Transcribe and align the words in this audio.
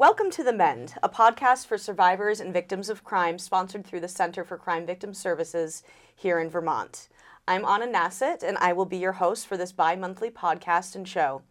Welcome 0.00 0.30
to 0.30 0.42
The 0.42 0.54
Mend, 0.54 0.94
a 1.02 1.10
podcast 1.10 1.66
for 1.66 1.76
survivors 1.76 2.40
and 2.40 2.54
victims 2.54 2.88
of 2.88 3.04
crime 3.04 3.38
sponsored 3.38 3.86
through 3.86 4.00
the 4.00 4.08
Center 4.08 4.44
for 4.44 4.56
Crime 4.56 4.86
Victim 4.86 5.12
Services 5.12 5.82
here 6.16 6.40
in 6.40 6.48
Vermont. 6.48 7.08
I'm 7.46 7.66
Anna 7.66 7.86
Nassett, 7.86 8.42
and 8.42 8.56
I 8.56 8.72
will 8.72 8.86
be 8.86 8.96
your 8.96 9.12
host 9.12 9.46
for 9.46 9.58
this 9.58 9.72
bi 9.72 9.96
monthly 9.96 10.30
podcast 10.30 10.94
and 10.94 11.06
show. 11.06 11.42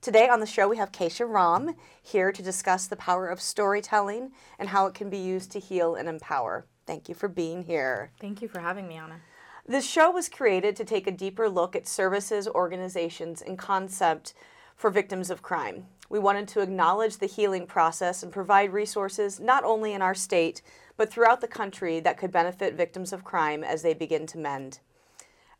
Today 0.00 0.28
on 0.28 0.38
the 0.38 0.46
show, 0.46 0.68
we 0.68 0.76
have 0.76 0.92
Kesha 0.92 1.28
Ram 1.28 1.74
here 2.00 2.30
to 2.30 2.40
discuss 2.40 2.86
the 2.86 2.94
power 2.94 3.26
of 3.26 3.40
storytelling 3.40 4.30
and 4.60 4.68
how 4.68 4.86
it 4.86 4.94
can 4.94 5.10
be 5.10 5.18
used 5.18 5.50
to 5.50 5.58
heal 5.58 5.96
and 5.96 6.08
empower. 6.08 6.66
Thank 6.86 7.08
you 7.08 7.16
for 7.16 7.26
being 7.26 7.64
here. 7.64 8.12
Thank 8.20 8.40
you 8.40 8.46
for 8.46 8.60
having 8.60 8.86
me, 8.86 8.94
Anna. 8.94 9.22
This 9.66 9.84
show 9.84 10.12
was 10.12 10.28
created 10.28 10.76
to 10.76 10.84
take 10.84 11.08
a 11.08 11.10
deeper 11.10 11.48
look 11.48 11.74
at 11.74 11.88
services, 11.88 12.46
organizations, 12.46 13.42
and 13.42 13.58
concept 13.58 14.34
for 14.78 14.90
victims 14.90 15.28
of 15.28 15.42
crime. 15.42 15.86
We 16.08 16.20
wanted 16.20 16.48
to 16.48 16.60
acknowledge 16.60 17.18
the 17.18 17.26
healing 17.26 17.66
process 17.66 18.22
and 18.22 18.32
provide 18.32 18.72
resources 18.72 19.40
not 19.40 19.64
only 19.64 19.92
in 19.92 20.00
our 20.00 20.14
state, 20.14 20.62
but 20.96 21.10
throughout 21.10 21.40
the 21.40 21.48
country 21.48 22.00
that 22.00 22.16
could 22.16 22.32
benefit 22.32 22.74
victims 22.74 23.12
of 23.12 23.24
crime 23.24 23.62
as 23.62 23.82
they 23.82 23.92
begin 23.92 24.24
to 24.28 24.38
mend. 24.38 24.78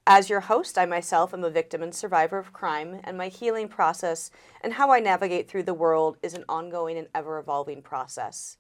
As 0.06 0.30
your 0.30 0.41
host, 0.41 0.78
I 0.78 0.86
myself 0.86 1.34
am 1.34 1.44
a 1.44 1.50
victim 1.50 1.82
and 1.82 1.94
survivor 1.94 2.38
of 2.38 2.52
crime, 2.52 3.00
and 3.04 3.18
my 3.18 3.28
healing 3.28 3.68
process 3.68 4.30
and 4.62 4.72
how 4.72 4.91
I 4.91 5.00
navigate 5.00 5.50
through 5.50 5.64
the 5.64 5.74
world 5.74 6.16
is 6.22 6.32
an 6.32 6.44
ongoing 6.48 6.96
and 6.96 7.08
ever 7.14 7.38
evolving 7.38 7.82
process. 7.82 8.56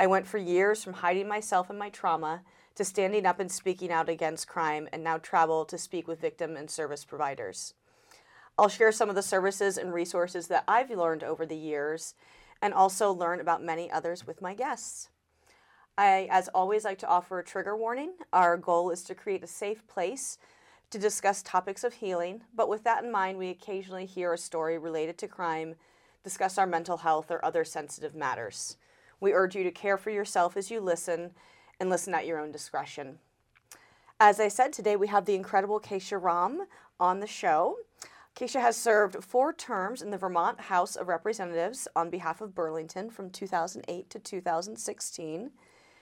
I 0.00 0.08
went 0.08 0.26
for 0.26 0.38
years 0.38 0.82
from 0.82 0.94
hiding 0.94 1.28
myself 1.28 1.70
and 1.70 1.78
my 1.78 1.90
trauma 1.90 2.42
to 2.74 2.84
standing 2.84 3.26
up 3.26 3.38
and 3.38 3.52
speaking 3.52 3.92
out 3.92 4.08
against 4.08 4.48
crime, 4.48 4.88
and 4.90 5.04
now 5.04 5.18
travel 5.18 5.66
to 5.66 5.76
speak 5.76 6.08
with 6.08 6.20
victim 6.20 6.56
and 6.56 6.68
service 6.68 7.04
providers. 7.04 7.74
I'll 8.58 8.68
share 8.68 8.92
some 8.92 9.08
of 9.08 9.14
the 9.14 9.22
services 9.22 9.78
and 9.78 9.92
resources 9.92 10.48
that 10.48 10.64
I've 10.68 10.90
learned 10.90 11.24
over 11.24 11.46
the 11.46 11.56
years 11.56 12.14
and 12.60 12.72
also 12.72 13.12
learn 13.12 13.40
about 13.40 13.62
many 13.62 13.90
others 13.90 14.26
with 14.26 14.42
my 14.42 14.54
guests. 14.54 15.08
I, 15.98 16.28
as 16.30 16.48
always, 16.48 16.84
like 16.84 16.98
to 16.98 17.08
offer 17.08 17.38
a 17.38 17.44
trigger 17.44 17.76
warning. 17.76 18.12
Our 18.32 18.56
goal 18.56 18.90
is 18.90 19.02
to 19.04 19.14
create 19.14 19.42
a 19.42 19.48
safe 19.48 19.86
place 19.86 20.38
to 20.90 20.98
discuss 20.98 21.42
topics 21.42 21.84
of 21.84 21.94
healing, 21.94 22.42
but 22.54 22.68
with 22.68 22.84
that 22.84 23.02
in 23.02 23.10
mind, 23.10 23.38
we 23.38 23.48
occasionally 23.48 24.04
hear 24.04 24.32
a 24.32 24.38
story 24.38 24.76
related 24.76 25.16
to 25.18 25.28
crime, 25.28 25.74
discuss 26.22 26.58
our 26.58 26.66
mental 26.66 26.98
health, 26.98 27.30
or 27.30 27.42
other 27.44 27.64
sensitive 27.64 28.14
matters. 28.14 28.76
We 29.18 29.32
urge 29.32 29.56
you 29.56 29.64
to 29.64 29.70
care 29.70 29.96
for 29.96 30.10
yourself 30.10 30.56
as 30.56 30.70
you 30.70 30.80
listen 30.80 31.32
and 31.80 31.88
listen 31.88 32.14
at 32.14 32.26
your 32.26 32.38
own 32.38 32.52
discretion. 32.52 33.18
As 34.20 34.38
I 34.38 34.48
said, 34.48 34.72
today 34.72 34.96
we 34.96 35.08
have 35.08 35.24
the 35.24 35.34
incredible 35.34 35.80
Kesha 35.80 36.22
Ram 36.22 36.66
on 37.00 37.20
the 37.20 37.26
show. 37.26 37.76
Kesha 38.34 38.60
has 38.60 38.76
served 38.76 39.22
four 39.22 39.52
terms 39.52 40.00
in 40.00 40.10
the 40.10 40.16
Vermont 40.16 40.58
House 40.58 40.96
of 40.96 41.08
Representatives 41.08 41.86
on 41.94 42.08
behalf 42.08 42.40
of 42.40 42.54
Burlington 42.54 43.10
from 43.10 43.28
2008 43.28 44.08
to 44.08 44.18
2016. 44.18 45.50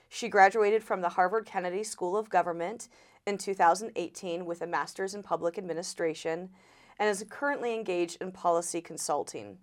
She 0.07 0.29
graduated 0.29 0.81
from 0.81 1.01
the 1.01 1.09
Harvard 1.09 1.45
Kennedy 1.45 1.83
School 1.83 2.15
of 2.15 2.29
Government 2.29 2.87
in 3.27 3.37
2018 3.37 4.45
with 4.45 4.61
a 4.61 4.67
master's 4.67 5.13
in 5.13 5.23
public 5.23 5.57
administration 5.57 6.49
and 6.97 7.09
is 7.09 7.25
currently 7.29 7.73
engaged 7.73 8.21
in 8.21 8.31
policy 8.31 8.79
consulting. 8.79 9.57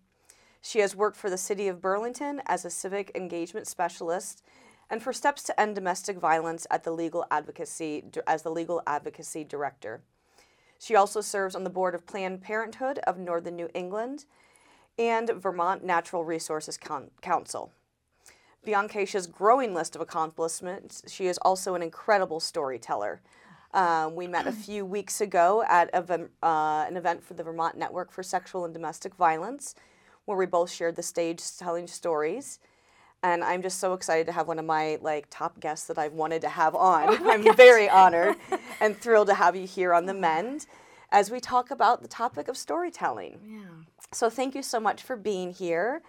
She 0.61 0.81
has 0.81 0.95
worked 0.95 1.17
for 1.17 1.31
the 1.31 1.39
City 1.39 1.69
of 1.69 1.81
Burlington 1.81 2.43
as 2.47 2.67
a 2.67 2.71
civic 2.71 3.11
engagement 3.15 3.67
specialist 3.67 4.43
and 4.91 5.03
for 5.03 5.15
Steps 5.15 5.43
to 5.45 5.59
End 5.59 5.75
Domestic 5.75 6.19
Violence 6.19 6.67
at 6.71 6.85
the 6.85 6.91
Legal 6.91 7.25
Advocacy 7.31 8.05
as 8.27 8.43
the 8.43 8.51
Legal 8.51 8.83
Advocacy 8.87 9.45
Director. 9.45 10.03
She 10.79 10.95
also 10.95 11.21
serves 11.21 11.55
on 11.55 11.65
the 11.65 11.71
board 11.71 11.95
of 11.95 12.07
Planned 12.07 12.41
Parenthood 12.41 12.99
of 13.01 13.19
Northern 13.19 13.57
New 13.57 13.69
England 13.75 14.25
and 14.99 15.31
Vermont 15.31 15.85
Natural 15.85 16.25
Resources 16.25 16.77
Con- 16.77 17.11
Council. 17.21 17.73
Beyond 18.65 18.91
Kesha's 18.91 19.27
growing 19.27 19.75
list 19.75 19.95
of 19.95 20.03
accomplishments, 20.03 21.03
she 21.07 21.27
is 21.27 21.39
also 21.39 21.75
an 21.75 21.83
incredible 21.83 22.41
storyteller. 22.41 23.21
Um, 23.73 24.15
we 24.15 24.27
met 24.27 24.47
a 24.47 24.53
few 24.67 24.85
weeks 24.85 25.21
ago 25.21 25.65
at 25.69 25.91
a, 25.93 26.29
uh, 26.43 26.85
an 26.89 26.97
event 26.97 27.25
for 27.25 27.35
the 27.35 27.43
Vermont 27.43 27.77
Network 27.77 28.13
for 28.13 28.23
Sexual 28.23 28.65
and 28.65 28.75
Domestic 28.75 29.15
Violence, 29.15 29.75
where 30.25 30.37
we 30.37 30.47
both 30.47 30.71
shared 30.71 30.97
the 30.97 31.03
stage 31.03 31.43
telling 31.57 31.87
stories 31.87 32.59
and 33.23 33.43
I'm 33.43 33.63
just 33.63 33.79
so 33.79 33.95
excited 33.95 34.27
to 34.27 34.33
have 34.33 34.49
one 34.49 34.59
of 34.59 34.65
my 34.65 34.99
like 35.01 35.27
top 35.31 35.61
guests 35.61 35.87
that 35.87 35.99
I've 35.99 36.13
wanted 36.13 36.43
to 36.43 36.49
have 36.49 36.75
on. 36.75 37.09
Oh 37.09 37.31
I'm 37.31 37.43
gosh. 37.43 37.57
very 37.57 37.89
honored 37.89 38.37
and 38.81 38.97
thrilled 38.97 39.29
to 39.29 39.35
have 39.35 39.57
you 39.57 39.67
here 39.67 39.93
on 39.93 40.07
the 40.07 40.15
Mend 40.15 40.67
as 41.11 41.31
we 41.31 41.41
talk 41.41 41.71
about 41.71 42.03
the 42.03 42.09
topic 42.09 42.49
of 42.49 42.57
storytelling. 42.57 43.41
Yeah. 43.45 43.85
So 44.13 44.31
thank 44.31 44.55
you 44.55 44.63
so 44.63 44.81
much 44.81 45.03
for 45.03 45.17
being 45.17 45.53
here. 45.53 46.03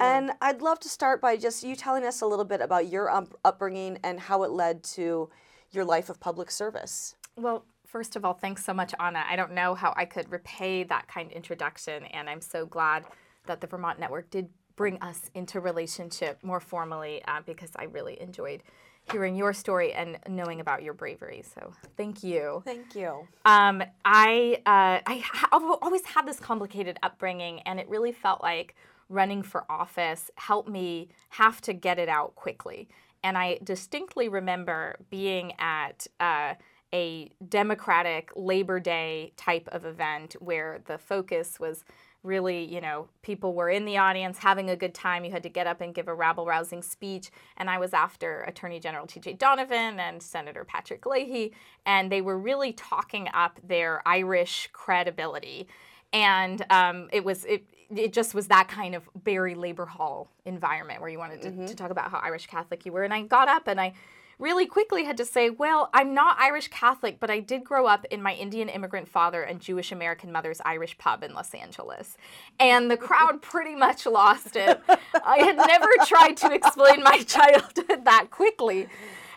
And 0.00 0.32
I'd 0.40 0.62
love 0.62 0.80
to 0.80 0.88
start 0.88 1.20
by 1.20 1.36
just 1.36 1.62
you 1.62 1.74
telling 1.74 2.04
us 2.04 2.20
a 2.20 2.26
little 2.26 2.44
bit 2.44 2.60
about 2.60 2.88
your 2.88 3.10
um, 3.10 3.28
upbringing 3.44 3.98
and 4.02 4.20
how 4.20 4.42
it 4.42 4.50
led 4.50 4.82
to 4.84 5.30
your 5.70 5.84
life 5.84 6.10
of 6.10 6.20
public 6.20 6.50
service. 6.50 7.14
Well, 7.36 7.64
first 7.86 8.16
of 8.16 8.24
all, 8.24 8.34
thanks 8.34 8.64
so 8.64 8.74
much, 8.74 8.94
Anna. 9.00 9.24
I 9.28 9.36
don't 9.36 9.52
know 9.52 9.74
how 9.74 9.94
I 9.96 10.04
could 10.04 10.30
repay 10.30 10.84
that 10.84 11.08
kind 11.08 11.30
introduction, 11.32 12.04
and 12.06 12.28
I'm 12.28 12.40
so 12.40 12.66
glad 12.66 13.04
that 13.46 13.60
the 13.60 13.66
Vermont 13.66 13.98
Network 13.98 14.30
did 14.30 14.48
bring 14.76 15.00
us 15.02 15.30
into 15.34 15.60
relationship 15.60 16.38
more 16.42 16.60
formally 16.60 17.22
uh, 17.26 17.40
because 17.44 17.70
I 17.76 17.84
really 17.84 18.20
enjoyed 18.20 18.62
hearing 19.10 19.36
your 19.36 19.52
story 19.52 19.92
and 19.92 20.18
knowing 20.28 20.60
about 20.60 20.82
your 20.82 20.92
bravery. 20.92 21.42
So 21.54 21.72
thank 21.96 22.22
you. 22.22 22.62
Thank 22.64 22.94
you. 22.94 23.26
Um, 23.44 23.82
I 24.04 24.60
uh, 24.66 25.00
I 25.06 25.22
have 25.32 25.62
always 25.82 26.04
had 26.04 26.26
this 26.26 26.40
complicated 26.40 26.98
upbringing, 27.02 27.60
and 27.60 27.78
it 27.78 27.88
really 27.88 28.12
felt 28.12 28.42
like 28.42 28.74
running 29.08 29.42
for 29.42 29.64
office 29.70 30.30
helped 30.34 30.68
me 30.68 31.08
have 31.30 31.60
to 31.62 31.72
get 31.72 31.98
it 31.98 32.08
out 32.08 32.34
quickly. 32.34 32.88
And 33.22 33.38
I 33.38 33.58
distinctly 33.64 34.28
remember 34.28 34.96
being 35.10 35.52
at. 35.58 36.06
Uh, 36.20 36.54
a 36.94 37.30
Democratic 37.48 38.30
Labor 38.36 38.78
Day 38.78 39.32
type 39.36 39.68
of 39.72 39.84
event 39.84 40.36
where 40.38 40.80
the 40.86 40.96
focus 40.96 41.58
was 41.58 41.84
really, 42.26 42.64
you 42.64 42.80
know, 42.80 43.08
people 43.22 43.54
were 43.54 43.70
in 43.70 43.84
the 43.84 43.96
audience 43.96 44.38
having 44.38 44.70
a 44.70 44.76
good 44.76 44.92
time. 44.94 45.24
You 45.24 45.30
had 45.30 45.42
to 45.44 45.48
get 45.48 45.66
up 45.66 45.80
and 45.80 45.94
give 45.94 46.08
a 46.08 46.14
rabble 46.14 46.44
rousing 46.44 46.82
speech. 46.82 47.30
And 47.56 47.70
I 47.70 47.78
was 47.78 47.94
after 47.94 48.42
Attorney 48.42 48.80
General 48.80 49.06
T.J. 49.06 49.34
Donovan 49.34 50.00
and 50.00 50.22
Senator 50.22 50.64
Patrick 50.64 51.06
Leahy, 51.06 51.52
and 51.86 52.10
they 52.10 52.20
were 52.20 52.38
really 52.38 52.72
talking 52.72 53.28
up 53.32 53.60
their 53.62 54.02
Irish 54.06 54.68
credibility. 54.72 55.68
And 56.12 56.64
um, 56.70 57.08
it 57.12 57.24
was, 57.24 57.44
it, 57.44 57.64
it 57.94 58.12
just 58.12 58.34
was 58.34 58.48
that 58.48 58.68
kind 58.68 58.94
of 58.94 59.08
Barre 59.14 59.54
Labor 59.54 59.86
Hall 59.86 60.30
environment 60.44 61.00
where 61.00 61.10
you 61.10 61.18
wanted 61.18 61.42
to, 61.42 61.50
mm-hmm. 61.50 61.66
to 61.66 61.74
talk 61.74 61.90
about 61.90 62.10
how 62.10 62.18
Irish 62.18 62.46
Catholic 62.46 62.84
you 62.84 62.92
were. 62.92 63.04
And 63.04 63.14
I 63.14 63.22
got 63.22 63.48
up 63.48 63.68
and 63.68 63.80
I 63.80 63.92
really 64.38 64.66
quickly 64.66 65.04
had 65.04 65.16
to 65.16 65.24
say, 65.24 65.48
well, 65.48 65.88
I'm 65.94 66.12
not 66.12 66.36
Irish 66.38 66.68
Catholic, 66.68 67.18
but 67.18 67.30
I 67.30 67.40
did 67.40 67.64
grow 67.64 67.86
up 67.86 68.04
in 68.10 68.22
my 68.22 68.34
Indian 68.34 68.68
immigrant 68.68 69.08
father 69.08 69.42
and 69.42 69.60
Jewish 69.60 69.92
American 69.92 70.30
mother's 70.30 70.60
Irish 70.64 70.98
pub 70.98 71.22
in 71.22 71.32
Los 71.32 71.54
Angeles. 71.54 72.18
And 72.60 72.90
the 72.90 72.96
crowd 72.96 73.40
pretty 73.40 73.74
much 73.74 74.04
lost 74.04 74.56
it. 74.56 74.80
I 75.24 75.38
had 75.38 75.56
never 75.56 75.88
tried 76.06 76.36
to 76.38 76.52
explain 76.52 77.02
my 77.02 77.18
childhood 77.26 78.04
that 78.04 78.28
quickly. 78.30 78.88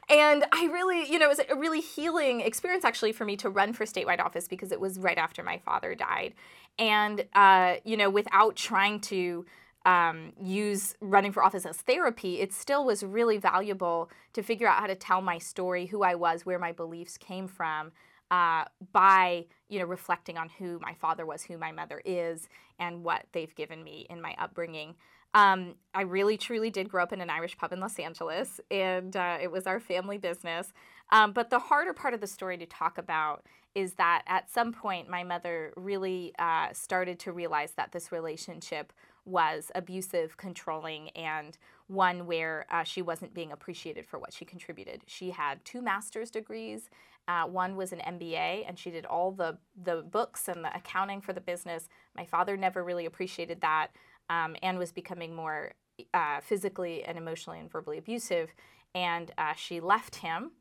And 0.10 0.44
I 0.52 0.66
really, 0.66 1.10
you 1.10 1.20
know, 1.20 1.26
it 1.26 1.38
was 1.38 1.42
a 1.50 1.56
really 1.56 1.82
healing 1.82 2.42
experience 2.42 2.84
actually 2.84 3.12
for 3.12 3.26
me 3.26 3.38
to 3.38 3.50
run 3.50 3.74
for 3.74 3.86
statewide 3.86 4.20
office 4.20 4.48
because 4.48 4.72
it 4.72 4.80
was 4.80 5.00
right 5.00 5.18
after 5.18 5.44
my 5.44 5.60
father 5.60 5.96
died. 5.96 6.34
And, 6.78 7.26
uh, 7.34 7.76
you 7.84 7.96
know, 7.96 8.10
without 8.10 8.56
trying 8.56 9.02
to 9.02 9.46
um, 9.90 10.34
use 10.40 10.96
running 11.02 11.32
for 11.32 11.44
office 11.44 11.66
as 11.66 11.78
therapy, 11.78 12.40
it 12.42 12.54
still 12.54 12.86
was 12.86 13.02
really 13.02 13.40
valuable 13.40 14.12
to 14.34 14.44
figure 14.44 14.68
out 14.68 14.80
how 14.80 14.86
to 14.86 14.94
tell 14.94 15.20
my 15.20 15.40
story, 15.40 15.88
who 15.88 16.04
I 16.04 16.14
was, 16.14 16.46
where 16.46 16.60
my 16.60 16.72
beliefs 16.72 17.18
came 17.18 17.48
from, 17.48 17.92
uh, 18.30 18.66
by 18.92 19.46
you 19.68 19.80
know 19.80 19.86
reflecting 19.86 20.38
on 20.38 20.50
who 20.60 20.78
my 20.80 20.94
father 20.94 21.26
was, 21.26 21.42
who 21.42 21.58
my 21.58 21.72
mother 21.72 22.04
is, 22.06 22.50
and 22.78 23.04
what 23.04 23.26
they've 23.32 23.56
given 23.56 23.84
me 23.84 24.06
in 24.12 24.22
my 24.22 24.36
upbringing. 24.38 24.94
Um, 25.34 25.74
I 25.96 26.02
really 26.02 26.38
truly 26.38 26.70
did 26.70 26.88
grow 26.88 27.02
up 27.02 27.14
in 27.14 27.22
an 27.22 27.32
Irish 27.32 27.58
pub 27.58 27.74
in 27.74 27.80
Los 27.80 27.98
Angeles, 27.98 28.60
and 28.70 29.16
uh, 29.16 29.40
it 29.42 29.52
was 29.52 29.66
our 29.66 29.80
family 29.80 30.20
business. 30.20 30.72
Um, 31.12 31.34
but 31.34 31.50
the 31.50 31.58
harder 31.58 31.94
part 31.94 32.14
of 32.14 32.22
the 32.22 32.28
story 32.28 32.58
to 32.60 32.68
talk 32.68 33.00
about 33.00 33.44
is 33.76 33.94
that 33.94 34.24
at 34.28 34.50
some 34.50 34.72
point 34.72 35.10
my 35.10 35.24
mother 35.24 35.74
really 35.76 36.34
uh, 36.40 36.68
started 36.74 37.20
to 37.20 37.32
realize 37.32 37.72
that 37.74 37.92
this 37.92 38.12
relationship 38.12 38.92
was 39.30 39.72
abusive, 39.76 40.38
controlling, 40.38 41.10
and 41.10 41.58
one 41.88 42.26
where 42.26 42.66
uh, 42.72 42.84
she 42.84 43.02
wasn't 43.02 43.34
being 43.34 43.52
appreciated 43.52 44.06
for 44.06 44.20
what 44.20 44.34
she 44.34 44.46
contributed. 44.46 45.02
She 45.08 45.32
had 45.32 45.64
two 45.64 45.82
master's 45.82 46.30
degrees. 46.30 46.90
Uh, 47.28 47.46
one 47.46 47.76
was 47.76 47.92
an 47.92 48.00
MBA, 48.00 48.66
and 48.68 48.78
she 48.78 48.90
did 48.90 49.06
all 49.06 49.32
the 49.32 49.58
the 49.84 50.04
books 50.10 50.48
and 50.48 50.64
the 50.64 50.76
accounting 50.76 51.22
for 51.22 51.34
the 51.34 51.42
business. 51.42 51.88
My 52.16 52.26
father 52.26 52.58
never 52.58 52.84
really 52.84 53.06
appreciated 53.06 53.62
that, 53.62 53.90
um, 54.30 54.56
and 54.64 54.78
was 54.80 54.92
becoming 54.92 55.36
more 55.36 55.74
uh, 56.14 56.40
physically 56.42 57.04
and 57.04 57.18
emotionally 57.18 57.60
and 57.60 57.72
verbally 57.72 57.98
abusive. 57.98 58.54
And 58.96 59.32
uh, 59.38 59.54
she 59.54 59.80
left 59.80 60.18
him 60.18 60.52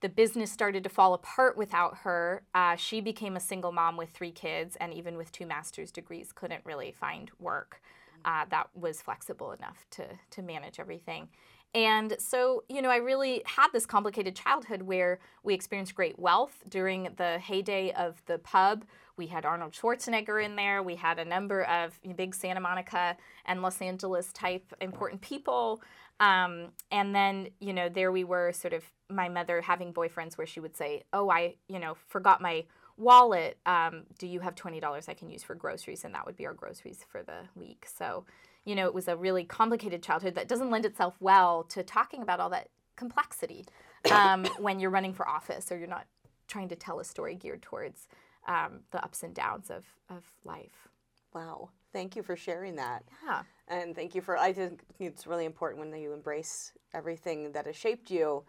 the 0.00 0.08
business 0.08 0.52
started 0.52 0.84
to 0.84 0.90
fall 0.90 1.14
apart 1.14 1.56
without 1.56 1.98
her. 1.98 2.42
Uh, 2.54 2.76
she 2.76 3.00
became 3.00 3.36
a 3.36 3.40
single 3.40 3.72
mom 3.72 3.96
with 3.96 4.10
three 4.10 4.30
kids, 4.32 4.76
and 4.76 4.92
even 4.92 5.16
with 5.16 5.32
two 5.32 5.46
master's 5.46 5.90
degrees, 5.90 6.32
couldn't 6.32 6.64
really 6.64 6.92
find 6.92 7.30
work. 7.38 7.80
uh, 8.26 8.44
that 8.50 8.68
was 8.74 9.00
flexible 9.00 9.52
enough 9.52 9.86
to 9.90 10.04
to 10.30 10.42
manage 10.42 10.78
everything. 10.80 11.28
And 11.74 12.16
so, 12.18 12.64
you 12.68 12.80
know, 12.80 12.90
I 12.90 12.96
really 12.96 13.42
had 13.44 13.68
this 13.72 13.84
complicated 13.84 14.34
childhood 14.34 14.82
where 14.82 15.18
we 15.42 15.52
experienced 15.52 15.94
great 15.94 16.18
wealth 16.18 16.62
during 16.68 17.08
the 17.16 17.38
heyday 17.38 17.92
of 17.92 18.22
the 18.26 18.38
pub. 18.38 18.84
We 19.18 19.26
had 19.26 19.44
Arnold 19.44 19.72
Schwarzenegger 19.72 20.42
in 20.42 20.56
there. 20.56 20.82
We 20.82 20.96
had 20.96 21.18
a 21.18 21.24
number 21.24 21.64
of 21.64 21.98
big 22.16 22.34
Santa 22.34 22.60
Monica 22.60 23.16
and 23.44 23.62
Los 23.62 23.82
Angeles 23.82 24.32
type 24.32 24.74
important 24.80 25.20
people. 25.20 25.82
Um, 26.20 26.68
and 26.90 27.14
then, 27.14 27.48
you 27.60 27.72
know, 27.72 27.88
there 27.88 28.10
we 28.10 28.24
were, 28.24 28.52
sort 28.52 28.72
of 28.72 28.84
my 29.08 29.28
mother 29.28 29.60
having 29.60 29.92
boyfriends 29.92 30.38
where 30.38 30.46
she 30.46 30.60
would 30.60 30.76
say, 30.76 31.02
Oh, 31.12 31.30
I, 31.30 31.56
you 31.68 31.78
know, 31.78 31.96
forgot 32.08 32.40
my 32.40 32.64
wallet. 32.96 33.58
Um, 33.66 34.04
do 34.18 34.26
you 34.26 34.40
have 34.40 34.54
$20 34.54 35.08
I 35.08 35.14
can 35.14 35.28
use 35.28 35.42
for 35.42 35.54
groceries? 35.54 36.04
And 36.04 36.14
that 36.14 36.24
would 36.26 36.36
be 36.36 36.46
our 36.46 36.54
groceries 36.54 37.04
for 37.08 37.22
the 37.22 37.40
week. 37.54 37.86
So, 37.86 38.24
you 38.64 38.74
know, 38.74 38.86
it 38.86 38.94
was 38.94 39.08
a 39.08 39.16
really 39.16 39.44
complicated 39.44 40.02
childhood 40.02 40.34
that 40.34 40.48
doesn't 40.48 40.70
lend 40.70 40.86
itself 40.86 41.14
well 41.20 41.64
to 41.64 41.82
talking 41.82 42.22
about 42.22 42.40
all 42.40 42.50
that 42.50 42.68
complexity 42.96 43.66
um, 44.10 44.44
when 44.58 44.80
you're 44.80 44.90
running 44.90 45.12
for 45.12 45.28
office 45.28 45.70
or 45.70 45.78
you're 45.78 45.86
not 45.86 46.06
trying 46.48 46.68
to 46.68 46.76
tell 46.76 47.00
a 47.00 47.04
story 47.04 47.34
geared 47.34 47.62
towards 47.62 48.08
um, 48.48 48.80
the 48.92 49.02
ups 49.02 49.22
and 49.22 49.34
downs 49.34 49.70
of, 49.70 49.84
of 50.08 50.24
life. 50.44 50.88
Wow. 51.34 51.70
Thank 51.92 52.16
you 52.16 52.22
for 52.22 52.36
sharing 52.36 52.76
that. 52.76 53.04
Yeah. 53.24 53.42
And 53.68 53.94
thank 53.94 54.14
you 54.14 54.20
for, 54.20 54.36
I 54.36 54.52
think 54.52 54.82
it's 55.00 55.26
really 55.26 55.44
important 55.44 55.80
when 55.80 56.00
you 56.00 56.12
embrace 56.12 56.72
everything 56.94 57.52
that 57.52 57.66
has 57.66 57.76
shaped 57.76 58.10
you 58.10 58.44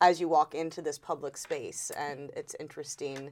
as 0.00 0.20
you 0.20 0.28
walk 0.28 0.54
into 0.54 0.82
this 0.82 0.98
public 0.98 1.36
space. 1.36 1.90
And 1.96 2.30
it's 2.36 2.54
interesting 2.60 3.30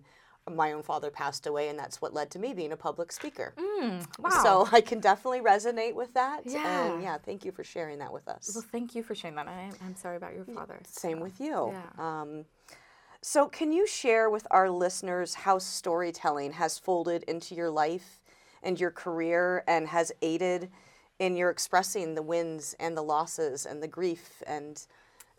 my 0.55 0.73
own 0.73 0.83
father 0.83 1.11
passed 1.11 1.47
away, 1.47 1.69
and 1.69 1.79
that's 1.79 2.01
what 2.01 2.15
led 2.15 2.31
to 2.31 2.39
me 2.39 2.55
being 2.55 2.73
a 2.73 2.77
public 2.77 3.13
speaker. 3.13 3.55
Mm, 3.57 4.07
wow. 4.19 4.43
So 4.43 4.69
I 4.73 4.81
can 4.81 5.01
definitely 5.01 5.41
resonate 5.41 5.95
with 5.95 6.15
that. 6.15 6.43
Yeah. 6.45 6.93
And 6.93 7.03
yeah, 7.03 7.19
thank 7.19 7.45
you 7.45 7.53
for 7.53 7.65
sharing 7.65 7.99
that 7.99 8.13
with 8.13 8.29
us. 8.29 8.53
well, 8.55 8.65
thank 8.71 8.95
you 8.95 9.03
for 9.03 9.15
sharing 9.15 9.37
that. 9.37 9.49
I, 9.49 9.71
I'm 9.85 9.97
sorry 9.97 10.17
about 10.17 10.35
your 10.35 10.45
father. 10.45 10.81
Same 10.87 11.21
with 11.21 11.41
you. 11.41 11.73
Yeah. 11.73 11.83
Um, 12.21 12.45
so, 13.21 13.49
can 13.49 13.73
you 13.73 13.87
share 13.87 14.31
with 14.31 14.47
our 14.51 14.71
listeners 14.71 15.35
how 15.35 15.59
storytelling 15.59 16.53
has 16.53 16.79
folded 16.79 17.25
into 17.25 17.55
your 17.55 17.71
life 17.71 18.21
and 18.63 18.79
your 18.79 18.91
career 18.91 19.65
and 19.67 19.89
has 19.89 20.13
aided 20.23 20.71
in 21.19 21.37
your 21.37 21.51
expressing 21.51 22.15
the 22.15 22.23
wins 22.23 22.75
and 22.79 22.97
the 22.97 23.03
losses 23.03 23.67
and 23.67 23.83
the 23.83 23.89
grief 23.89 24.43
and 24.47 24.87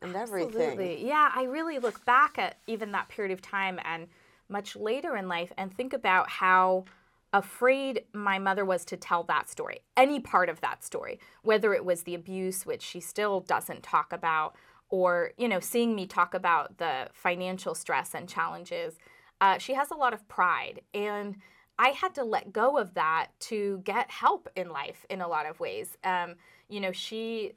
and 0.01 0.15
everything? 0.15 0.61
Absolutely. 0.61 1.07
Yeah, 1.07 1.31
I 1.35 1.43
really 1.43 1.79
look 1.79 2.05
back 2.05 2.37
at 2.37 2.57
even 2.67 2.91
that 2.93 3.09
period 3.09 3.33
of 3.33 3.41
time 3.41 3.79
and 3.83 4.07
much 4.47 4.75
later 4.75 5.15
in 5.15 5.27
life 5.27 5.51
and 5.57 5.75
think 5.75 5.93
about 5.93 6.29
how 6.29 6.85
afraid 7.33 8.03
my 8.13 8.39
mother 8.39 8.65
was 8.65 8.83
to 8.85 8.97
tell 8.97 9.23
that 9.23 9.49
story, 9.49 9.81
any 9.95 10.19
part 10.19 10.49
of 10.49 10.61
that 10.61 10.83
story, 10.83 11.19
whether 11.43 11.73
it 11.73 11.85
was 11.85 12.03
the 12.03 12.15
abuse, 12.15 12.65
which 12.65 12.81
she 12.81 12.99
still 12.99 13.41
doesn't 13.41 13.83
talk 13.83 14.11
about, 14.11 14.55
or 14.89 15.31
you 15.37 15.47
know, 15.47 15.59
seeing 15.59 15.95
me 15.95 16.07
talk 16.07 16.33
about 16.33 16.77
the 16.77 17.07
financial 17.13 17.75
stress 17.75 18.15
and 18.15 18.27
challenges. 18.27 18.95
Uh, 19.41 19.57
she 19.57 19.73
has 19.73 19.91
a 19.91 19.95
lot 19.95 20.13
of 20.13 20.27
pride, 20.27 20.81
and 20.93 21.37
I 21.79 21.89
had 21.89 22.13
to 22.15 22.25
let 22.25 22.51
go 22.51 22.77
of 22.77 22.93
that 22.95 23.27
to 23.39 23.81
get 23.85 24.11
help 24.11 24.49
in 24.57 24.69
life 24.69 25.05
in 25.09 25.21
a 25.21 25.27
lot 25.27 25.45
of 25.45 25.59
ways. 25.61 25.97
Um, 26.03 26.35
you 26.67 26.81
know, 26.81 26.91
she 26.91 27.53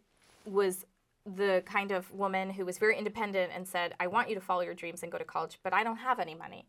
was 0.46 0.86
the 1.26 1.62
kind 1.66 1.90
of 1.90 2.10
woman 2.12 2.48
who 2.50 2.64
was 2.64 2.78
very 2.78 2.96
independent 2.96 3.52
and 3.54 3.66
said, 3.66 3.94
I 3.98 4.06
want 4.06 4.28
you 4.28 4.36
to 4.36 4.40
follow 4.40 4.62
your 4.62 4.74
dreams 4.74 5.02
and 5.02 5.10
go 5.10 5.18
to 5.18 5.24
college, 5.24 5.58
but 5.64 5.74
I 5.74 5.82
don't 5.82 5.96
have 5.96 6.20
any 6.20 6.36
money. 6.36 6.66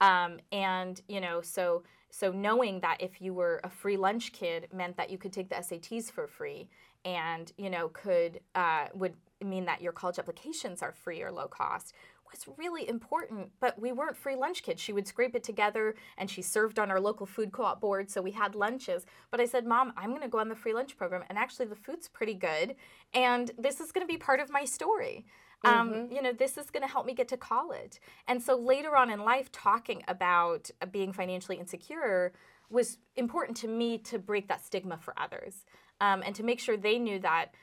Um, 0.00 0.38
and 0.50 1.00
you 1.08 1.20
know, 1.20 1.40
so 1.40 1.84
so 2.10 2.32
knowing 2.32 2.80
that 2.80 3.00
if 3.00 3.20
you 3.20 3.34
were 3.34 3.60
a 3.64 3.70
free 3.70 3.96
lunch 3.96 4.32
kid 4.32 4.68
meant 4.72 4.96
that 4.96 5.10
you 5.10 5.18
could 5.18 5.32
take 5.32 5.48
the 5.48 5.56
SATs 5.56 6.10
for 6.10 6.26
free, 6.26 6.68
and 7.04 7.52
you 7.56 7.70
know 7.70 7.88
could 7.88 8.40
uh, 8.54 8.86
would 8.94 9.14
mean 9.42 9.64
that 9.66 9.80
your 9.80 9.92
college 9.92 10.18
applications 10.18 10.82
are 10.82 10.92
free 10.92 11.22
or 11.22 11.30
low 11.30 11.46
cost 11.46 11.94
was 12.30 12.56
really 12.56 12.88
important. 12.88 13.50
But 13.60 13.80
we 13.80 13.92
weren't 13.92 14.16
free 14.16 14.36
lunch 14.36 14.62
kids. 14.62 14.80
She 14.80 14.92
would 14.92 15.06
scrape 15.06 15.34
it 15.34 15.44
together, 15.44 15.94
and 16.18 16.30
she 16.30 16.42
served 16.42 16.78
on 16.78 16.90
our 16.90 17.00
local 17.00 17.26
food 17.26 17.52
co-op 17.52 17.80
board, 17.80 18.10
so 18.10 18.20
we 18.22 18.32
had 18.32 18.54
lunches. 18.54 19.06
But 19.30 19.40
I 19.40 19.46
said, 19.46 19.66
Mom, 19.66 19.92
I'm 19.96 20.10
going 20.10 20.22
to 20.22 20.28
go 20.28 20.38
on 20.38 20.48
the 20.48 20.54
free 20.56 20.74
lunch 20.74 20.96
program, 20.96 21.24
and 21.28 21.38
actually 21.38 21.66
the 21.66 21.76
food's 21.76 22.08
pretty 22.08 22.34
good, 22.34 22.76
and 23.14 23.50
this 23.58 23.80
is 23.80 23.92
going 23.92 24.06
to 24.06 24.12
be 24.12 24.18
part 24.18 24.40
of 24.40 24.50
my 24.50 24.64
story. 24.64 25.24
Um, 25.64 26.08
you 26.12 26.22
know, 26.22 26.32
this 26.32 26.58
is 26.58 26.70
going 26.70 26.82
to 26.82 26.88
help 26.88 27.06
me 27.06 27.14
get 27.14 27.26
to 27.28 27.36
college. 27.36 28.00
And 28.28 28.40
so 28.40 28.56
later 28.56 28.96
on 28.96 29.10
in 29.10 29.20
life, 29.20 29.50
talking 29.50 30.02
about 30.06 30.70
being 30.92 31.12
financially 31.12 31.58
insecure 31.58 32.32
was 32.70 32.98
important 33.16 33.56
to 33.58 33.68
me 33.68 33.98
to 33.98 34.18
break 34.18 34.48
that 34.48 34.64
stigma 34.64 34.96
for 34.96 35.14
others 35.16 35.64
um, 36.00 36.22
and 36.24 36.34
to 36.34 36.42
make 36.42 36.60
sure 36.60 36.76
they 36.76 36.98
knew 36.98 37.18
that 37.20 37.54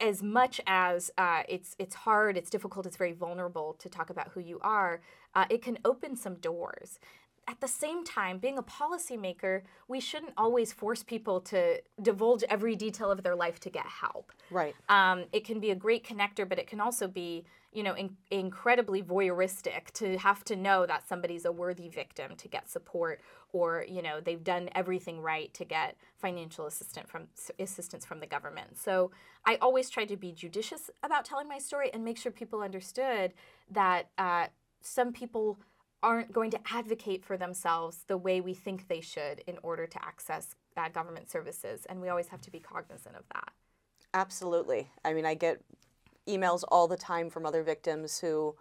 as 0.00 0.22
much 0.22 0.60
as 0.66 1.10
uh, 1.18 1.42
it's 1.48 1.76
it's 1.78 1.94
hard, 1.94 2.36
it's 2.36 2.50
difficult, 2.50 2.86
it's 2.86 2.96
very 2.96 3.12
vulnerable 3.12 3.76
to 3.78 3.88
talk 3.88 4.10
about 4.10 4.28
who 4.28 4.40
you 4.40 4.58
are, 4.60 5.00
uh, 5.34 5.44
it 5.50 5.62
can 5.62 5.78
open 5.84 6.16
some 6.16 6.34
doors. 6.36 6.98
At 7.46 7.60
the 7.60 7.68
same 7.68 8.04
time, 8.04 8.38
being 8.38 8.56
a 8.56 8.62
policymaker, 8.62 9.62
we 9.86 10.00
shouldn't 10.00 10.32
always 10.36 10.72
force 10.72 11.02
people 11.02 11.40
to 11.42 11.82
divulge 12.00 12.42
every 12.48 12.74
detail 12.74 13.10
of 13.10 13.22
their 13.22 13.36
life 13.36 13.60
to 13.60 13.70
get 13.70 13.84
help. 13.84 14.32
Right. 14.50 14.74
Um, 14.88 15.24
it 15.30 15.44
can 15.44 15.60
be 15.60 15.70
a 15.70 15.74
great 15.74 16.06
connector, 16.06 16.48
but 16.48 16.58
it 16.58 16.66
can 16.66 16.80
also 16.80 17.06
be, 17.06 17.44
you 17.74 17.82
know, 17.82 17.94
in, 17.94 18.16
incredibly 18.30 19.02
voyeuristic 19.02 19.90
to 19.94 20.16
have 20.18 20.44
to 20.44 20.56
know 20.56 20.86
that 20.86 21.06
somebody's 21.08 21.44
a 21.44 21.52
worthy 21.52 21.88
victim 21.88 22.36
to 22.36 22.48
get 22.48 22.70
support, 22.70 23.20
or 23.52 23.84
you 23.88 24.00
know, 24.00 24.20
they've 24.20 24.44
done 24.44 24.68
everything 24.74 25.20
right 25.20 25.52
to 25.54 25.64
get 25.64 25.96
financial 26.16 26.66
assistance 26.66 27.10
from 27.10 27.26
assistance 27.58 28.04
from 28.04 28.20
the 28.20 28.26
government. 28.26 28.78
So 28.78 29.10
I 29.44 29.56
always 29.56 29.90
tried 29.90 30.08
to 30.08 30.16
be 30.16 30.32
judicious 30.32 30.88
about 31.02 31.24
telling 31.24 31.48
my 31.48 31.58
story 31.58 31.90
and 31.92 32.04
make 32.04 32.16
sure 32.16 32.32
people 32.32 32.62
understood 32.62 33.34
that 33.70 34.10
uh, 34.16 34.46
some 34.80 35.12
people 35.12 35.58
aren't 36.02 36.32
going 36.32 36.50
to 36.50 36.60
advocate 36.70 37.24
for 37.24 37.36
themselves 37.36 38.04
the 38.06 38.16
way 38.16 38.40
we 38.40 38.54
think 38.54 38.88
they 38.88 39.00
should 39.00 39.42
in 39.46 39.58
order 39.62 39.86
to 39.86 40.04
access 40.04 40.54
uh, 40.76 40.88
government 40.90 41.30
services, 41.30 41.86
and 41.88 42.00
we 42.00 42.08
always 42.08 42.28
have 42.28 42.42
to 42.42 42.50
be 42.50 42.60
cognizant 42.60 43.16
of 43.16 43.24
that. 43.32 43.52
Absolutely. 44.12 44.88
I 45.04 45.12
mean, 45.12 45.26
I 45.26 45.34
get 45.34 45.60
emails 46.28 46.64
all 46.68 46.88
the 46.88 46.96
time 46.96 47.30
from 47.30 47.46
other 47.46 47.62
victims 47.62 48.18
who 48.18 48.54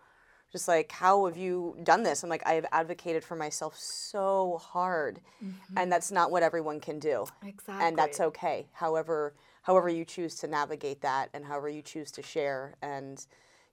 just 0.54 0.68
like, 0.68 0.92
how 0.92 1.26
have 1.26 1.36
you 1.36 1.76
done 1.82 2.04
this? 2.04 2.24
I'm 2.24 2.30
like, 2.30 2.46
I 2.46 2.54
have 2.54 2.68
advocated 2.72 3.24
for 3.24 3.36
myself 3.36 3.76
so 3.78 4.60
hard, 4.62 5.20
mm-hmm. 5.44 5.78
and 5.78 5.92
that's 5.92 6.12
not 6.12 6.30
what 6.30 6.44
everyone 6.44 6.80
can 6.80 7.00
do. 7.00 7.26
Exactly. 7.46 7.84
And 7.84 7.98
that's 7.98 8.20
okay. 8.20 8.68
However, 8.72 9.34
however 9.64 9.90
you 9.90 10.06
choose 10.06 10.36
to 10.36 10.48
navigate 10.48 11.02
that, 11.02 11.30
and 11.34 11.44
however 11.44 11.70
you 11.70 11.82
choose 11.82 12.12
to 12.12 12.22
share, 12.22 12.76
and 12.84 13.26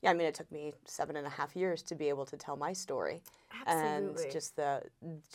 yeah, 0.02 0.10
I 0.10 0.14
mean, 0.14 0.26
it 0.26 0.34
took 0.34 0.50
me 0.50 0.72
seven 0.86 1.16
and 1.16 1.26
a 1.26 1.30
half 1.30 1.54
years 1.54 1.82
to 1.82 1.94
be 1.94 2.08
able 2.08 2.24
to 2.24 2.36
tell 2.38 2.56
my 2.56 2.72
story, 2.72 3.20
Absolutely. 3.66 4.24
and 4.24 4.32
just 4.32 4.56
the 4.56 4.82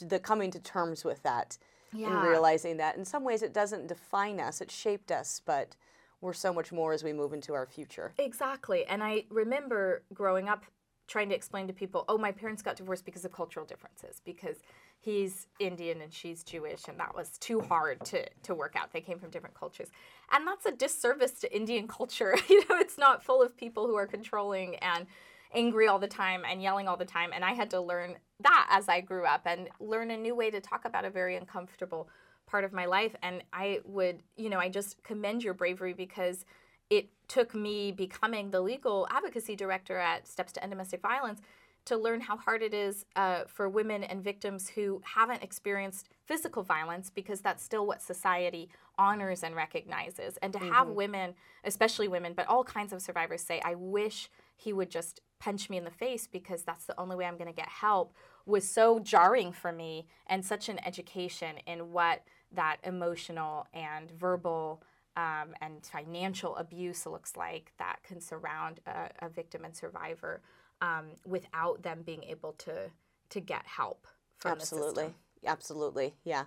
the 0.02 0.18
coming 0.18 0.50
to 0.50 0.60
terms 0.60 1.06
with 1.06 1.22
that, 1.22 1.60
Yeah. 1.94 2.08
and 2.08 2.28
realizing 2.28 2.78
that 2.78 2.98
in 2.98 3.06
some 3.06 3.24
ways 3.24 3.44
it 3.44 3.54
doesn't 3.54 3.86
define 3.86 4.40
us, 4.40 4.62
it 4.62 4.72
shaped 4.72 5.12
us, 5.12 5.44
but 5.46 5.76
we're 6.25 6.34
so 6.34 6.51
much 6.51 6.72
more 6.72 6.91
as 6.91 7.03
we 7.03 7.13
move 7.13 7.32
into 7.32 7.53
our 7.53 7.65
future. 7.65 8.13
Exactly. 8.17 8.84
And 8.86 9.03
I 9.03 9.25
remember 9.29 10.03
growing 10.13 10.50
up 10.50 10.65
trying 11.08 11.29
to 11.29 11.36
explain 11.36 11.67
to 11.67 11.74
people, 11.74 12.03
oh, 12.10 12.17
my 12.17 12.32
parents 12.32 12.63
got 12.63 12.75
divorced 12.75 13.05
because 13.05 13.25
of 13.25 13.32
cultural 13.32 13.63
differences, 13.63 14.22
because 14.25 14.58
he's 15.00 15.46
Indian 15.60 16.01
and 16.01 16.12
she's 16.12 16.44
Jewish, 16.44 16.88
and 16.88 17.00
that 17.00 17.15
was 17.15 17.38
too 17.38 17.62
hard 17.62 18.03
to, 18.05 18.25
to 18.41 18.55
work 18.55 18.75
out. 18.75 18.91
They 18.91 19.01
came 19.01 19.20
from 19.20 19.29
different 19.29 19.53
cultures. 19.53 19.89
And 20.32 20.48
that's 20.48 20.65
a 20.65 20.72
disservice 20.72 21.34
to 21.41 21.55
Indian 21.55 21.88
culture. 22.00 22.36
you 22.50 22.62
know, 22.62 22.77
it's 22.77 22.98
not 22.98 23.24
full 23.24 23.44
of 23.44 23.55
people 23.55 23.86
who 23.86 23.96
are 23.96 24.08
controlling 24.08 24.77
and 24.77 25.05
angry 25.53 25.88
all 25.88 26.00
the 26.00 26.08
time 26.08 26.41
and 26.50 26.62
yelling 26.62 26.88
all 26.88 26.98
the 26.98 27.05
time. 27.05 27.29
And 27.34 27.46
I 27.46 27.53
had 27.53 27.70
to 27.70 27.79
learn 27.79 28.15
that 28.41 28.67
as 28.72 28.89
I 28.89 29.00
grew 29.00 29.25
up 29.25 29.41
and 29.46 29.70
learn 29.79 30.10
a 30.10 30.17
new 30.17 30.36
way 30.36 30.50
to 30.50 30.60
talk 30.60 30.86
about 30.86 31.05
a 31.05 31.10
very 31.12 31.38
uncomfortable 31.38 32.10
part 32.46 32.64
of 32.64 32.74
my 32.74 32.86
life. 32.86 33.16
And 33.22 33.44
I 33.54 33.80
would, 33.86 34.22
you 34.36 34.50
know, 34.50 34.60
I 34.60 34.70
just 34.70 35.04
commend 35.04 35.44
your 35.44 35.54
bravery 35.54 35.94
because 35.94 36.46
it 36.90 37.10
took 37.28 37.56
me 37.56 37.92
becoming 37.92 38.52
the 38.52 38.62
legal 38.62 39.08
advocacy 39.10 39.56
director 39.56 39.98
at 39.98 40.28
Steps 40.28 40.54
to 40.54 40.64
End 40.64 40.72
Domestic 40.72 41.02
Violence 41.02 41.42
to 41.86 41.98
learn 41.98 42.20
how 42.20 42.36
hard 42.36 42.64
it 42.64 42.74
is 42.74 43.06
uh, 43.16 43.44
for 43.48 43.70
women 43.70 44.04
and 44.04 44.24
victims 44.24 44.70
who 44.70 45.02
haven't 45.04 45.44
experienced 45.44 46.10
physical 46.25 46.64
violence 46.64 47.12
because 47.14 47.42
that's 47.42 47.64
still 47.64 47.86
what 47.86 48.02
society 48.02 48.70
honors 48.98 49.44
and 49.44 49.56
recognizes. 49.56 50.38
And 50.38 50.52
to 50.54 50.60
have 50.60 50.88
women, 50.88 51.36
especially 51.64 52.08
women, 52.08 52.34
but 52.36 52.48
all 52.48 52.64
kinds 52.64 52.92
of 52.92 53.02
survivors 53.02 53.42
say, 53.42 53.62
I 53.64 53.75
wish 53.75 54.30
he 54.56 54.74
would 54.74 54.90
just 54.90 55.22
punch 55.40 55.70
me 55.70 55.78
in 55.78 55.84
the 55.84 55.92
face 55.92 56.28
because 56.28 56.64
that's 56.64 56.86
the 56.86 57.00
only 57.00 57.16
way 57.16 57.25
I'm 57.25 57.38
going 57.38 57.50
to 57.50 57.54
get 57.54 57.68
help 57.68 58.16
was 58.46 58.68
so 58.68 59.00
jarring 59.00 59.52
for 59.52 59.72
me 59.72 60.08
and 60.28 60.44
such 60.44 60.70
an 60.70 60.80
education 60.86 61.58
in 61.68 61.92
what 61.92 62.24
that 62.56 62.78
emotional 62.84 63.68
and 63.74 64.12
verbal 64.12 64.82
um, 65.18 65.56
and 65.62 65.86
financial 65.86 66.56
abuse 66.58 67.06
looks 67.06 67.38
like 67.38 67.72
that 67.78 68.00
can 68.04 68.20
surround 68.20 68.82
a, 68.86 69.10
a 69.20 69.30
victim 69.30 69.64
and 69.64 69.76
survivor 69.76 70.42
um, 70.82 71.06
without 71.26 71.84
them 71.84 72.02
being 72.06 72.24
able 72.24 72.54
to 72.54 72.90
to 73.30 73.40
get 73.40 73.66
help 73.66 74.08
from 74.38 74.54
Absolutely. 74.54 75.14
Absolutely. 75.46 76.14
Yeah. 76.24 76.46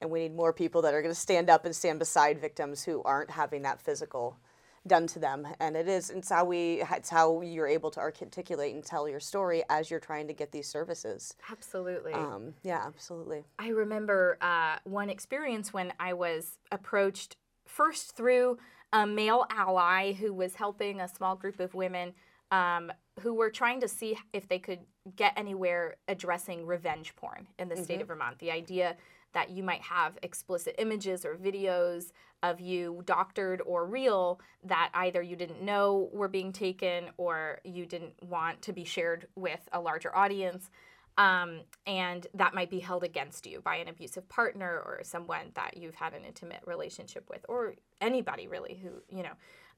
and 0.00 0.10
we 0.10 0.20
need 0.20 0.34
more 0.34 0.52
people 0.52 0.82
that 0.82 0.94
are 0.94 1.02
going 1.02 1.14
to 1.14 1.20
stand 1.20 1.50
up 1.50 1.64
and 1.64 1.74
stand 1.76 1.98
beside 1.98 2.40
victims 2.40 2.84
who 2.84 3.02
aren't 3.02 3.30
having 3.30 3.62
that 3.62 3.80
physical 3.80 4.38
done 4.86 5.06
to 5.06 5.18
them 5.18 5.46
and 5.60 5.76
it 5.76 5.88
is 5.88 6.08
it's 6.08 6.30
how 6.30 6.42
we 6.42 6.82
it's 6.90 7.10
how 7.10 7.42
you're 7.42 7.66
able 7.66 7.90
to 7.90 8.00
articulate 8.00 8.74
and 8.74 8.82
tell 8.82 9.06
your 9.06 9.20
story 9.20 9.62
as 9.68 9.90
you're 9.90 10.00
trying 10.00 10.26
to 10.26 10.32
get 10.32 10.52
these 10.52 10.66
services 10.66 11.34
Absolutely. 11.50 12.14
um, 12.14 12.54
yeah 12.62 12.82
absolutely 12.86 13.44
I 13.58 13.68
remember 13.68 14.38
uh, 14.40 14.76
one 14.84 15.10
experience 15.10 15.72
when 15.74 15.92
I 16.00 16.14
was 16.14 16.58
approached 16.72 17.36
first 17.66 18.16
through 18.16 18.56
a 18.92 19.06
male 19.06 19.44
ally 19.50 20.14
who 20.14 20.32
was 20.32 20.54
helping 20.54 21.00
a 21.00 21.08
small 21.08 21.36
group 21.36 21.60
of 21.60 21.74
women 21.74 22.14
um, 22.50 22.90
who 23.20 23.34
were 23.34 23.50
trying 23.50 23.80
to 23.80 23.88
see 23.88 24.18
if 24.32 24.48
they 24.48 24.58
could 24.58 24.80
get 25.14 25.32
anywhere 25.36 25.96
addressing 26.08 26.66
revenge 26.66 27.14
porn 27.16 27.46
in 27.58 27.68
the 27.68 27.76
state 27.76 28.00
of 28.00 28.08
Vermont. 28.08 28.38
The 28.38 28.50
idea 28.50 28.96
that 29.32 29.50
you 29.50 29.62
might 29.62 29.82
have 29.82 30.18
explicit 30.22 30.74
images 30.78 31.24
or 31.24 31.36
videos 31.36 32.12
of 32.42 32.60
you, 32.60 33.02
doctored 33.04 33.60
or 33.66 33.86
real, 33.86 34.40
that 34.64 34.90
either 34.94 35.22
you 35.22 35.36
didn't 35.36 35.62
know 35.62 36.08
were 36.12 36.28
being 36.28 36.52
taken 36.52 37.04
or 37.16 37.60
you 37.64 37.86
didn't 37.86 38.14
want 38.22 38.62
to 38.62 38.72
be 38.72 38.84
shared 38.84 39.26
with 39.36 39.68
a 39.72 39.80
larger 39.80 40.14
audience. 40.16 40.70
Um, 41.18 41.60
and 41.86 42.26
that 42.34 42.54
might 42.54 42.70
be 42.70 42.78
held 42.78 43.04
against 43.04 43.46
you 43.46 43.60
by 43.60 43.76
an 43.76 43.88
abusive 43.88 44.28
partner 44.28 44.80
or 44.84 45.00
someone 45.02 45.52
that 45.54 45.76
you've 45.76 45.96
had 45.96 46.14
an 46.14 46.24
intimate 46.24 46.62
relationship 46.66 47.28
with, 47.28 47.44
or 47.48 47.74
anybody 48.00 48.48
really 48.48 48.80
who, 48.82 49.02
you 49.14 49.22
know. 49.22 49.32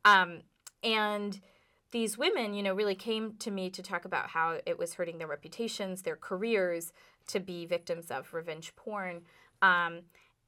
Um, 0.04 0.42
and 0.84 1.40
these 1.90 2.16
women, 2.16 2.54
you 2.54 2.62
know, 2.62 2.74
really 2.74 2.94
came 2.94 3.34
to 3.40 3.50
me 3.50 3.70
to 3.70 3.82
talk 3.82 4.04
about 4.04 4.28
how 4.28 4.58
it 4.64 4.78
was 4.78 4.94
hurting 4.94 5.18
their 5.18 5.26
reputations, 5.26 6.02
their 6.02 6.16
careers, 6.16 6.92
to 7.28 7.40
be 7.40 7.66
victims 7.66 8.10
of 8.10 8.32
revenge 8.32 8.74
porn. 8.76 9.22
Um, 9.62 10.00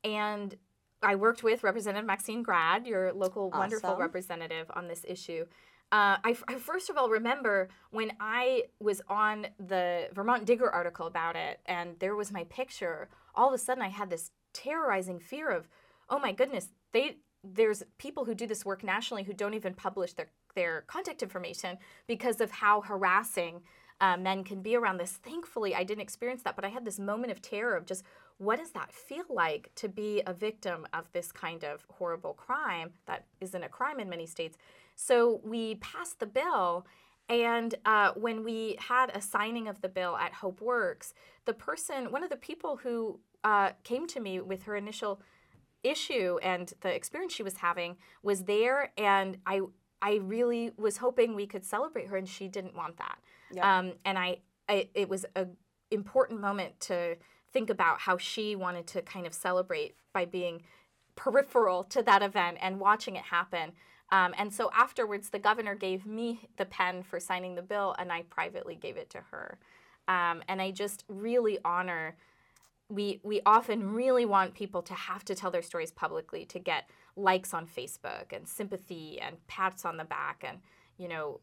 and 0.02 0.54
I 1.02 1.14
worked 1.14 1.42
with 1.42 1.62
Representative 1.62 2.06
Maxine 2.06 2.42
Grad, 2.42 2.86
your 2.86 3.12
local 3.12 3.50
wonderful 3.50 3.90
Awesome. 3.90 4.00
representative, 4.00 4.70
on 4.74 4.88
this 4.88 5.04
issue. 5.06 5.46
Uh, 5.92 6.16
I, 6.24 6.36
I 6.48 6.54
first 6.56 6.90
of 6.90 6.96
all 6.96 7.08
remember 7.08 7.68
when 7.90 8.12
I 8.18 8.64
was 8.80 9.00
on 9.08 9.46
the 9.64 10.08
Vermont 10.12 10.44
Digger 10.44 10.68
article 10.70 11.06
about 11.06 11.36
it, 11.36 11.60
and 11.66 11.96
there 12.00 12.16
was 12.16 12.32
my 12.32 12.44
picture. 12.44 13.08
All 13.34 13.48
of 13.48 13.54
a 13.54 13.58
sudden, 13.58 13.82
I 13.82 13.88
had 13.88 14.10
this 14.10 14.30
terrorizing 14.52 15.20
fear 15.20 15.50
of, 15.50 15.68
oh 16.08 16.18
my 16.18 16.32
goodness, 16.32 16.68
they 16.92 17.18
there's 17.46 17.82
people 17.98 18.24
who 18.24 18.34
do 18.34 18.46
this 18.46 18.64
work 18.64 18.82
nationally 18.82 19.22
who 19.22 19.34
don't 19.34 19.54
even 19.54 19.74
publish 19.74 20.14
their 20.14 20.30
their 20.54 20.82
contact 20.86 21.22
information 21.22 21.78
because 22.06 22.40
of 22.40 22.50
how 22.50 22.80
harassing 22.80 23.60
uh, 24.00 24.16
men 24.16 24.42
can 24.44 24.62
be 24.62 24.76
around 24.76 24.98
this. 24.98 25.12
Thankfully, 25.12 25.74
I 25.74 25.84
didn't 25.84 26.02
experience 26.02 26.42
that, 26.42 26.56
but 26.56 26.64
I 26.64 26.68
had 26.68 26.84
this 26.84 26.98
moment 26.98 27.32
of 27.32 27.42
terror 27.42 27.76
of 27.76 27.86
just 27.86 28.04
what 28.38 28.58
does 28.58 28.72
that 28.72 28.92
feel 28.92 29.24
like 29.30 29.70
to 29.76 29.88
be 29.88 30.22
a 30.26 30.32
victim 30.32 30.86
of 30.92 31.10
this 31.12 31.30
kind 31.32 31.64
of 31.64 31.86
horrible 31.90 32.34
crime 32.34 32.90
that 33.06 33.26
isn't 33.40 33.62
a 33.62 33.68
crime 33.68 34.00
in 34.00 34.08
many 34.08 34.26
states. 34.26 34.56
So 34.96 35.40
we 35.44 35.76
passed 35.76 36.20
the 36.20 36.26
bill. 36.26 36.86
And 37.28 37.74
uh, 37.86 38.12
when 38.16 38.44
we 38.44 38.76
had 38.78 39.10
a 39.16 39.20
signing 39.20 39.66
of 39.68 39.80
the 39.80 39.88
bill 39.88 40.16
at 40.16 40.34
Hope 40.34 40.60
Works, 40.60 41.14
the 41.46 41.54
person, 41.54 42.10
one 42.12 42.22
of 42.22 42.28
the 42.28 42.36
people 42.36 42.76
who 42.76 43.20
uh, 43.44 43.70
came 43.82 44.06
to 44.08 44.20
me 44.20 44.40
with 44.40 44.64
her 44.64 44.76
initial 44.76 45.20
issue 45.82 46.38
and 46.42 46.72
the 46.80 46.92
experience 46.94 47.32
she 47.32 47.42
was 47.42 47.58
having 47.58 47.96
was 48.22 48.44
there 48.44 48.90
and 48.96 49.36
i 49.46 49.60
i 50.00 50.14
really 50.22 50.70
was 50.78 50.96
hoping 50.96 51.34
we 51.34 51.46
could 51.46 51.62
celebrate 51.62 52.08
her 52.08 52.16
and 52.16 52.26
she 52.26 52.48
didn't 52.48 52.74
want 52.74 52.96
that 52.96 53.18
Yeah. 53.52 53.78
um, 53.78 53.92
and 54.06 54.18
I, 54.18 54.38
I 54.66 54.88
it 54.94 55.10
was 55.10 55.26
a 55.36 55.46
important 55.90 56.40
moment 56.40 56.80
to 56.80 57.16
think 57.54 57.70
about 57.70 58.00
how 58.00 58.18
she 58.18 58.54
wanted 58.54 58.86
to 58.88 59.00
kind 59.00 59.26
of 59.26 59.32
celebrate 59.32 59.96
by 60.12 60.26
being 60.26 60.62
peripheral 61.16 61.84
to 61.84 62.02
that 62.02 62.22
event 62.22 62.58
and 62.60 62.78
watching 62.78 63.16
it 63.16 63.24
happen 63.24 63.72
um, 64.12 64.34
and 64.36 64.52
so 64.52 64.70
afterwards 64.74 65.30
the 65.30 65.38
governor 65.38 65.74
gave 65.74 66.04
me 66.04 66.48
the 66.58 66.66
pen 66.66 67.02
for 67.02 67.18
signing 67.18 67.54
the 67.54 67.62
bill 67.62 67.94
and 67.98 68.12
i 68.12 68.20
privately 68.22 68.74
gave 68.74 68.98
it 68.98 69.08
to 69.08 69.18
her 69.30 69.58
um, 70.08 70.42
and 70.48 70.60
i 70.60 70.70
just 70.70 71.04
really 71.08 71.58
honor 71.64 72.16
we 72.88 73.20
we 73.22 73.40
often 73.46 73.92
really 73.94 74.24
want 74.26 74.54
people 74.54 74.82
to 74.82 74.94
have 74.94 75.24
to 75.24 75.34
tell 75.34 75.50
their 75.50 75.62
stories 75.62 75.90
publicly 75.90 76.44
to 76.44 76.58
get 76.58 76.88
likes 77.16 77.54
on 77.54 77.66
Facebook 77.66 78.32
and 78.32 78.46
sympathy 78.46 79.18
and 79.20 79.36
pats 79.46 79.84
on 79.84 79.96
the 79.96 80.04
back 80.04 80.44
and 80.46 80.58
you 80.98 81.08
know 81.08 81.40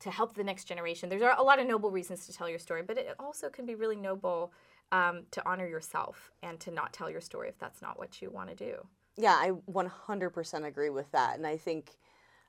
to 0.00 0.10
help 0.10 0.34
the 0.34 0.44
next 0.44 0.64
generation. 0.64 1.08
There's 1.08 1.22
a 1.22 1.42
lot 1.42 1.58
of 1.58 1.66
noble 1.66 1.90
reasons 1.90 2.24
to 2.26 2.32
tell 2.32 2.48
your 2.48 2.60
story, 2.60 2.82
but 2.82 2.98
it 2.98 3.16
also 3.18 3.48
can 3.48 3.66
be 3.66 3.74
really 3.74 3.96
noble 3.96 4.52
um, 4.92 5.24
to 5.30 5.48
honor 5.48 5.66
yourself 5.66 6.30
and 6.42 6.58
to 6.60 6.70
not 6.70 6.92
tell 6.92 7.10
your 7.10 7.20
story 7.20 7.48
if 7.48 7.58
that's 7.58 7.82
not 7.82 7.98
what 7.98 8.22
you 8.22 8.30
want 8.30 8.48
to 8.50 8.54
do. 8.54 8.86
Yeah, 9.16 9.34
I 9.34 9.52
100% 9.70 10.64
agree 10.64 10.90
with 10.90 11.10
that. 11.12 11.36
And 11.36 11.46
I 11.46 11.56
think, 11.56 11.96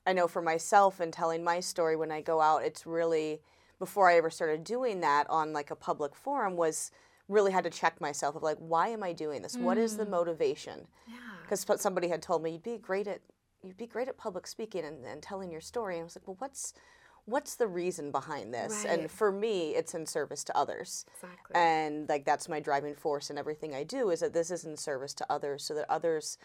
I 0.05 0.13
know 0.13 0.27
for 0.27 0.41
myself 0.41 0.99
and 0.99 1.11
telling 1.11 1.43
my 1.43 1.59
story 1.59 1.95
when 1.95 2.11
I 2.11 2.21
go 2.21 2.41
out, 2.41 2.63
it's 2.63 2.85
really, 2.85 3.41
before 3.79 4.09
I 4.09 4.17
ever 4.17 4.29
started 4.29 4.63
doing 4.63 5.01
that 5.01 5.29
on 5.29 5.51
like 5.51 5.71
a 5.71 5.75
public 5.75 6.15
forum, 6.15 6.55
was 6.55 6.91
really 7.27 7.51
had 7.51 7.63
to 7.63 7.69
check 7.69 7.99
myself 7.99 8.35
of 8.35 8.43
like, 8.43 8.57
why 8.57 8.89
am 8.89 9.03
I 9.03 9.13
doing 9.13 9.41
this? 9.41 9.55
What 9.55 9.77
is 9.77 9.97
the 9.97 10.05
motivation? 10.05 10.87
Yeah. 11.07 11.15
Because 11.41 11.65
somebody 11.81 12.07
had 12.07 12.21
told 12.21 12.43
me, 12.43 12.51
you'd 12.51 12.63
be 12.63 12.77
great 12.77 13.07
at, 13.07 13.21
you'd 13.63 13.77
be 13.77 13.87
great 13.87 14.07
at 14.07 14.17
public 14.17 14.47
speaking 14.47 14.85
and, 14.85 15.05
and 15.05 15.21
telling 15.21 15.51
your 15.51 15.61
story. 15.61 15.95
And 15.95 16.01
I 16.01 16.03
was 16.03 16.15
like, 16.15 16.27
well, 16.27 16.37
what's, 16.39 16.73
what's 17.25 17.55
the 17.55 17.67
reason 17.67 18.11
behind 18.11 18.53
this? 18.53 18.83
Right. 18.85 18.99
And 18.99 19.11
for 19.11 19.31
me, 19.31 19.75
it's 19.75 19.93
in 19.93 20.05
service 20.05 20.43
to 20.45 20.57
others 20.57 21.05
Exactly. 21.15 21.55
and 21.55 22.09
like 22.09 22.25
that's 22.25 22.49
my 22.49 22.59
driving 22.59 22.95
force 22.95 23.29
in 23.29 23.37
everything 23.37 23.73
I 23.75 23.83
do 23.83 24.09
is 24.09 24.19
that 24.21 24.33
this 24.33 24.51
is 24.51 24.65
in 24.65 24.77
service 24.77 25.13
to 25.15 25.25
others 25.29 25.63
so 25.63 25.73
that 25.75 25.85
others 25.89 26.37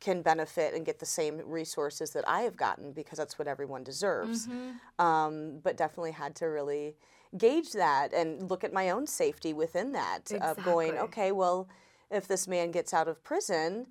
can 0.00 0.22
benefit 0.22 0.74
and 0.74 0.86
get 0.86 1.00
the 1.00 1.06
same 1.06 1.40
resources 1.44 2.10
that 2.12 2.28
I 2.28 2.42
have 2.42 2.56
gotten 2.56 2.92
because 2.92 3.18
that's 3.18 3.38
what 3.38 3.48
everyone 3.48 3.82
deserves. 3.82 4.46
Mm-hmm. 4.46 5.04
Um, 5.04 5.58
but 5.62 5.76
definitely 5.76 6.12
had 6.12 6.36
to 6.36 6.46
really 6.46 6.94
gauge 7.36 7.72
that 7.72 8.12
and 8.14 8.48
look 8.48 8.64
at 8.64 8.72
my 8.72 8.90
own 8.90 9.06
safety 9.06 9.52
within 9.52 9.92
that 9.92 10.30
of 10.40 10.62
going, 10.64 10.96
okay, 10.98 11.32
well, 11.32 11.68
if 12.10 12.26
this 12.28 12.48
man 12.48 12.70
gets 12.70 12.94
out 12.94 13.08
of 13.08 13.22
prison, 13.22 13.88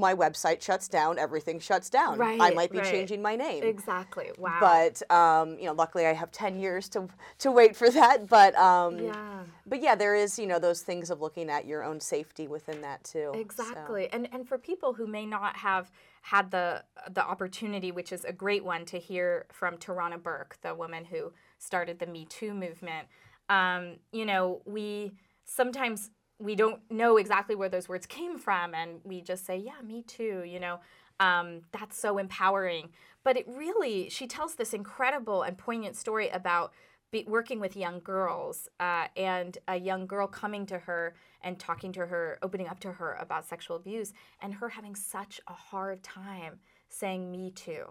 my 0.00 0.14
website 0.14 0.60
shuts 0.60 0.88
down, 0.88 1.18
everything 1.18 1.60
shuts 1.60 1.88
down. 1.90 2.18
Right, 2.18 2.40
I 2.40 2.50
might 2.50 2.72
be 2.72 2.78
right. 2.78 2.90
changing 2.90 3.22
my 3.22 3.36
name 3.36 3.62
exactly. 3.62 4.30
Wow. 4.38 4.58
but 4.60 5.10
um, 5.14 5.58
you 5.58 5.66
know, 5.66 5.72
luckily 5.72 6.06
I 6.06 6.12
have 6.12 6.32
ten 6.32 6.58
years 6.58 6.88
to 6.90 7.08
to 7.38 7.52
wait 7.52 7.76
for 7.76 7.90
that. 7.90 8.28
But 8.28 8.56
um, 8.56 8.98
yeah. 8.98 9.42
but 9.66 9.80
yeah, 9.80 9.94
there 9.94 10.14
is 10.14 10.38
you 10.38 10.46
know 10.46 10.58
those 10.58 10.82
things 10.82 11.10
of 11.10 11.20
looking 11.20 11.48
at 11.50 11.66
your 11.66 11.84
own 11.84 12.00
safety 12.00 12.48
within 12.48 12.80
that 12.80 13.04
too. 13.04 13.30
so. 13.32 13.38
Exactly. 13.38 14.08
And 14.12 14.28
and 14.32 14.48
for 14.48 14.58
people 14.58 14.94
who 14.94 15.06
may 15.06 15.26
not 15.26 15.56
have 15.56 15.90
had 16.22 16.50
the 16.50 16.84
the 17.10 17.24
opportunity, 17.24 17.92
which 17.92 18.12
is 18.12 18.24
a 18.24 18.32
great 18.32 18.64
one 18.64 18.84
to 18.86 18.98
hear 18.98 19.46
from 19.52 19.76
Tarana 19.76 20.22
Burke, 20.22 20.58
the 20.62 20.74
woman 20.74 21.04
who 21.04 21.32
started 21.58 21.98
the 21.98 22.06
Me 22.06 22.24
Too 22.24 22.54
movement, 22.54 23.08
um, 23.48 23.96
you 24.12 24.24
know, 24.24 24.62
we 24.64 25.12
sometimes 25.44 26.10
we 26.40 26.54
don't 26.54 26.80
know 26.90 27.18
exactly 27.18 27.54
where 27.54 27.68
those 27.68 27.88
words 27.88 28.06
came 28.06 28.38
from 28.38 28.74
and 28.74 29.00
we 29.04 29.20
just 29.20 29.44
say, 29.44 29.56
Yeah, 29.56 29.80
me 29.84 30.02
too, 30.02 30.42
you 30.46 30.58
know. 30.58 30.80
Um, 31.20 31.60
that's 31.70 31.98
so 31.98 32.16
empowering. 32.16 32.88
But 33.22 33.36
it 33.36 33.46
really, 33.46 34.08
she 34.08 34.26
tells 34.26 34.54
this 34.54 34.72
incredible 34.72 35.42
and 35.42 35.58
poignant 35.58 35.96
story 35.96 36.30
about 36.30 36.72
be, 37.10 37.24
working 37.28 37.60
with 37.60 37.76
young 37.76 38.00
girls 38.00 38.68
uh, 38.78 39.08
and 39.16 39.58
a 39.68 39.76
young 39.76 40.06
girl 40.06 40.26
coming 40.26 40.64
to 40.66 40.78
her 40.78 41.14
and 41.42 41.58
talking 41.58 41.92
to 41.92 42.06
her, 42.06 42.38
opening 42.42 42.68
up 42.68 42.80
to 42.80 42.92
her 42.92 43.14
about 43.20 43.46
sexual 43.46 43.76
abuse, 43.76 44.14
and 44.40 44.54
her 44.54 44.70
having 44.70 44.94
such 44.94 45.40
a 45.46 45.52
hard 45.52 46.02
time 46.02 46.60
saying 46.88 47.30
me 47.30 47.50
too 47.50 47.84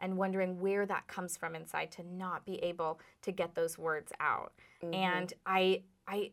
and 0.00 0.16
wondering 0.16 0.60
where 0.60 0.86
that 0.86 1.06
comes 1.08 1.36
from 1.36 1.54
inside 1.54 1.90
to 1.92 2.02
not 2.02 2.46
be 2.46 2.56
able 2.56 3.00
to 3.22 3.32
get 3.32 3.54
those 3.54 3.76
words 3.78 4.12
out. 4.20 4.52
And 4.94 5.32
I, 5.44 5.82
I, 6.08 6.32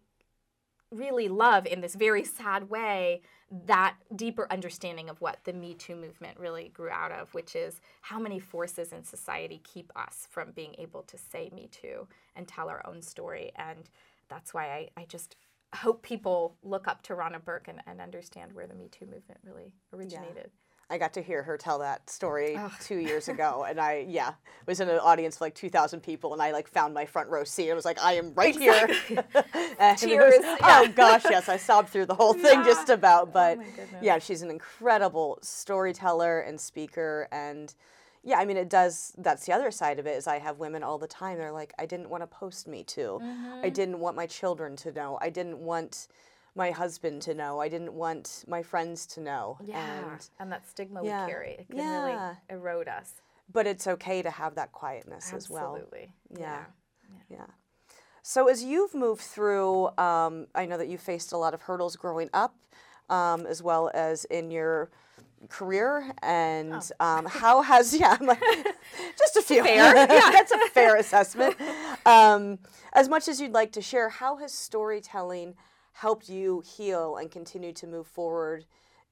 really 0.92 1.28
love 1.28 1.66
in 1.66 1.82
this 1.82 1.96
very 1.96 2.24
sad 2.24 2.70
way 2.70 3.22
that 3.66 3.96
deeper 4.16 4.48
understanding 4.52 5.10
of 5.10 5.22
what 5.22 5.40
the 5.44 5.54
Me 5.54 5.74
Too 5.74 5.96
movement 5.96 6.38
really 6.40 6.70
grew 6.70 6.90
out 6.90 7.12
of, 7.12 7.34
which 7.34 7.56
is 7.56 7.82
how 8.02 8.20
many 8.20 8.40
forces 8.40 8.92
in 8.92 9.04
society 9.04 9.62
keep 9.64 9.92
us 9.96 10.28
from 10.30 10.52
being 10.52 10.76
able 10.78 11.04
to 11.04 11.18
say 11.18 11.50
Me 11.54 11.68
Too 11.72 12.08
and 12.36 12.48
tell 12.48 12.70
our 12.70 12.86
own 12.86 13.02
story. 13.02 13.52
And 13.56 13.90
that's 14.30 14.54
why 14.54 14.90
I, 14.98 15.02
I 15.02 15.06
just 15.06 15.36
hope 15.76 16.02
people 16.02 16.56
look 16.64 16.88
up 16.88 17.04
Tarana 17.04 17.44
Burke 17.44 17.68
and, 17.68 17.82
and 17.88 18.02
understand 18.02 18.54
where 18.54 18.68
the 18.68 18.76
Me 18.76 18.90
Too 18.90 19.06
movement 19.06 19.40
really 19.44 19.74
originated. 19.94 20.52
I 20.90 20.98
got 20.98 21.14
to 21.14 21.22
hear 21.22 21.44
her 21.44 21.58
tell 21.58 21.80
that 21.80 22.10
story 22.10 22.58
two 22.82 22.98
years 22.98 23.28
ago, 23.34 23.66
and 23.68 23.80
I 23.80 24.06
yeah 24.08 24.34
was 24.66 24.80
in 24.80 24.90
an 24.90 25.00
audience 25.00 25.36
of 25.36 25.42
like 25.42 25.56
two 25.56 25.70
thousand 25.70 26.02
people, 26.02 26.34
and 26.34 26.42
I 26.42 26.52
like 26.52 26.68
found 26.68 26.94
my 26.94 27.06
front 27.06 27.30
row 27.30 27.44
seat. 27.44 27.70
and 27.70 27.76
was 27.76 27.86
like, 27.86 28.02
I 28.02 28.14
am 28.14 28.34
right 28.34 28.56
here. 28.56 28.90
And 29.80 29.98
Tears, 29.98 30.36
Oh 30.40 30.92
gosh, 30.96 31.24
yes, 31.30 31.50
I 31.50 31.58
sobbed 31.58 31.90
through 31.90 32.06
the 32.06 32.16
whole 32.16 32.34
thing 32.46 32.64
just 32.64 32.90
about. 32.90 33.28
Oh, 33.28 33.32
but 33.34 33.58
my 33.58 33.64
goodness. 33.66 34.02
yeah, 34.02 34.20
she's 34.20 34.42
an 34.42 34.50
incredible 34.50 35.40
storyteller 35.42 36.40
and 36.40 36.60
speaker, 36.60 37.28
and 37.32 37.74
yeah, 38.24 38.40
I 38.40 38.46
mean, 38.46 38.58
it 38.58 38.70
does. 38.70 39.14
That's 39.18 39.46
the 39.46 39.54
other 39.54 39.72
side 39.72 40.00
of 40.00 40.08
it. 40.08 40.18
Is 40.18 40.28
I 40.28 40.40
have 40.40 40.60
women 40.60 40.84
all 40.84 40.98
the 40.98 41.08
time. 41.08 41.38
They're 41.38 41.52
like, 41.52 41.74
I 41.78 41.86
didn't 41.86 42.10
want 42.10 42.24
to 42.24 42.28
post 42.28 42.68
me 42.68 42.84
too. 42.84 43.20
I 43.22 43.26
mm-hmm. 43.26 43.70
didn't 43.70 44.00
want 44.00 44.16
my 44.16 44.26
children 44.26 44.76
to 44.78 44.92
know. 44.92 45.18
I 45.22 45.30
didn't 45.30 45.60
want 45.60 46.08
my 46.58 46.72
husband 46.72 47.22
to 47.22 47.34
know. 47.34 47.60
I 47.62 47.70
didn't 47.70 47.94
want 47.94 48.44
my 48.48 48.64
friends 48.64 49.06
to 49.08 49.22
know. 49.22 49.58
Yeah. 49.64 49.78
And, 50.12 50.30
And, 50.40 50.52
that 50.52 50.68
stigma 50.68 51.04
Yeah. 51.06 51.26
we 51.26 51.32
carry, 51.32 51.52
it 51.52 51.68
can 51.70 51.78
Yeah. 51.78 52.04
really 52.04 52.38
erode 52.50 52.88
us. 52.88 53.14
but 53.50 53.66
it's 53.66 53.88
okay 53.88 54.22
to 54.22 54.30
have 54.30 54.56
that 54.56 54.74
quietness 54.74 55.32
as 55.32 55.50
well. 55.50 55.76
Absolutely. 55.76 56.12
Yeah. 56.38 56.66
Yeah. 57.30 57.46
So 58.22 58.50
as 58.50 58.62
you've 58.62 58.94
moved 58.94 59.22
through, 59.22 59.88
um, 59.98 60.48
I 60.54 60.66
know 60.66 60.78
that 60.78 60.90
you 60.90 60.98
faced 60.98 61.32
a 61.32 61.38
lot 61.38 61.54
of 61.54 61.62
hurdles 61.62 61.96
growing 61.96 62.30
up, 62.34 62.54
um, 63.10 63.46
as 63.46 63.64
well 63.64 63.90
as 63.94 64.26
in 64.26 64.52
your 64.52 64.90
career. 65.48 66.12
And 66.22 66.92
um, 67.00 67.26
how 67.26 67.62
has 67.62 67.96
yeah, 68.00 68.18
I'm 68.20 68.28
like, 68.28 68.42
just 69.18 69.38
a 69.38 69.42
few. 69.42 69.64
Fair, 69.64 69.96
yeah, 69.96 70.06
that's 70.32 70.52
a 70.52 70.60
fair 70.74 70.98
assessment. 70.98 71.56
Um, 72.06 72.60
as 72.92 73.08
much 73.08 73.30
as 73.30 73.40
you'd 73.40 73.54
like 73.54 73.72
to 73.74 73.82
share, 73.82 74.10
how 74.10 74.36
has 74.38 74.54
storytelling 74.54 75.56
helped 76.00 76.30
you 76.30 76.64
heal 76.76 77.18
and 77.18 77.30
continue 77.32 77.74
to 77.74 77.88
move 77.88 78.08
forward? 78.08 78.66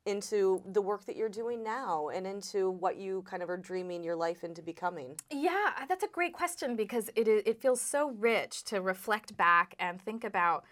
Into 0.07 0.61
the 0.71 0.83
work 0.83 1.05
that 1.05 1.15
you're 1.15 1.29
doing 1.29 1.63
now 1.63 2.09
and 2.09 2.27
into 2.27 2.69
what 2.69 2.95
you 2.97 3.23
kind 3.23 3.41
of 3.41 3.49
are 3.49 3.57
dreaming 3.57 4.03
your 4.03 4.15
life 4.15 4.43
into 4.43 4.61
becoming. 4.61 5.19
Yeah, 5.31 5.71
that's 5.89 6.03
a 6.03 6.07
great 6.07 6.31
question 6.31 6.75
because 6.75 7.09
it 7.15 7.27
it 7.27 7.59
feels 7.59 7.81
so 7.81 8.11
rich 8.11 8.63
to 8.65 8.81
reflect 8.81 9.35
back 9.35 9.73
and 9.79 9.99
think 9.99 10.23
about 10.23 10.63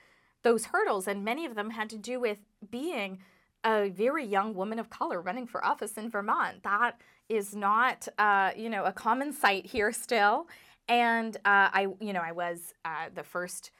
those 0.44 0.66
hurdles, 0.66 1.08
and 1.08 1.26
many 1.26 1.48
of 1.48 1.56
them 1.56 1.72
had 1.72 1.90
to 1.90 1.98
do 1.98 2.20
with 2.20 2.38
being 2.70 3.24
a 3.64 3.90
very 3.90 4.24
young 4.24 4.54
woman 4.54 4.78
of 4.78 4.92
color 4.92 5.20
running 5.20 5.48
for 5.48 5.66
office 5.66 5.98
in 5.98 6.12
Vermont. 6.12 6.62
That 6.62 7.02
is 7.28 7.56
not, 7.56 8.08
uh, 8.20 8.52
you 8.56 8.70
know, 8.70 8.84
a 8.84 8.94
common 8.94 9.34
sight 9.34 9.66
here 9.66 9.92
still. 9.92 10.48
And 10.88 11.38
uh, 11.38 11.70
I, 11.80 11.88
you 12.00 12.14
know, 12.14 12.22
I 12.22 12.34
was 12.34 12.76
uh, 12.86 13.10
the 13.16 13.24
first. 13.24 13.72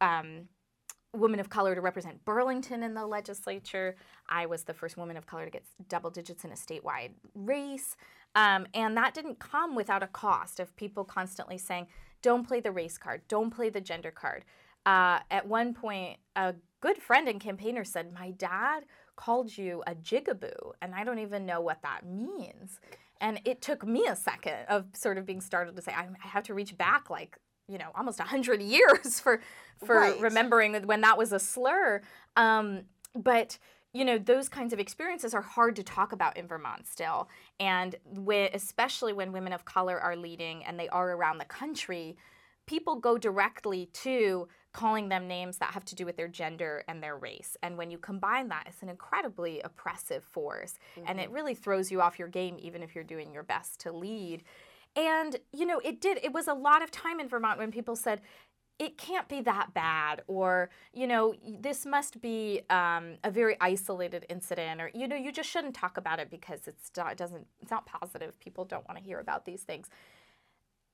Um, 0.00 0.48
woman 1.12 1.40
of 1.40 1.48
color 1.48 1.74
to 1.74 1.80
represent 1.80 2.24
Burlington 2.24 2.82
in 2.82 2.94
the 2.94 3.06
legislature. 3.06 3.96
I 4.28 4.46
was 4.46 4.64
the 4.64 4.74
first 4.74 4.96
woman 4.96 5.16
of 5.16 5.26
color 5.26 5.44
to 5.44 5.50
get 5.50 5.64
double 5.88 6.10
digits 6.10 6.44
in 6.44 6.52
a 6.52 6.54
statewide 6.54 7.10
race. 7.34 7.96
Um, 8.34 8.66
and 8.74 8.96
that 8.96 9.14
didn't 9.14 9.40
come 9.40 9.74
without 9.74 10.02
a 10.02 10.06
cost 10.06 10.60
of 10.60 10.74
people 10.76 11.04
constantly 11.04 11.58
saying, 11.58 11.88
don't 12.22 12.46
play 12.46 12.60
the 12.60 12.70
race 12.70 12.98
card, 12.98 13.22
don't 13.28 13.50
play 13.50 13.70
the 13.70 13.80
gender 13.80 14.10
card. 14.10 14.44
Uh, 14.86 15.20
at 15.30 15.46
one 15.46 15.74
point, 15.74 16.18
a 16.36 16.54
good 16.80 16.98
friend 16.98 17.28
and 17.28 17.40
campaigner 17.40 17.84
said, 17.84 18.12
My 18.12 18.30
dad 18.30 18.84
called 19.16 19.56
you 19.56 19.82
a 19.86 19.94
jigaboo, 19.94 20.72
and 20.80 20.94
I 20.94 21.04
don't 21.04 21.18
even 21.18 21.44
know 21.44 21.60
what 21.60 21.82
that 21.82 22.06
means. 22.06 22.80
And 23.20 23.40
it 23.44 23.60
took 23.60 23.86
me 23.86 24.06
a 24.06 24.16
second 24.16 24.64
of 24.68 24.86
sort 24.94 25.18
of 25.18 25.26
being 25.26 25.42
startled 25.42 25.76
to 25.76 25.82
say, 25.82 25.92
I 25.92 26.08
have 26.20 26.44
to 26.44 26.54
reach 26.54 26.78
back 26.78 27.10
like 27.10 27.36
you 27.70 27.78
know 27.78 27.90
almost 27.94 28.18
100 28.18 28.60
years 28.74 29.20
for 29.20 29.40
for 29.84 29.96
Right. 29.96 30.20
remembering 30.20 30.74
when 30.86 31.00
that 31.02 31.16
was 31.16 31.32
a 31.32 31.38
slur. 31.38 32.02
Um, 32.36 32.82
but 33.14 33.58
you 33.92 34.04
know 34.04 34.18
those 34.18 34.48
kinds 34.48 34.72
of 34.72 34.78
experiences 34.78 35.34
are 35.34 35.42
hard 35.42 35.76
to 35.76 35.82
talk 35.82 36.12
about 36.12 36.36
in 36.36 36.46
vermont 36.46 36.86
still. 36.86 37.28
And 37.58 37.94
whe- 38.04 38.50
especially 38.54 39.12
when 39.12 39.32
women 39.32 39.52
of 39.52 39.64
color 39.64 39.98
are 39.98 40.16
leading 40.16 40.64
and 40.64 40.78
they 40.78 40.88
are 40.88 41.10
around 41.12 41.38
the 41.38 41.44
country 41.44 42.16
people 42.66 42.94
go 43.00 43.18
directly 43.18 43.86
to 43.92 44.46
calling 44.72 45.08
them 45.08 45.26
names 45.26 45.58
that 45.58 45.72
have 45.72 45.84
to 45.84 45.96
do 45.96 46.06
with 46.06 46.16
their 46.16 46.28
gender 46.28 46.84
and 46.86 47.02
their 47.02 47.16
race. 47.16 47.56
And 47.64 47.76
when 47.76 47.90
you 47.90 47.98
combine 47.98 48.46
that 48.50 48.64
it's 48.68 48.82
an 48.82 48.88
incredibly 48.88 49.60
oppressive 49.62 50.22
force. 50.22 50.78
And 51.04 51.18
it 51.18 51.30
really 51.30 51.56
throws 51.56 51.90
you 51.90 52.00
off 52.00 52.16
your 52.20 52.28
game 52.28 52.56
even 52.60 52.84
if 52.84 52.94
you're 52.94 53.02
doing 53.02 53.32
your 53.32 53.42
best 53.42 53.80
to 53.80 53.90
lead 53.90 54.44
and, 54.96 55.36
you 55.52 55.66
know, 55.66 55.80
it 55.84 56.00
did, 56.00 56.18
it 56.22 56.32
was 56.32 56.48
a 56.48 56.54
lot 56.54 56.82
of 56.82 56.90
time 56.90 57.20
in 57.20 57.28
Vermont 57.28 57.58
when 57.58 57.70
people 57.70 57.96
said, 57.96 58.20
it 58.78 58.96
can't 58.96 59.28
be 59.28 59.42
that 59.42 59.74
bad, 59.74 60.22
or, 60.26 60.70
you 60.94 61.06
know, 61.06 61.34
this 61.60 61.84
must 61.84 62.22
be 62.22 62.62
um, 62.70 63.16
a 63.22 63.30
very 63.30 63.56
isolated 63.60 64.24
incident, 64.30 64.80
or, 64.80 64.90
you 64.94 65.06
know, 65.06 65.16
you 65.16 65.30
just 65.32 65.50
shouldn't 65.50 65.74
talk 65.74 65.98
about 65.98 66.18
it 66.18 66.30
because 66.30 66.66
it's 66.66 66.90
not, 66.96 67.12
it 67.12 67.18
doesn't, 67.18 67.46
it's 67.60 67.70
not 67.70 67.84
positive. 67.84 68.40
People 68.40 68.64
don't 68.64 68.86
want 68.88 68.98
to 68.98 69.04
hear 69.04 69.20
about 69.20 69.44
these 69.44 69.62
things. 69.62 69.88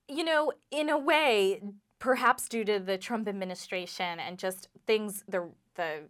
You 0.09 0.25
know, 0.25 0.53
in 0.73 0.91
a 0.91 0.99
way, 0.99 1.63
perhaps 2.01 2.49
due 2.49 2.65
to 2.65 2.81
the 2.81 2.99
Trump 2.99 3.29
administration 3.29 4.19
and 4.19 4.37
just 4.37 4.69
things, 4.87 5.23
the, 5.29 5.49
the, 5.77 6.09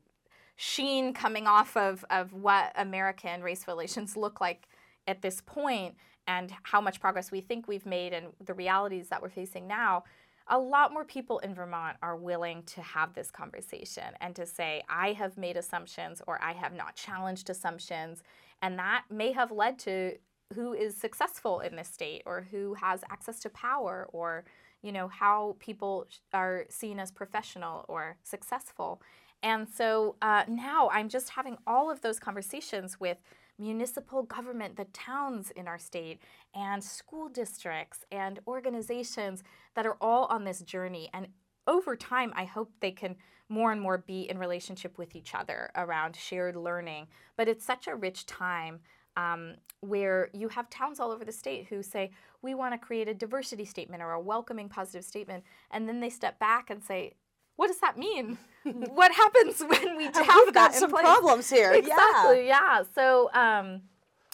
sheen 0.57 1.13
coming 1.13 1.47
off 1.47 1.77
of, 1.77 2.05
of 2.09 2.33
what 2.33 2.73
American 2.77 3.43
race 3.43 3.69
relations 3.69 4.17
look 4.17 4.41
like 4.41 4.69
at 5.07 5.23
this 5.23 5.43
point 5.43 5.95
and 6.27 6.53
how 6.63 6.81
much 6.81 7.01
progress 7.01 7.31
we 7.31 7.41
think 7.41 7.69
we've 7.69 7.87
made 7.87 8.13
and 8.13 8.27
the 8.45 8.55
realities 8.55 9.09
that 9.09 9.23
we're 9.23 9.29
facing 9.29 9.67
now, 9.67 10.05
a 10.49 10.59
lot 10.59 10.93
more 10.93 11.05
people 11.05 11.39
in 11.41 11.55
Vermont 11.55 11.97
are 12.03 12.17
willing 12.17 12.63
to 12.65 12.81
have 12.81 13.15
this 13.15 13.31
conversation 13.31 14.05
and 14.21 14.35
to 14.37 14.47
say, 14.47 14.83
I 14.89 15.13
have 15.13 15.37
made 15.37 15.57
assumptions 15.57 16.23
or 16.27 16.41
I 16.43 16.53
have 16.53 16.73
not 16.73 16.95
challenged 16.95 17.51
assumptions. 17.51 18.23
And 18.63 18.79
that 18.79 19.05
may 19.11 19.33
have 19.33 19.51
led 19.51 19.79
to 19.81 20.17
who 20.55 20.73
is 20.73 20.97
successful 20.97 21.61
in 21.61 21.75
this 21.77 21.89
state 21.89 22.23
or 22.27 22.47
who 22.51 22.75
has 22.75 23.03
access 23.11 23.41
to 23.41 23.51
power 23.51 24.09
or 24.13 24.45
you 24.83 24.93
know 24.93 25.09
how 25.09 25.57
people 25.59 26.07
are 26.33 26.65
seen 26.69 27.01
as 27.01 27.11
professional 27.11 27.85
or 27.89 28.17
successful 28.23 29.03
and 29.43 29.69
so 29.69 30.15
uh, 30.23 30.45
now 30.47 30.89
i'm 30.93 31.09
just 31.09 31.31
having 31.31 31.57
all 31.67 31.91
of 31.91 32.01
those 32.03 32.21
conversations 32.21 33.01
with 33.01 33.19
municipal 33.59 34.23
government 34.23 34.77
the 34.77 34.85
towns 34.87 35.51
in 35.53 35.67
our 35.67 35.79
state 35.79 36.21
and 36.55 36.83
school 36.83 37.29
districts 37.29 38.05
and 38.11 38.39
organizations 38.47 39.43
that 39.75 39.87
are 39.87 39.97
all 40.01 40.27
on 40.27 40.45
this 40.45 40.61
journey 40.61 41.09
and 41.13 41.29
over 41.67 41.97
time 41.97 42.33
i 42.37 42.45
hope 42.45 42.71
they 42.81 42.91
can 42.91 43.17
more 43.49 43.73
and 43.73 43.81
more 43.81 43.99
be 43.99 44.29
in 44.29 44.39
relationship 44.39 44.99
with 44.99 45.15
each 45.15 45.35
other 45.35 45.71
around 45.77 46.17
shared 46.17 46.57
learning 46.57 47.07
but 47.37 47.49
it's 47.49 47.65
such 47.65 47.87
a 47.87 47.95
rich 47.95 48.27
time 48.27 48.81
um, 49.17 49.55
where 49.81 50.29
you 50.33 50.49
have 50.49 50.69
towns 50.69 51.01
all 51.01 51.11
over 51.11 51.25
the 51.25 51.33
state 51.33 51.67
who 51.69 51.83
say, 51.83 52.11
we 52.43 52.55
want 52.55 52.75
to 52.75 52.87
create 52.87 53.09
a 53.09 53.15
diversity 53.15 53.65
statement 53.65 54.03
or 54.03 54.13
a 54.13 54.21
welcoming 54.21 54.69
positive 54.69 55.05
statement. 55.05 55.45
And 55.71 55.89
then 55.89 56.01
they 56.01 56.11
step 56.11 56.39
back 56.39 56.71
and 56.71 56.83
say, 56.83 57.15
what 57.57 57.69
does 57.69 57.81
that 57.81 57.99
mean? 57.99 58.39
what 58.65 59.13
happens 59.13 59.61
when 59.61 59.97
we 59.97 60.05
have 60.15 60.17
We've 60.17 60.27
that 60.27 60.55
got 60.55 60.75
in 60.75 60.81
some 60.81 60.91
place? 60.91 61.03
problems 61.03 61.51
here. 61.51 61.73
Yeah. 61.73 61.79
Exactly. 61.79 62.47
Yeah. 62.47 62.83
So, 62.95 63.31
um, 63.33 63.83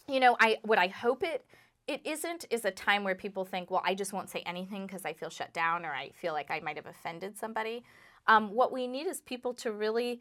you 0.09 0.21
know, 0.21 0.37
I 0.41 0.59
what 0.63 0.79
I 0.79 0.89
hope 0.89 1.23
it 1.23 1.45
it 1.87 2.01
isn't 2.05 2.45
is 2.51 2.65
a 2.65 2.71
time 2.71 3.05
where 3.05 3.15
people 3.15 3.45
think, 3.45 3.71
well, 3.71 3.83
I 3.85 3.95
just 3.95 4.13
won't 4.13 4.31
say 4.31 4.43
anything 4.47 4.87
because 4.87 5.05
I 5.05 5.13
feel 5.13 5.31
shut 5.31 5.53
down 5.53 5.85
or 5.85 5.91
I 5.91 6.11
feel 6.15 6.33
like 6.33 6.51
I 6.51 6.61
might 6.61 6.77
have 6.77 6.87
offended 6.87 7.37
somebody. 7.37 7.83
Um, 8.27 8.55
what 8.55 8.73
we 8.73 8.87
need 8.87 9.07
is 9.07 9.21
people 9.21 9.53
to 9.55 9.73
really 9.73 10.21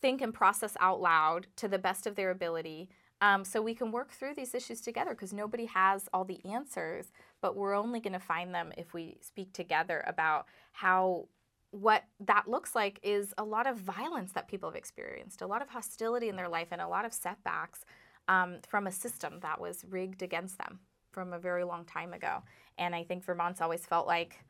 think 0.00 0.20
and 0.20 0.32
process 0.32 0.76
out 0.80 1.00
loud 1.00 1.46
to 1.56 1.68
the 1.68 1.78
best 1.78 2.06
of 2.06 2.16
their 2.16 2.30
ability. 2.30 2.90
Um, 3.22 3.44
so 3.44 3.60
we 3.60 3.74
can 3.74 3.92
work 3.92 4.12
through 4.12 4.34
these 4.34 4.54
issues 4.54 4.80
together 4.80 5.10
because 5.10 5.32
nobody 5.32 5.66
has 5.66 6.08
all 6.12 6.24
the 6.24 6.42
answers, 6.44 7.12
but 7.42 7.54
we're 7.54 7.74
only 7.74 8.00
going 8.00 8.14
to 8.14 8.18
find 8.20 8.54
them 8.54 8.72
if 8.78 8.94
we 8.94 9.18
speak 9.20 9.52
together 9.52 10.02
about 10.06 10.46
how 10.72 11.28
what 11.70 12.04
that 12.20 12.48
looks 12.48 12.74
like 12.74 12.98
is 13.02 13.32
a 13.38 13.44
lot 13.44 13.66
of 13.66 13.76
violence 13.76 14.32
that 14.32 14.48
people 14.48 14.68
have 14.68 14.76
experienced, 14.76 15.42
a 15.42 15.46
lot 15.46 15.62
of 15.62 15.68
hostility 15.68 16.28
in 16.28 16.36
their 16.36 16.48
life, 16.48 16.68
and 16.70 16.80
a 16.80 16.88
lot 16.88 17.04
of 17.04 17.12
setbacks 17.12 17.84
um, 18.28 18.56
from 18.68 18.86
a 18.86 18.92
system 18.92 19.38
that 19.42 19.60
was 19.60 19.84
rigged 19.88 20.22
against 20.22 20.58
them 20.58 20.80
from 21.12 21.32
a 21.32 21.38
very 21.38 21.64
long 21.64 21.84
time 21.84 22.12
ago. 22.12 22.42
And 22.78 22.94
I 22.94 23.04
think 23.04 23.24
Vermont's 23.24 23.60
always 23.60 23.84
felt 23.86 24.06
like, 24.06 24.44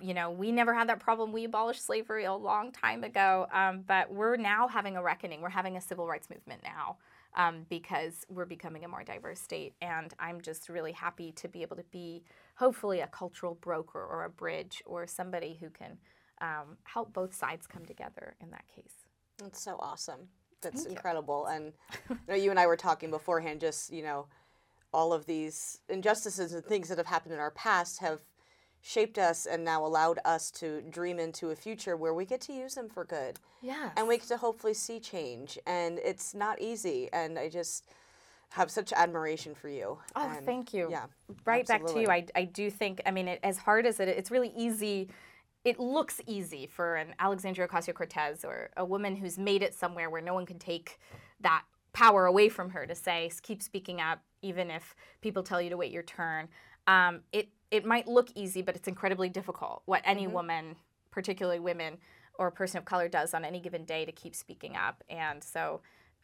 you 0.00 0.14
know, 0.14 0.30
we 0.30 0.50
never 0.50 0.74
had 0.74 0.88
that 0.88 1.00
problem. 1.00 1.32
We 1.32 1.44
abolished 1.44 1.84
slavery 1.84 2.24
a 2.24 2.34
long 2.34 2.72
time 2.72 3.04
ago, 3.04 3.46
um, 3.52 3.84
but 3.86 4.12
we're 4.12 4.36
now 4.36 4.66
having 4.66 4.96
a 4.96 5.02
reckoning. 5.02 5.40
We're 5.40 5.50
having 5.50 5.76
a 5.76 5.80
civil 5.80 6.06
rights 6.06 6.28
movement 6.30 6.62
now 6.64 6.96
um, 7.36 7.66
because 7.68 8.24
we're 8.28 8.44
becoming 8.44 8.84
a 8.84 8.88
more 8.88 9.04
diverse 9.04 9.40
state. 9.40 9.74
And 9.80 10.12
I'm 10.18 10.40
just 10.40 10.68
really 10.68 10.92
happy 10.92 11.32
to 11.32 11.48
be 11.48 11.62
able 11.62 11.76
to 11.76 11.84
be, 11.92 12.24
hopefully, 12.56 13.00
a 13.00 13.06
cultural 13.06 13.54
broker 13.60 14.04
or 14.04 14.24
a 14.24 14.30
bridge 14.30 14.82
or 14.86 15.06
somebody 15.06 15.56
who 15.60 15.70
can 15.70 15.98
um, 16.40 16.76
help 16.84 17.12
both 17.12 17.34
sides 17.34 17.66
come 17.66 17.84
together 17.84 18.34
in 18.40 18.50
that 18.50 18.64
case. 18.74 18.92
That's 19.38 19.62
so 19.62 19.76
awesome. 19.78 20.28
That's 20.60 20.86
incredible. 20.86 21.46
And 21.46 21.72
you, 22.10 22.16
know, 22.28 22.34
you 22.34 22.50
and 22.50 22.58
I 22.58 22.66
were 22.66 22.76
talking 22.76 23.10
beforehand, 23.10 23.60
just, 23.60 23.92
you 23.92 24.02
know, 24.02 24.26
all 24.92 25.12
of 25.12 25.26
these 25.26 25.80
injustices 25.88 26.52
and 26.52 26.64
things 26.64 26.88
that 26.88 26.98
have 26.98 27.06
happened 27.06 27.34
in 27.34 27.40
our 27.40 27.50
past 27.52 28.00
have 28.00 28.20
shaped 28.80 29.18
us 29.18 29.46
and 29.46 29.64
now 29.64 29.84
allowed 29.84 30.18
us 30.24 30.50
to 30.52 30.82
dream 30.82 31.18
into 31.18 31.50
a 31.50 31.56
future 31.56 31.96
where 31.96 32.14
we 32.14 32.24
get 32.24 32.40
to 32.40 32.52
use 32.52 32.74
them 32.74 32.88
for 32.88 33.04
good. 33.04 33.38
Yeah. 33.60 33.90
And 33.96 34.08
we 34.08 34.18
get 34.18 34.28
to 34.28 34.36
hopefully 34.36 34.74
see 34.74 35.00
change. 35.00 35.58
And 35.66 35.98
it's 35.98 36.34
not 36.34 36.60
easy. 36.60 37.08
And 37.12 37.38
I 37.38 37.48
just 37.48 37.86
have 38.50 38.70
such 38.70 38.92
admiration 38.92 39.54
for 39.54 39.68
you. 39.68 39.98
Oh, 40.16 40.28
And, 40.36 40.46
thank 40.46 40.72
you. 40.72 40.88
Yeah. 40.90 41.06
right 41.44 41.66
back 41.66 41.84
to 41.86 42.00
you. 42.00 42.08
I, 42.08 42.26
I 42.34 42.44
do 42.44 42.70
think, 42.70 43.02
I 43.04 43.10
mean, 43.10 43.28
it, 43.28 43.40
as 43.42 43.58
hard 43.58 43.84
as 43.84 44.00
it, 44.00 44.08
it's 44.08 44.30
really 44.30 44.52
easy. 44.56 45.08
It 45.64 45.78
looks 45.78 46.20
easy 46.26 46.66
for 46.66 46.96
an 46.96 47.14
Alexandria 47.18 47.68
Ocasio 47.68 47.94
Cortez 47.94 48.44
or 48.44 48.70
a 48.76 48.84
woman 48.84 49.16
who's 49.16 49.38
made 49.38 49.62
it 49.62 49.74
somewhere 49.74 50.08
where 50.08 50.22
no 50.22 50.34
one 50.34 50.46
can 50.46 50.58
take 50.58 50.98
that 51.40 51.64
power 51.92 52.26
away 52.26 52.48
from 52.48 52.70
her 52.70 52.86
to 52.86 52.94
say, 52.94 53.30
keep 53.42 53.62
speaking 53.62 54.00
up, 54.00 54.20
even 54.40 54.70
if 54.70 54.94
people 55.20 55.42
tell 55.42 55.60
you 55.60 55.70
to 55.70 55.76
wait 55.76 55.92
your 55.92 56.02
turn. 56.02 56.48
Um, 56.86 57.20
it, 57.32 57.48
it 57.70 57.84
might 57.84 58.06
look 58.06 58.30
easy, 58.34 58.62
but 58.62 58.76
it's 58.76 58.88
incredibly 58.88 59.28
difficult. 59.28 59.82
What 59.84 60.02
any 60.04 60.26
woman, 60.26 60.76
particularly 61.10 61.60
women, 61.60 61.98
or 62.34 62.46
a 62.46 62.52
person 62.52 62.78
of 62.78 62.84
color 62.84 63.08
does 63.08 63.34
on 63.34 63.44
any 63.44 63.60
given 63.60 63.84
day 63.84 64.04
to 64.04 64.12
keep 64.12 64.34
speaking 64.34 64.76
up. 64.76 65.02
And 65.10 65.42
so, 65.42 65.80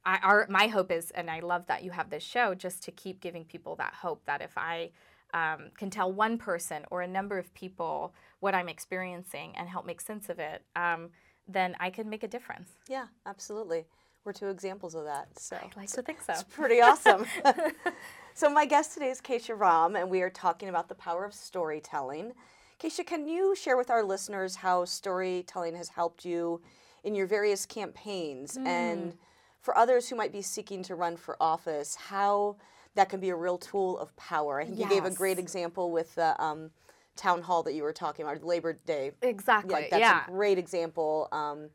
I, 0.07 0.18
our 0.23 0.47
my 0.49 0.68
hope 0.68 0.92
is, 0.92 1.11
and 1.11 1.31
I 1.31 1.40
love 1.40 1.66
that 1.66 1.83
you 1.83 1.90
have 1.90 2.11
this 2.11 2.23
show, 2.23 2.55
just 2.55 2.83
to 2.85 2.92
keep 2.92 3.20
giving 3.20 3.44
people 3.44 3.75
that 3.77 3.94
hope 3.94 4.25
that 4.27 4.42
if 4.42 4.57
I 4.57 4.90
um, 5.35 5.70
can 5.77 5.90
tell 5.90 6.11
one 6.11 6.38
person 6.38 6.85
or 6.90 7.03
a 7.03 7.09
number 7.09 7.38
of 7.38 7.53
people 7.55 8.14
what 8.40 8.55
I'm 8.55 8.68
experiencing 8.68 9.53
and 9.57 9.68
help 9.68 9.85
make 9.85 10.01
sense 10.01 10.29
of 10.31 10.38
it, 10.38 10.62
um, 10.77 11.11
then 11.47 11.77
I 11.81 11.90
can 11.90 12.09
make 12.09 12.23
a 12.23 12.29
difference. 12.29 12.70
Yeah, 12.88 13.07
absolutely. 13.27 13.85
We're 14.25 14.33
two 14.33 14.49
examples 14.49 14.94
of 14.94 15.05
that. 15.05 15.29
So 15.38 15.57
I'd 15.57 15.77
like 15.77 15.90
to 15.90 16.03
think 16.03 16.23
so. 16.23 16.33
it's 16.33 16.44
pretty 16.44 16.81
awesome. 16.81 17.27
so 18.35 18.49
my 18.49 18.64
guest 18.64 18.94
today 18.94 19.11
is 19.11 19.20
Kesha 19.20 19.59
Ram, 19.59 19.97
and 19.97 20.09
we 20.09 20.23
are 20.23 20.31
talking 20.31 20.70
about 20.70 20.88
the 20.88 20.94
power 20.94 21.25
of 21.25 21.35
storytelling. 21.35 22.33
Kesha, 22.81 23.05
can 23.05 23.27
you 23.27 23.55
share 23.55 23.77
with 23.77 23.90
our 23.90 24.03
listeners 24.03 24.57
how 24.57 24.85
storytelling 24.85 25.75
has 25.75 25.88
helped 25.88 26.25
you 26.25 26.62
in 27.03 27.14
your 27.14 27.27
various 27.27 27.66
campaigns 27.66 28.57
and 28.57 29.14
for 29.61 29.77
others 29.77 30.09
who 30.09 30.16
might 30.16 30.33
be 30.33 30.42
seeking 30.42 30.83
to 30.83 30.94
run 30.94 31.16
for 31.16 31.37
office, 31.40 31.94
how 31.94 32.57
that 32.94 33.09
can 33.09 33.20
be 33.20 33.30
a 33.30 33.37
real 33.37 33.59
tool 33.59 33.98
of 33.98 34.14
power? 34.16 34.61
I 34.61 34.66
think 34.66 34.78
you 34.78 34.88
gave 34.88 35.04
a 35.04 35.11
great 35.11 35.38
example 35.38 35.90
with 35.90 36.14
the 36.14 36.40
um, 36.42 36.70
town 37.16 37.42
hall 37.42 37.62
that 37.62 37.74
you 37.74 37.83
were 37.83 37.92
talking 37.92 38.24
about, 38.24 38.42
Labor 38.44 38.74
Day. 38.87 39.12
Exactly. 39.22 39.72
Like 39.72 39.90
that's 39.90 40.00
yeah. 40.00 40.24
a 40.26 40.30
great 40.30 40.59
example. 40.59 41.28
Um, 41.33 41.70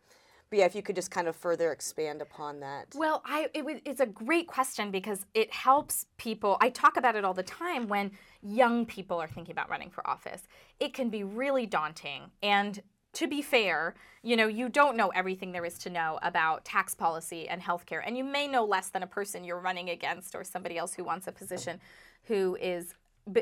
but 0.50 0.60
yeah, 0.60 0.66
if 0.66 0.74
you 0.74 0.82
could 0.82 0.96
just 0.96 1.12
kind 1.12 1.28
of 1.28 1.36
further 1.36 1.72
expand 1.72 2.22
upon 2.22 2.60
that. 2.62 2.88
Well, 2.96 3.22
I 3.26 3.50
it 3.54 3.64
was, 3.64 3.78
it's 3.86 4.00
a 4.00 4.06
great 4.06 4.48
question 4.48 4.90
because 4.90 5.26
it 5.34 5.54
helps 5.54 6.08
people. 6.18 6.58
I 6.60 6.70
talk 6.70 6.98
about 6.98 7.16
it 7.16 7.24
all 7.24 7.36
the 7.36 7.44
time 7.44 7.88
when 7.88 8.12
young 8.42 8.86
people 8.86 9.20
are 9.20 9.28
thinking 9.28 9.52
about 9.52 9.70
running 9.70 9.92
for 9.92 10.08
office. 10.08 10.42
It 10.80 10.94
can 10.94 11.10
be 11.10 11.24
really 11.24 11.66
daunting 11.66 12.32
and 12.42 12.82
to 13.14 13.28
be 13.28 13.42
fair, 13.42 13.96
you 14.22 14.36
know, 14.36 14.48
you 14.48 14.70
don't 14.70 14.98
know 14.98 15.10
everything 15.10 15.52
there 15.52 15.66
is 15.66 15.78
to 15.80 15.90
know 15.90 16.20
about 16.22 16.66
tax 16.66 16.94
policy 16.94 17.48
and 17.48 17.62
healthcare, 17.62 18.02
and 18.06 18.18
you 18.18 18.24
may 18.24 18.48
know 18.48 18.66
less 18.66 18.90
than 18.90 19.04
a 19.04 19.08
person 19.08 19.44
you're 19.44 19.60
running 19.60 19.90
against 19.90 20.36
or 20.36 20.44
somebody 20.44 20.78
else 20.78 20.94
who 20.94 21.04
wants 21.04 21.28
a 21.28 21.32
position 21.32 21.80
who 22.24 22.58
is 22.62 22.94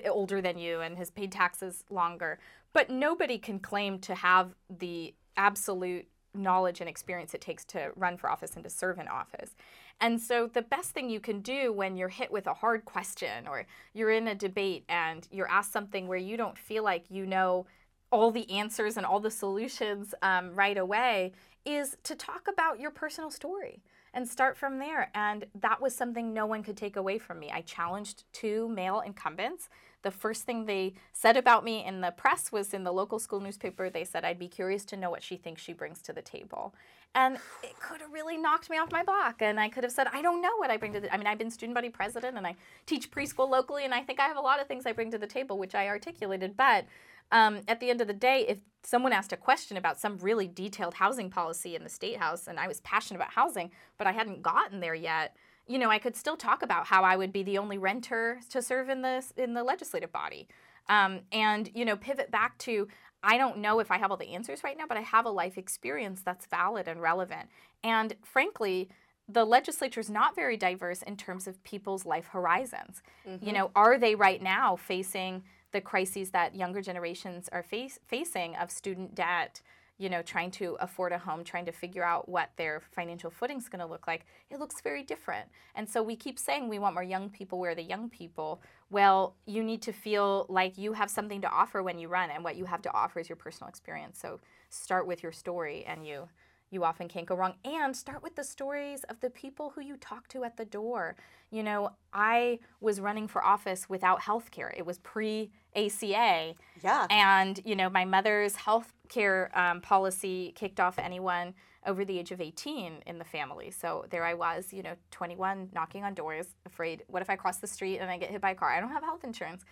older 0.10 0.42
than 0.42 0.58
you 0.58 0.82
and 0.82 0.98
has 0.98 1.10
paid 1.10 1.32
taxes 1.32 1.84
longer. 1.90 2.40
But 2.74 2.90
nobody 2.90 3.38
can 3.38 3.60
claim 3.60 4.00
to 4.00 4.16
have 4.16 4.54
the 4.70 5.14
absolute 5.36 6.08
knowledge 6.34 6.80
and 6.80 6.90
experience 6.90 7.34
it 7.34 7.42
takes 7.42 7.66
to 7.66 7.92
run 7.96 8.18
for 8.18 8.30
office 8.30 8.54
and 8.56 8.64
to 8.64 8.70
serve 8.70 9.00
in 9.00 9.08
office. 9.08 9.56
And 10.00 10.22
so 10.22 10.48
the 10.48 10.62
best 10.62 10.92
thing 10.92 11.10
you 11.10 11.20
can 11.20 11.42
do 11.42 11.74
when 11.74 11.98
you're 11.98 12.10
hit 12.10 12.32
with 12.32 12.46
a 12.46 12.54
hard 12.54 12.86
question 12.86 13.48
or 13.48 13.66
you're 13.94 14.12
in 14.12 14.28
a 14.28 14.36
debate 14.36 14.84
and 14.88 15.28
you're 15.32 15.50
asked 15.50 15.72
something 15.72 16.08
where 16.08 16.18
you 16.18 16.38
don't 16.38 16.58
feel 16.58 16.84
like 16.84 17.06
you 17.10 17.26
know 17.26 17.66
all 18.12 18.32
the 18.32 18.50
answers 18.50 18.98
and 18.98 19.06
all 19.06 19.20
the 19.20 19.32
solutions 19.32 20.14
um, 20.22 20.54
right 20.54 20.78
away 20.78 21.34
is 21.66 21.98
to 22.04 22.16
talk 22.16 22.48
about 22.48 22.80
your 22.80 22.92
personal 22.92 23.30
story 23.30 23.84
and 24.14 24.28
start 24.28 24.58
from 24.58 24.80
there. 24.80 25.12
And 25.14 25.46
that 25.54 25.82
was 25.82 25.94
something 25.96 26.34
no 26.34 26.46
one 26.46 26.64
could 26.64 26.78
take 26.78 26.96
away 26.96 27.20
from 27.20 27.40
me. 27.40 27.52
I 27.54 27.62
challenged 27.62 28.24
two 28.32 28.70
male 28.70 29.02
incumbents. 29.06 29.70
The 30.04 30.12
first 30.12 30.44
thing 30.44 30.66
they 30.66 30.94
said 31.12 31.36
about 31.36 31.66
me 31.66 31.86
in 31.86 32.02
the 32.02 32.12
press 32.12 32.52
was 32.52 32.74
in 32.74 32.84
the 32.84 32.94
local 32.94 33.20
school 33.20 33.42
newspaper, 33.42 33.90
they 33.90 34.06
said, 34.06 34.24
I'd 34.24 34.40
be 34.40 34.48
curious 34.48 34.86
to 34.86 34.98
know 34.98 35.10
what 35.10 35.24
she 35.24 35.36
thinks 35.36 35.62
she 35.62 35.74
brings 35.74 36.02
to 36.04 36.14
the 36.14 36.22
table. 36.22 36.74
And 37.16 37.38
it 37.64 37.80
could 37.80 38.00
have 38.02 38.14
really 38.14 38.38
knocked 38.38 38.70
me 38.70 38.78
off 38.78 38.92
my 38.92 39.04
block. 39.04 39.42
And 39.42 39.60
I 39.60 39.70
could 39.70 39.84
have 39.84 39.94
said, 39.94 40.08
I 40.14 40.22
don't 40.22 40.42
know 40.42 40.56
what 40.58 40.70
I 40.70 40.78
bring 40.78 40.94
to 40.94 41.00
the 41.00 41.14
I 41.14 41.18
mean, 41.18 41.28
I've 41.28 41.38
been 41.38 41.52
student 41.52 41.76
body 41.76 41.90
president 41.90 42.38
and 42.38 42.46
I 42.46 42.56
teach 42.86 43.12
preschool 43.12 43.50
locally, 43.50 43.86
and 43.86 43.94
I 43.94 44.02
think 44.02 44.20
I 44.20 44.28
have 44.28 44.38
a 44.38 44.42
lot 44.42 44.62
of 44.62 44.68
things 44.68 44.86
I 44.86 44.94
bring 44.94 45.12
to 45.12 45.18
the 45.18 45.28
table, 45.28 45.58
which 45.58 45.76
I 45.76 45.88
articulated. 45.88 46.56
But 46.56 46.86
um, 47.32 47.62
at 47.68 47.80
the 47.80 47.90
end 47.90 48.02
of 48.02 48.08
the 48.08 48.14
day, 48.14 48.46
if 48.48 48.60
someone 48.84 49.12
asked 49.12 49.34
a 49.34 49.38
question 49.38 49.76
about 49.76 50.00
some 50.00 50.18
really 50.20 50.48
detailed 50.48 50.94
housing 50.94 51.30
policy 51.30 51.76
in 51.76 51.84
the 51.84 51.90
state 51.90 52.18
house, 52.18 52.48
and 52.48 52.60
I 52.60 52.68
was 52.68 52.80
passionate 52.82 53.20
about 53.20 53.34
housing, 53.34 53.72
but 53.98 54.08
I 54.08 54.14
hadn't 54.14 54.42
gotten 54.42 54.80
there 54.80 54.96
yet, 54.96 55.36
you 55.68 55.78
know, 55.78 55.90
I 55.90 56.00
could 56.00 56.16
still 56.16 56.38
talk 56.38 56.62
about 56.64 56.88
how 56.88 57.04
I 57.04 57.18
would 57.18 57.34
be 57.34 57.44
the 57.44 57.58
only 57.58 57.78
renter 57.78 58.40
to 58.50 58.62
serve 58.62 58.90
in 58.90 59.02
the 59.02 59.26
in 59.36 59.54
the 59.54 59.64
legislative 59.64 60.12
body, 60.12 60.48
um, 60.88 61.22
and 61.32 61.70
you 61.76 61.84
know, 61.84 61.98
pivot 61.98 62.32
back 62.32 62.58
to 62.60 62.88
I 63.24 63.38
don't 63.38 63.58
know 63.58 63.80
if 63.80 63.92
I 63.92 63.98
have 63.98 64.12
all 64.12 64.18
the 64.18 64.34
answers 64.34 64.64
right 64.64 64.78
now, 64.78 64.86
but 64.88 64.98
I 64.98 65.02
have 65.02 65.26
a 65.26 65.30
life 65.30 65.58
experience 65.58 66.22
that's 66.22 66.46
valid 66.46 66.88
and 66.88 67.02
relevant, 67.02 67.50
and 67.84 68.16
frankly. 68.24 68.90
The 69.30 69.44
legislature 69.44 70.00
is 70.00 70.10
not 70.10 70.38
very 70.38 70.56
diverse 70.56 71.02
in 71.02 71.18
terms 71.18 71.48
of 71.48 71.62
people's 71.66 72.06
life 72.06 72.28
horizons. 72.28 73.02
You 73.46 73.52
know, 73.52 73.72
are 73.76 74.00
they 74.00 74.16
right 74.16 74.42
now 74.42 74.78
facing 74.78 75.44
the 75.72 75.82
crises 75.82 76.32
that 76.32 76.56
younger 76.56 76.82
generations 76.82 77.50
are 77.52 77.64
face, 77.64 78.00
facing 78.08 78.56
of 78.56 78.72
student 78.72 79.16
debt, 79.16 79.62
you 80.00 80.10
know, 80.10 80.22
trying 80.22 80.52
to 80.52 80.78
afford 80.80 81.12
a 81.12 81.18
home, 81.18 81.44
trying 81.44 81.66
to 81.66 81.72
figure 81.72 82.04
out 82.04 82.30
what 82.30 82.52
their 82.56 82.82
financial 82.96 83.32
footing 83.32 83.58
is 83.58 83.68
going 83.68 83.80
to 83.80 83.86
look 83.86 84.06
like, 84.06 84.26
it 84.52 84.60
looks 84.60 84.80
very 84.82 85.02
different. 85.02 85.48
And 85.74 85.90
so 85.90 86.04
we 86.04 86.16
keep 86.16 86.38
saying 86.38 86.70
we 86.70 86.78
want 86.78 86.94
more 86.94 87.04
young 87.04 87.30
people. 87.30 87.58
Where 87.60 87.72
are 87.72 87.76
the 87.76 87.82
young 87.82 88.10
people? 88.10 88.62
Well, 88.92 89.36
you 89.46 89.64
need 89.64 89.82
to 89.82 89.92
feel 89.92 90.46
like 90.50 90.78
you 90.78 90.94
have 90.94 91.10
something 91.10 91.42
to 91.42 91.50
offer 91.50 91.82
when 91.82 91.98
you 91.98 92.10
run, 92.10 92.30
and 92.30 92.44
what 92.44 92.56
you 92.56 92.66
have 92.66 92.84
to 92.84 92.94
offer 92.94 93.20
is 93.20 93.28
your 93.28 93.36
personal 93.36 93.70
experience. 93.70 94.20
So 94.20 94.40
start 94.70 95.08
with 95.08 95.24
your 95.24 95.32
story, 95.32 95.84
and 95.88 96.06
you 96.06 96.30
you 96.70 96.84
often 96.84 97.08
can't 97.08 97.26
go 97.26 97.36
wrong. 97.36 97.56
And 97.64 97.96
start 97.96 98.22
with 98.22 98.36
the 98.36 98.44
stories 98.44 99.04
of 99.06 99.20
the 99.20 99.30
people 99.30 99.72
who 99.72 99.82
you 99.82 99.98
talk 99.98 100.28
to 100.30 100.44
at 100.44 100.58
the 100.58 100.66
door. 100.66 101.16
You 101.50 101.64
know, 101.64 101.92
I 102.14 102.60
was 102.82 103.00
running 103.00 103.28
for 103.28 103.44
office 103.44 103.90
without 103.90 104.22
health 104.22 104.52
care. 104.52 104.74
It 104.76 104.86
was 104.86 104.98
pre 105.00 105.52
ACA. 105.76 106.56
Yeah. 106.84 107.08
And, 107.10 107.60
you 107.64 107.76
know, 107.76 107.90
my 107.90 108.06
mother's 108.06 108.56
health 108.56 108.94
care 109.10 109.52
um, 109.58 109.82
policy 109.82 110.54
kicked 110.56 110.80
off 110.80 111.00
anyone 111.00 111.54
over 111.86 112.04
the 112.04 112.20
age 112.20 112.32
of 112.32 112.42
18 112.42 113.04
in 113.06 113.18
the 113.18 113.24
family. 113.24 113.72
So 113.72 114.06
there 114.10 114.26
I 114.26 114.34
was, 114.34 114.74
you 114.74 114.84
know, 114.84 114.96
21, 115.12 115.70
knocking 115.74 116.04
on 116.04 116.14
doors, 116.14 116.48
afraid, 116.66 117.04
what 117.08 117.22
if 117.22 117.30
I 117.30 117.38
cross 117.38 117.58
the 117.58 117.68
street 117.68 118.00
and 118.00 118.12
I 118.12 118.18
get 118.18 118.30
hit 118.30 118.42
by 118.42 118.52
a 118.52 118.56
car? 118.56 118.70
I 118.70 118.82
don't 118.82 118.92
have 118.92 119.04
health 119.04 119.24
insurance. 119.24 119.64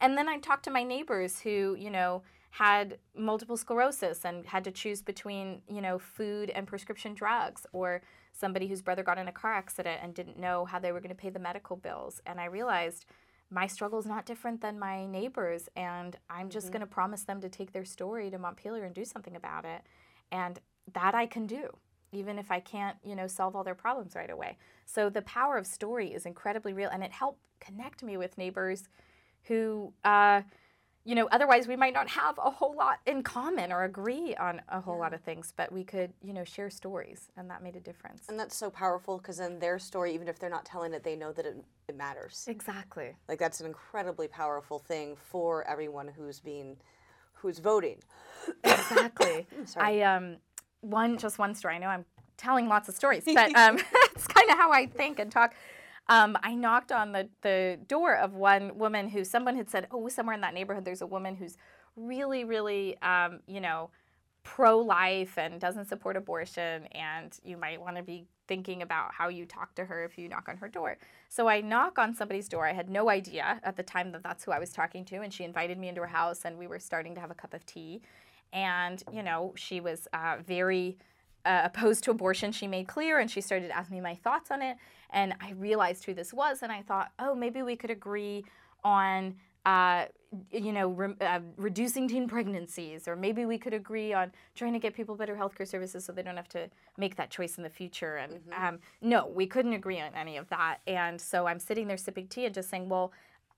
And 0.00 0.18
then 0.18 0.28
I 0.28 0.38
talked 0.38 0.64
to 0.64 0.70
my 0.70 0.82
neighbors 0.82 1.40
who, 1.40 1.76
you 1.78 1.90
know, 1.90 2.22
had 2.50 2.98
multiple 3.16 3.56
sclerosis 3.56 4.24
and 4.24 4.44
had 4.46 4.64
to 4.64 4.70
choose 4.70 5.02
between, 5.02 5.62
you 5.68 5.80
know, 5.80 5.98
food 5.98 6.50
and 6.50 6.66
prescription 6.66 7.14
drugs, 7.14 7.66
or 7.72 8.02
somebody 8.32 8.66
whose 8.66 8.82
brother 8.82 9.02
got 9.02 9.18
in 9.18 9.28
a 9.28 9.32
car 9.32 9.52
accident 9.52 10.00
and 10.02 10.14
didn't 10.14 10.38
know 10.38 10.64
how 10.64 10.78
they 10.78 10.92
were 10.92 11.00
going 11.00 11.10
to 11.10 11.14
pay 11.14 11.30
the 11.30 11.38
medical 11.38 11.76
bills. 11.76 12.20
And 12.26 12.40
I 12.40 12.46
realized 12.46 13.06
my 13.50 13.66
struggle 13.66 13.98
is 13.98 14.06
not 14.06 14.26
different 14.26 14.60
than 14.60 14.78
my 14.78 15.06
neighbors, 15.06 15.68
and 15.76 16.16
I'm 16.28 16.50
just 16.50 16.70
going 16.70 16.80
to 16.80 16.86
promise 16.86 17.22
them 17.22 17.40
to 17.40 17.48
take 17.48 17.72
their 17.72 17.84
story 17.84 18.30
to 18.30 18.38
Montpelier 18.38 18.84
and 18.84 18.94
do 18.94 19.04
something 19.04 19.36
about 19.36 19.64
it. 19.64 19.82
And 20.32 20.60
that 20.92 21.14
I 21.14 21.26
can 21.26 21.46
do, 21.46 21.68
even 22.12 22.38
if 22.38 22.50
I 22.50 22.60
can't, 22.60 22.96
you 23.04 23.14
know, 23.14 23.26
solve 23.26 23.54
all 23.54 23.64
their 23.64 23.74
problems 23.74 24.16
right 24.16 24.30
away. 24.30 24.56
So 24.86 25.08
the 25.08 25.22
power 25.22 25.56
of 25.56 25.66
story 25.66 26.12
is 26.12 26.26
incredibly 26.26 26.72
real, 26.72 26.90
and 26.90 27.02
it 27.02 27.12
helped 27.12 27.40
connect 27.60 28.02
me 28.02 28.16
with 28.16 28.38
neighbors 28.38 28.88
who, 29.44 29.92
uh, 30.04 30.42
you 31.04 31.14
know, 31.14 31.28
otherwise 31.32 31.66
we 31.66 31.76
might 31.76 31.94
not 31.94 32.08
have 32.08 32.38
a 32.38 32.50
whole 32.50 32.74
lot 32.74 33.00
in 33.06 33.22
common 33.22 33.72
or 33.72 33.84
agree 33.84 34.34
on 34.36 34.60
a 34.68 34.80
whole 34.80 34.98
lot 34.98 35.14
of 35.14 35.20
things, 35.22 35.52
but 35.56 35.72
we 35.72 35.82
could, 35.82 36.12
you 36.22 36.32
know, 36.32 36.44
share 36.44 36.68
stories, 36.68 37.30
and 37.36 37.48
that 37.50 37.62
made 37.62 37.74
a 37.74 37.80
difference. 37.80 38.28
And 38.28 38.38
that's 38.38 38.56
so 38.56 38.68
powerful 38.68 39.16
because 39.18 39.38
then 39.38 39.58
their 39.58 39.78
story, 39.78 40.14
even 40.14 40.28
if 40.28 40.38
they're 40.38 40.50
not 40.50 40.66
telling 40.66 40.92
it, 40.92 41.02
they 41.02 41.16
know 41.16 41.32
that 41.32 41.46
it, 41.46 41.56
it 41.88 41.96
matters. 41.96 42.44
Exactly. 42.48 43.16
Like 43.28 43.38
that's 43.38 43.60
an 43.60 43.66
incredibly 43.66 44.28
powerful 44.28 44.78
thing 44.78 45.16
for 45.16 45.66
everyone 45.66 46.08
who's 46.08 46.38
being, 46.38 46.76
who's 47.32 47.58
voting. 47.58 47.96
Exactly. 48.64 49.46
Sorry. 49.64 50.02
I 50.02 50.16
um 50.16 50.36
one 50.82 51.16
just 51.16 51.38
one 51.38 51.54
story. 51.54 51.76
I 51.76 51.78
know 51.78 51.88
I'm 51.88 52.04
telling 52.36 52.68
lots 52.68 52.88
of 52.88 52.94
stories, 52.94 53.24
but 53.34 53.54
um, 53.54 53.78
it's 54.14 54.26
kind 54.26 54.50
of 54.50 54.58
how 54.58 54.70
I 54.70 54.86
think 54.86 55.18
and 55.18 55.32
talk. 55.32 55.54
Um, 56.10 56.36
I 56.42 56.54
knocked 56.54 56.92
on 56.92 57.12
the, 57.12 57.28
the 57.40 57.78
door 57.86 58.16
of 58.16 58.34
one 58.34 58.76
woman 58.76 59.08
who 59.08 59.24
someone 59.24 59.56
had 59.56 59.70
said, 59.70 59.86
"Oh, 59.92 60.08
somewhere 60.08 60.34
in 60.34 60.40
that 60.42 60.54
neighborhood, 60.54 60.84
there's 60.84 61.02
a 61.02 61.06
woman 61.06 61.36
who's 61.36 61.56
really, 61.96 62.44
really, 62.44 63.00
um, 63.00 63.40
you 63.46 63.60
know, 63.60 63.90
pro-life 64.42 65.38
and 65.38 65.60
doesn't 65.60 65.86
support 65.86 66.16
abortion, 66.16 66.86
and 66.92 67.38
you 67.44 67.56
might 67.56 67.80
want 67.80 67.96
to 67.96 68.02
be 68.02 68.26
thinking 68.48 68.82
about 68.82 69.14
how 69.14 69.28
you 69.28 69.46
talk 69.46 69.74
to 69.76 69.84
her 69.84 70.04
if 70.04 70.18
you 70.18 70.28
knock 70.28 70.48
on 70.48 70.56
her 70.56 70.68
door." 70.68 70.98
So 71.28 71.48
I 71.48 71.60
knock 71.60 71.98
on 71.98 72.14
somebody's 72.14 72.48
door. 72.48 72.66
I 72.66 72.72
had 72.72 72.90
no 72.90 73.08
idea 73.08 73.60
at 73.62 73.76
the 73.76 73.84
time 73.84 74.10
that 74.12 74.24
that's 74.24 74.44
who 74.44 74.50
I 74.50 74.58
was 74.58 74.72
talking 74.72 75.04
to, 75.06 75.22
and 75.22 75.32
she 75.32 75.44
invited 75.44 75.78
me 75.78 75.88
into 75.88 76.00
her 76.00 76.08
house, 76.08 76.44
and 76.44 76.58
we 76.58 76.66
were 76.66 76.80
starting 76.80 77.14
to 77.14 77.20
have 77.20 77.30
a 77.30 77.34
cup 77.34 77.54
of 77.54 77.64
tea 77.66 78.02
and 78.52 79.02
you 79.12 79.22
know 79.22 79.52
she 79.56 79.80
was 79.80 80.08
uh, 80.12 80.36
very 80.44 80.96
uh, 81.44 81.62
opposed 81.64 82.04
to 82.04 82.10
abortion 82.10 82.52
she 82.52 82.66
made 82.66 82.86
clear 82.86 83.18
and 83.18 83.30
she 83.30 83.40
started 83.40 83.70
asking 83.70 83.96
me 83.96 84.00
my 84.02 84.14
thoughts 84.14 84.50
on 84.50 84.60
it 84.60 84.76
and 85.12 85.34
i 85.40 85.52
realized 85.52 86.04
who 86.04 86.14
this 86.14 86.32
was 86.32 86.62
and 86.62 86.72
i 86.72 86.82
thought 86.82 87.12
oh 87.18 87.34
maybe 87.34 87.62
we 87.62 87.76
could 87.76 87.90
agree 87.90 88.44
on 88.84 89.34
uh, 89.66 90.06
you 90.50 90.72
know 90.72 90.88
re- 90.88 91.14
uh, 91.20 91.40
reducing 91.58 92.08
teen 92.08 92.26
pregnancies 92.26 93.06
or 93.06 93.14
maybe 93.14 93.44
we 93.44 93.58
could 93.58 93.74
agree 93.74 94.14
on 94.14 94.32
trying 94.54 94.72
to 94.72 94.78
get 94.78 94.94
people 94.94 95.14
better 95.14 95.36
healthcare 95.36 95.68
services 95.68 96.02
so 96.02 96.12
they 96.12 96.22
don't 96.22 96.36
have 96.36 96.48
to 96.48 96.66
make 96.96 97.14
that 97.16 97.28
choice 97.28 97.58
in 97.58 97.62
the 97.62 97.68
future 97.68 98.16
and 98.16 98.40
um, 98.56 98.78
no 99.02 99.26
we 99.26 99.46
couldn't 99.46 99.74
agree 99.74 100.00
on 100.00 100.14
any 100.14 100.38
of 100.38 100.48
that 100.48 100.78
and 100.86 101.20
so 101.20 101.46
i'm 101.46 101.58
sitting 101.58 101.86
there 101.86 101.96
sipping 101.96 102.26
tea 102.26 102.46
and 102.46 102.54
just 102.54 102.70
saying 102.70 102.88
well 102.88 103.12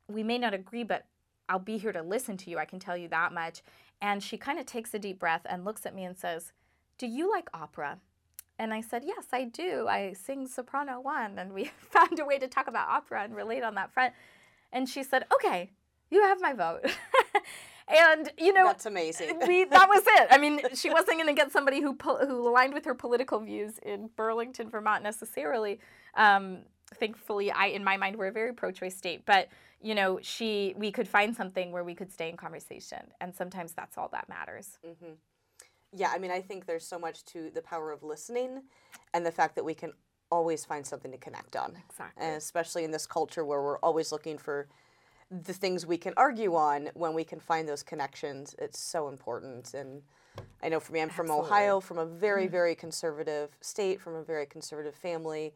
we 0.08 0.24
may 0.24 0.38
not 0.38 0.54
agree 0.54 0.82
but 0.82 1.06
I'll 1.48 1.58
be 1.58 1.76
here 1.76 1.92
to 1.92 2.02
listen 2.02 2.38
to 2.38 2.50
you. 2.50 2.58
I 2.58 2.64
can 2.64 2.78
tell 2.78 2.96
you 2.96 3.08
that 3.08 3.32
much. 3.32 3.62
And 4.00 4.22
she 4.22 4.36
kind 4.36 4.58
of 4.58 4.66
takes 4.66 4.94
a 4.94 4.98
deep 4.98 5.18
breath 5.18 5.42
and 5.44 5.64
looks 5.64 5.86
at 5.86 5.94
me 5.94 6.04
and 6.04 6.16
says, 6.16 6.52
Do 6.98 7.06
you 7.06 7.30
like 7.30 7.48
opera? 7.52 7.98
And 8.62 8.72
I 8.72 8.80
said, 8.80 9.02
Yes, 9.04 9.26
I 9.32 9.44
do. 9.44 9.88
I 9.88 10.12
sing 10.12 10.46
soprano 10.46 11.00
one. 11.00 11.36
And 11.36 11.52
we 11.52 11.64
found 11.78 12.20
a 12.20 12.24
way 12.24 12.38
to 12.38 12.46
talk 12.46 12.68
about 12.68 12.88
opera 12.88 13.24
and 13.24 13.34
relate 13.34 13.64
on 13.64 13.74
that 13.74 13.92
front. 13.92 14.14
And 14.72 14.88
she 14.88 15.02
said, 15.02 15.24
Okay, 15.34 15.72
you 16.10 16.22
have 16.22 16.40
my 16.40 16.52
vote. 16.52 16.84
and 17.88 18.30
you 18.38 18.52
know 18.52 18.64
that's 18.64 18.86
amazing 18.86 19.40
we, 19.44 19.64
that 19.64 19.88
was 19.88 20.04
it 20.06 20.28
i 20.30 20.38
mean 20.38 20.60
she 20.74 20.88
wasn't 20.88 21.16
going 21.16 21.26
to 21.26 21.32
get 21.32 21.50
somebody 21.50 21.80
who 21.80 21.96
who 22.00 22.48
aligned 22.48 22.72
with 22.72 22.84
her 22.84 22.94
political 22.94 23.40
views 23.40 23.78
in 23.82 24.08
burlington 24.14 24.70
vermont 24.70 25.02
necessarily 25.02 25.80
um, 26.14 26.58
thankfully 26.94 27.50
i 27.50 27.66
in 27.66 27.82
my 27.82 27.96
mind 27.96 28.14
we're 28.14 28.28
a 28.28 28.32
very 28.32 28.52
pro-choice 28.52 28.96
state 28.96 29.26
but 29.26 29.48
you 29.80 29.96
know 29.96 30.20
she 30.22 30.74
we 30.76 30.92
could 30.92 31.08
find 31.08 31.34
something 31.34 31.72
where 31.72 31.82
we 31.82 31.92
could 31.92 32.12
stay 32.12 32.28
in 32.28 32.36
conversation 32.36 33.02
and 33.20 33.34
sometimes 33.34 33.72
that's 33.72 33.98
all 33.98 34.08
that 34.12 34.28
matters 34.28 34.78
mm-hmm. 34.86 35.14
Yeah 35.94 36.10
i 36.14 36.18
mean 36.18 36.30
i 36.30 36.40
think 36.40 36.66
there's 36.66 36.86
so 36.86 36.98
much 36.98 37.24
to 37.24 37.50
the 37.50 37.62
power 37.62 37.90
of 37.90 38.02
listening 38.02 38.62
and 39.14 39.24
the 39.24 39.32
fact 39.32 39.54
that 39.54 39.64
we 39.64 39.74
can 39.74 39.92
always 40.30 40.64
find 40.64 40.86
something 40.86 41.10
to 41.10 41.18
connect 41.18 41.56
on 41.56 41.76
exactly 41.88 42.24
and 42.24 42.36
especially 42.36 42.84
in 42.84 42.90
this 42.90 43.06
culture 43.06 43.44
where 43.44 43.60
we're 43.60 43.78
always 43.78 44.12
looking 44.12 44.38
for 44.38 44.68
the 45.30 45.52
things 45.52 45.86
we 45.86 45.96
can 45.96 46.12
argue 46.16 46.54
on 46.54 46.90
when 46.94 47.14
we 47.14 47.24
can 47.24 47.40
find 47.40 47.68
those 47.68 47.82
connections 47.82 48.54
it's 48.58 48.78
so 48.78 49.08
important 49.08 49.74
and 49.74 50.02
i 50.62 50.68
know 50.68 50.80
for 50.80 50.92
me 50.92 51.00
i'm 51.00 51.10
from 51.10 51.26
Absolutely. 51.26 51.48
ohio 51.48 51.80
from 51.80 51.98
a 51.98 52.06
very 52.06 52.44
mm-hmm. 52.44 52.52
very 52.52 52.74
conservative 52.74 53.50
state 53.60 54.00
from 54.00 54.14
a 54.14 54.22
very 54.22 54.46
conservative 54.46 54.94
family 54.94 55.52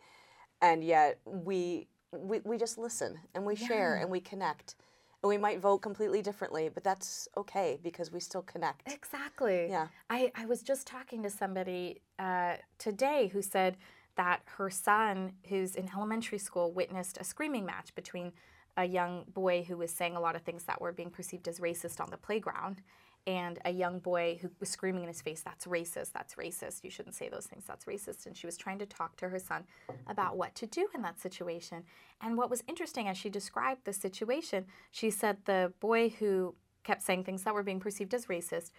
and 0.61 0.85
yet 0.85 1.18
we 1.25 1.87
we, 2.12 2.40
we 2.44 2.57
just 2.57 2.79
listen 2.79 3.18
and 3.35 3.44
we 3.44 3.55
yeah. 3.57 3.66
share 3.66 3.94
and 3.96 4.11
we 4.11 4.20
connect 4.20 4.75
and 5.22 5.29
we 5.29 5.38
might 5.38 5.61
vote 5.61 5.79
completely 5.79 6.22
differently 6.22 6.68
but 6.68 6.85
that's 6.85 7.29
okay 7.37 7.79
because 7.83 8.12
we 8.12 8.20
still 8.20 8.42
connect. 8.42 8.92
Exactly. 8.92 9.68
Yeah. 9.68 9.88
I, 10.11 10.33
I 10.35 10.46
was 10.46 10.62
just 10.62 10.87
talking 10.87 11.22
to 11.22 11.31
somebody 11.31 12.00
uh, 12.18 12.57
today 12.79 13.29
who 13.33 13.42
said 13.42 13.76
that 14.16 14.40
her 14.57 14.70
son 14.70 15.33
who's 15.48 15.76
in 15.76 15.88
elementary 15.94 16.38
school 16.38 16.72
witnessed 16.72 17.18
a 17.18 17.24
screaming 17.24 17.66
match 17.66 17.94
between 17.94 18.33
a 18.76 18.85
young 18.85 19.24
boy 19.33 19.64
who 19.66 19.76
was 19.76 19.90
saying 19.90 20.16
a 20.16 20.20
lot 20.20 20.37
of 20.37 20.42
things 20.42 20.64
that 20.64 20.81
were 20.81 20.92
being 20.92 21.11
perceived 21.11 21.48
as 21.48 21.61
racist 21.61 22.00
on 22.00 22.09
the 22.11 22.16
playground 22.16 22.83
and 23.27 23.59
a 23.65 23.71
young 23.71 23.99
boy 23.99 24.39
who 24.41 24.51
was 24.61 24.69
screaming 24.69 25.03
in 25.03 25.09
his 25.09 25.21
face, 25.21 25.43
That's 25.43 25.67
racist, 25.67 26.12
that's 26.12 26.35
racist, 26.35 26.85
you 26.85 26.91
shouldn't 26.91 27.17
say 27.17 27.29
those 27.29 27.47
things, 27.47 27.65
that's 27.67 27.85
racist. 27.85 28.27
And 28.27 28.37
she 28.37 28.47
was 28.47 28.57
trying 28.57 28.79
to 28.79 28.87
talk 28.87 29.17
to 29.17 29.29
her 29.29 29.39
son 29.39 29.65
about 30.07 30.37
what 30.37 30.55
to 30.57 30.67
do 30.67 30.89
in 30.95 31.03
that 31.03 31.21
situation. 31.21 31.85
And 32.21 32.37
what 32.37 32.51
was 32.51 32.62
interesting 32.69 33.09
as 33.09 33.17
she 33.17 33.29
described 33.29 33.85
the 33.85 33.93
situation, 33.93 34.67
she 34.91 35.11
said 35.11 35.39
the 35.45 35.73
boy 35.81 36.11
who 36.11 36.55
kept 36.85 37.03
saying 37.03 37.25
things 37.25 37.43
that 37.43 37.55
were 37.55 37.65
being 37.65 37.81
perceived 37.81 38.15
as 38.15 38.27
racist 38.27 38.71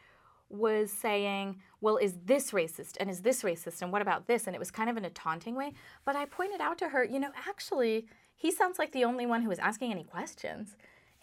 was 0.49 0.91
saying, 0.91 1.61
Well, 1.81 1.97
is 1.97 2.15
this 2.25 2.51
racist? 2.51 2.95
And 2.99 3.09
is 3.09 3.21
this 3.21 3.43
racist? 3.43 3.81
And 3.81 3.91
what 3.91 4.01
about 4.01 4.27
this? 4.27 4.47
And 4.47 4.55
it 4.55 4.59
was 4.59 4.71
kind 4.71 4.89
of 4.89 4.97
in 4.97 5.05
a 5.05 5.09
taunting 5.09 5.55
way. 5.55 5.73
But 6.05 6.15
I 6.15 6.25
pointed 6.25 6.61
out 6.61 6.77
to 6.79 6.89
her, 6.89 7.03
you 7.03 7.19
know, 7.19 7.31
actually, 7.47 8.07
he 8.33 8.51
sounds 8.51 8.79
like 8.79 8.91
the 8.91 9.03
only 9.03 9.25
one 9.25 9.41
who 9.41 9.49
was 9.49 9.59
asking 9.59 9.91
any 9.91 10.03
questions. 10.05 10.77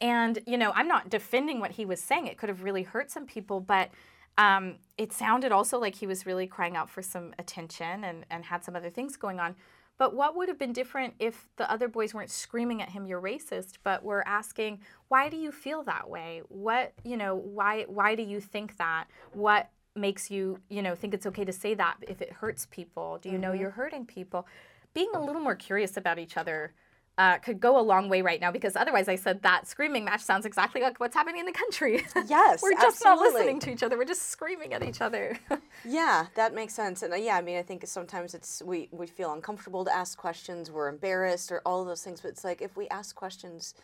And, 0.05 0.39
you 0.47 0.59
know, 0.59 0.71
I'm 0.75 0.87
not 0.87 1.09
defending 1.09 1.61
what 1.61 1.71
he 1.71 1.87
was 1.87 1.99
saying. 1.99 2.27
It 2.27 2.37
could 2.37 2.51
have 2.51 2.63
really 2.63 2.83
hurt 2.83 3.11
some 3.11 3.25
people, 3.25 3.59
but 3.59 3.89
um, 4.37 4.75
it 4.99 5.15
sounded 5.15 5.51
also 5.51 5.79
like 5.79 5.95
he 5.95 6.07
was 6.07 6.27
really 6.27 6.47
crying 6.47 6.77
out 6.77 6.91
for 6.91 7.01
some 7.01 7.33
attention 7.39 8.05
and, 8.05 8.27
and 8.31 8.45
had 8.45 8.63
some 8.63 8.77
other 8.77 8.91
things 8.91 9.17
going 9.17 9.41
on. 9.41 9.57
But 9.97 10.15
what 10.15 10.37
would 10.37 10.49
have 10.49 10.59
been 10.59 10.75
different 10.75 11.15
if 11.19 11.49
the 11.57 11.71
other 11.73 11.89
boys 11.89 12.13
weren't 12.13 12.29
screaming 12.29 12.83
at 12.83 12.91
him, 12.91 13.07
you're 13.07 13.23
racist, 13.23 13.79
but 13.83 14.05
were 14.05 14.29
asking, 14.29 14.81
why 15.09 15.31
do 15.31 15.39
you 15.39 15.51
feel 15.51 15.83
that 15.85 16.11
way? 16.11 16.43
What, 16.49 16.93
you 17.03 17.17
know, 17.17 17.35
why, 17.35 17.87
why 17.89 18.15
do 18.15 18.23
you 18.23 18.41
think 18.41 18.77
that? 18.77 19.07
What 19.33 19.71
makes 19.97 20.31
you, 20.31 20.59
you 20.69 20.83
know, 20.83 20.95
think 20.95 21.15
it's 21.15 21.25
okay 21.25 21.47
to 21.47 21.53
say 21.53 21.73
that 21.77 21.97
if 22.03 22.21
it 22.21 22.31
hurts 22.31 22.67
people? 22.71 23.21
Do 23.23 23.31
you 23.31 23.37
mm-hmm. 23.37 23.41
know 23.41 23.53
you're 23.53 23.71
hurting 23.71 24.05
people? 24.05 24.47
Being 24.93 25.13
a 25.15 25.25
little 25.25 25.41
more 25.41 25.55
curious 25.55 25.97
about 25.97 26.19
each 26.19 26.37
other 26.37 26.75
uh, 27.17 27.39
could 27.39 27.61
go 27.61 27.79
a 27.79 27.83
long 27.83 28.09
way 28.09 28.23
right 28.23 28.41
now 28.41 28.51
because 28.51 28.75
otherwise 28.75 29.09
I 29.09 29.15
said 29.15 29.43
that 29.43 29.69
screaming 29.69 30.05
match 30.05 30.23
sounds 30.23 30.47
exactly 30.47 30.81
like 30.81 30.99
what's 30.99 31.15
happening 31.15 31.41
in 31.41 31.47
the 31.47 31.53
country. 31.53 32.05
Yes, 32.27 32.63
we're 32.63 32.73
just 32.73 33.03
absolutely. 33.05 33.25
not 33.25 33.35
listening 33.35 33.61
to 33.61 33.73
each 33.73 33.83
other. 33.83 33.99
We're 33.99 34.07
just 34.07 34.31
screaming 34.31 34.73
at 34.73 34.83
each 34.83 35.01
other. 35.01 35.39
yeah, 35.85 36.27
that 36.37 36.55
makes 36.55 36.75
sense. 36.75 37.03
And 37.03 37.13
uh, 37.13 37.17
yeah, 37.17 37.37
I 37.37 37.43
mean, 37.43 37.59
I 37.59 37.63
think 37.63 37.87
sometimes 37.87 38.35
it's 38.35 38.63
we 38.65 38.89
we 38.93 39.07
feel 39.07 39.33
uncomfortable 39.33 39.85
to 39.85 39.95
ask 39.95 40.17
questions, 40.17 40.71
we're 40.71 40.89
embarrassed, 40.89 41.53
or 41.53 41.61
all 41.67 41.83
of 41.83 41.87
those 41.87 42.03
things. 42.03 42.21
But 42.21 42.29
it's 42.29 42.45
like 42.45 42.63
if 42.63 42.77
we 42.77 42.89
ask 42.89 43.15
questions, 43.15 43.75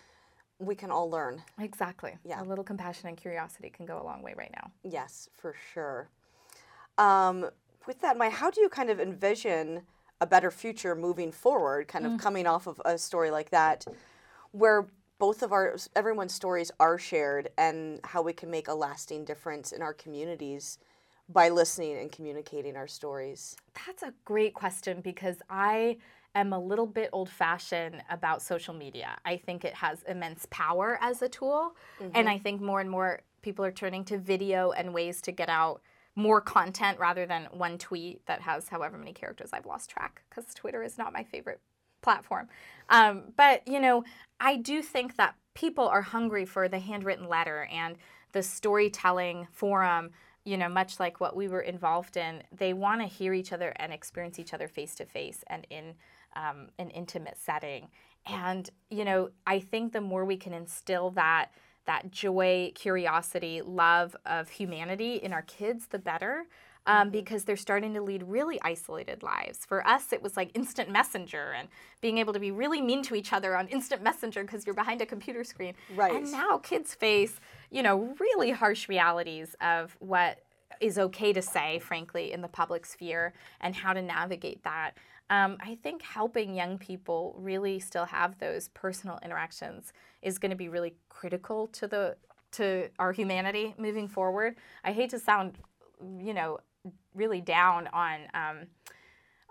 we 0.58 0.74
can 0.74 0.90
all 0.90 1.10
learn. 1.10 1.42
Exactly. 1.58 2.16
Yeah, 2.24 2.42
a 2.42 2.44
little 2.44 2.64
compassion 2.64 3.08
and 3.08 3.16
curiosity 3.16 3.70
can 3.70 3.84
go 3.84 4.00
a 4.00 4.04
long 4.04 4.22
way 4.22 4.34
right 4.36 4.52
now. 4.54 4.70
Yes, 4.82 5.28
for 5.36 5.54
sure. 5.74 6.08
Um, 6.98 7.50
with 7.86 8.00
that, 8.00 8.16
my 8.16 8.30
how 8.30 8.50
do 8.50 8.60
you 8.60 8.68
kind 8.68 8.90
of 8.90 9.00
envision? 9.00 9.82
A 10.20 10.26
better 10.26 10.50
future 10.50 10.94
moving 10.94 11.32
forward, 11.32 11.88
kind 11.88 12.06
of 12.06 12.12
mm. 12.12 12.18
coming 12.18 12.46
off 12.46 12.66
of 12.66 12.80
a 12.84 12.98
story 12.98 13.30
like 13.30 13.50
that, 13.50 13.86
where 14.52 14.86
both 15.18 15.42
of 15.42 15.52
our 15.52 15.76
everyone's 15.94 16.34
stories 16.34 16.70
are 16.80 16.98
shared 16.98 17.50
and 17.58 18.00
how 18.04 18.22
we 18.22 18.32
can 18.32 18.50
make 18.50 18.68
a 18.68 18.74
lasting 18.74 19.24
difference 19.24 19.72
in 19.72 19.82
our 19.82 19.92
communities 19.94 20.78
by 21.28 21.48
listening 21.48 21.98
and 21.98 22.10
communicating 22.10 22.76
our 22.76 22.88
stories. 22.88 23.56
That's 23.86 24.02
a 24.02 24.12
great 24.24 24.54
question 24.54 25.00
because 25.00 25.36
I 25.48 25.98
am 26.34 26.52
a 26.52 26.58
little 26.58 26.86
bit 26.86 27.10
old 27.12 27.28
fashioned 27.28 28.02
about 28.10 28.42
social 28.42 28.74
media. 28.74 29.16
I 29.24 29.36
think 29.36 29.64
it 29.64 29.74
has 29.74 30.02
immense 30.04 30.46
power 30.50 30.98
as 31.00 31.22
a 31.22 31.28
tool, 31.28 31.76
mm-hmm. 32.00 32.10
and 32.14 32.28
I 32.28 32.38
think 32.38 32.60
more 32.60 32.80
and 32.80 32.90
more 32.90 33.20
people 33.42 33.64
are 33.64 33.72
turning 33.72 34.04
to 34.06 34.18
video 34.18 34.72
and 34.72 34.92
ways 34.92 35.20
to 35.22 35.32
get 35.32 35.48
out 35.48 35.82
more 36.20 36.40
content 36.40 36.98
rather 36.98 37.26
than 37.26 37.48
one 37.52 37.78
tweet 37.78 38.24
that 38.26 38.40
has 38.42 38.68
however 38.68 38.98
many 38.98 39.12
characters 39.12 39.50
I've 39.52 39.66
lost 39.66 39.90
track 39.90 40.22
because 40.28 40.52
Twitter 40.54 40.82
is 40.82 40.98
not 40.98 41.12
my 41.12 41.24
favorite 41.24 41.60
platform. 42.02 42.48
Um, 42.88 43.32
but, 43.36 43.66
you 43.66 43.80
know, 43.80 44.04
I 44.38 44.56
do 44.56 44.82
think 44.82 45.16
that 45.16 45.34
people 45.54 45.86
are 45.88 46.02
hungry 46.02 46.44
for 46.44 46.68
the 46.68 46.78
handwritten 46.78 47.28
letter 47.28 47.68
and 47.72 47.96
the 48.32 48.42
storytelling 48.42 49.48
forum, 49.52 50.10
you 50.44 50.56
know, 50.56 50.68
much 50.68 51.00
like 51.00 51.20
what 51.20 51.36
we 51.36 51.48
were 51.48 51.60
involved 51.60 52.16
in. 52.16 52.42
They 52.52 52.72
want 52.72 53.00
to 53.00 53.06
hear 53.06 53.34
each 53.34 53.52
other 53.52 53.72
and 53.76 53.92
experience 53.92 54.38
each 54.38 54.54
other 54.54 54.68
face 54.68 54.94
to 54.96 55.04
face 55.04 55.44
and 55.48 55.66
in 55.70 55.94
um, 56.36 56.68
an 56.78 56.90
intimate 56.90 57.38
setting. 57.38 57.88
And, 58.26 58.68
you 58.90 59.04
know, 59.04 59.30
I 59.46 59.60
think 59.60 59.92
the 59.92 60.00
more 60.00 60.24
we 60.24 60.36
can 60.36 60.52
instill 60.52 61.10
that 61.10 61.50
that 61.86 62.10
joy, 62.10 62.72
curiosity, 62.74 63.62
love 63.62 64.16
of 64.26 64.48
humanity 64.48 65.16
in 65.16 65.32
our 65.32 65.42
kids, 65.42 65.86
the 65.86 65.98
better. 65.98 66.46
Um, 66.86 67.08
mm-hmm. 67.08 67.10
because 67.10 67.44
they're 67.44 67.58
starting 67.58 67.92
to 67.92 68.00
lead 68.00 68.22
really 68.22 68.58
isolated 68.62 69.22
lives. 69.22 69.66
For 69.66 69.86
us, 69.86 70.14
it 70.14 70.22
was 70.22 70.34
like 70.34 70.50
instant 70.54 70.90
messenger 70.90 71.52
and 71.52 71.68
being 72.00 72.16
able 72.16 72.32
to 72.32 72.40
be 72.40 72.50
really 72.50 72.80
mean 72.80 73.02
to 73.02 73.14
each 73.14 73.34
other 73.34 73.54
on 73.54 73.68
instant 73.68 74.02
messenger 74.02 74.42
because 74.44 74.64
you're 74.64 74.74
behind 74.74 75.02
a 75.02 75.06
computer 75.06 75.44
screen. 75.44 75.74
Right. 75.94 76.14
And 76.14 76.32
now 76.32 76.56
kids 76.56 76.94
face, 76.94 77.38
you 77.70 77.82
know, 77.82 78.16
really 78.18 78.50
harsh 78.52 78.88
realities 78.88 79.54
of 79.60 79.94
what 79.98 80.38
is 80.80 80.98
okay 80.98 81.32
to 81.32 81.42
say, 81.42 81.78
frankly, 81.78 82.32
in 82.32 82.40
the 82.40 82.48
public 82.48 82.86
sphere 82.86 83.34
and 83.60 83.74
how 83.74 83.92
to 83.92 84.00
navigate 84.00 84.64
that. 84.64 84.92
Um, 85.30 85.56
I 85.60 85.78
think 85.82 86.02
helping 86.02 86.54
young 86.54 86.76
people 86.76 87.36
really 87.38 87.78
still 87.78 88.04
have 88.04 88.36
those 88.38 88.68
personal 88.68 89.18
interactions 89.24 89.92
is 90.22 90.38
going 90.38 90.50
to 90.50 90.56
be 90.56 90.68
really 90.68 90.94
critical 91.08 91.68
to 91.68 91.86
the 91.86 92.16
to 92.52 92.88
our 92.98 93.12
humanity 93.12 93.74
moving 93.78 94.08
forward. 94.08 94.56
I 94.82 94.90
hate 94.90 95.10
to 95.10 95.20
sound, 95.20 95.56
you 96.18 96.34
know, 96.34 96.58
really 97.14 97.40
down 97.40 97.86
on 97.92 98.20
um, 98.34 98.66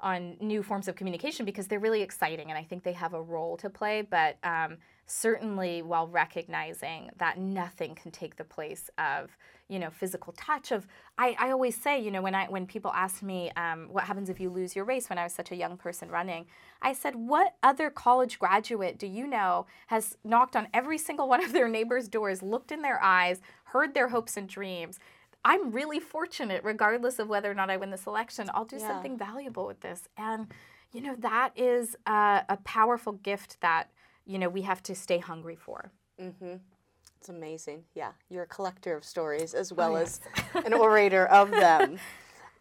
on 0.01 0.35
new 0.41 0.61
forms 0.63 0.87
of 0.89 0.95
communication 0.95 1.45
because 1.45 1.67
they're 1.67 1.79
really 1.79 2.01
exciting 2.01 2.49
and 2.49 2.57
I 2.57 2.63
think 2.63 2.83
they 2.83 2.93
have 2.93 3.13
a 3.13 3.21
role 3.21 3.57
to 3.57 3.69
play. 3.69 4.01
But 4.01 4.37
um, 4.43 4.77
certainly, 5.09 5.81
while 5.81 6.07
recognizing 6.07 7.09
that 7.17 7.37
nothing 7.37 7.95
can 7.95 8.11
take 8.11 8.35
the 8.35 8.43
place 8.43 8.89
of 8.97 9.37
you 9.67 9.77
know 9.77 9.91
physical 9.91 10.33
touch 10.33 10.71
of 10.71 10.87
I, 11.19 11.35
I 11.37 11.51
always 11.51 11.79
say 11.79 12.01
you 12.01 12.09
know 12.09 12.23
when 12.23 12.33
I 12.33 12.47
when 12.47 12.65
people 12.65 12.91
ask 12.91 13.21
me 13.21 13.51
um, 13.55 13.87
what 13.91 14.05
happens 14.05 14.27
if 14.27 14.39
you 14.39 14.49
lose 14.49 14.75
your 14.75 14.83
race 14.83 15.09
when 15.09 15.19
I 15.19 15.23
was 15.23 15.33
such 15.33 15.51
a 15.51 15.55
young 15.55 15.77
person 15.77 16.09
running 16.09 16.47
I 16.81 16.93
said 16.93 17.15
what 17.15 17.53
other 17.61 17.91
college 17.91 18.39
graduate 18.39 18.97
do 18.97 19.05
you 19.05 19.27
know 19.27 19.67
has 19.85 20.17
knocked 20.23 20.55
on 20.55 20.69
every 20.73 20.97
single 20.97 21.29
one 21.29 21.43
of 21.43 21.53
their 21.53 21.69
neighbors' 21.69 22.07
doors 22.07 22.41
looked 22.41 22.71
in 22.71 22.81
their 22.81 22.99
eyes 23.03 23.41
heard 23.65 23.93
their 23.93 24.09
hopes 24.09 24.37
and 24.37 24.49
dreams 24.49 24.97
I'm 25.45 25.71
really 25.71 25.99
fortunate, 25.99 26.63
regardless 26.63 27.19
of 27.19 27.29
whether 27.29 27.49
or 27.49 27.53
not 27.53 27.69
I 27.69 27.77
win 27.77 27.91
this 27.91 28.07
election. 28.07 28.49
I'll 28.53 28.65
do 28.65 28.77
yeah. 28.77 28.87
something 28.87 29.17
valuable 29.17 29.65
with 29.65 29.79
this. 29.79 30.09
And, 30.17 30.47
you 30.91 31.01
know, 31.01 31.15
that 31.19 31.51
is 31.55 31.95
a, 32.05 32.43
a, 32.49 32.57
powerful 32.65 33.13
gift 33.13 33.57
that, 33.61 33.89
you 34.25 34.39
know, 34.39 34.49
we 34.49 34.61
have 34.63 34.83
to 34.83 34.95
stay 34.95 35.17
hungry 35.17 35.55
for. 35.55 35.91
Mm-hmm. 36.21 36.55
It's 37.19 37.29
amazing. 37.29 37.83
Yeah. 37.95 38.11
You're 38.29 38.43
a 38.43 38.47
collector 38.47 38.95
of 38.95 39.03
stories 39.03 39.53
as 39.53 39.73
well 39.73 39.95
oh, 39.95 39.99
yes. 39.99 40.21
as 40.55 40.65
an 40.65 40.73
orator 40.73 41.25
of 41.27 41.51
them. 41.51 41.99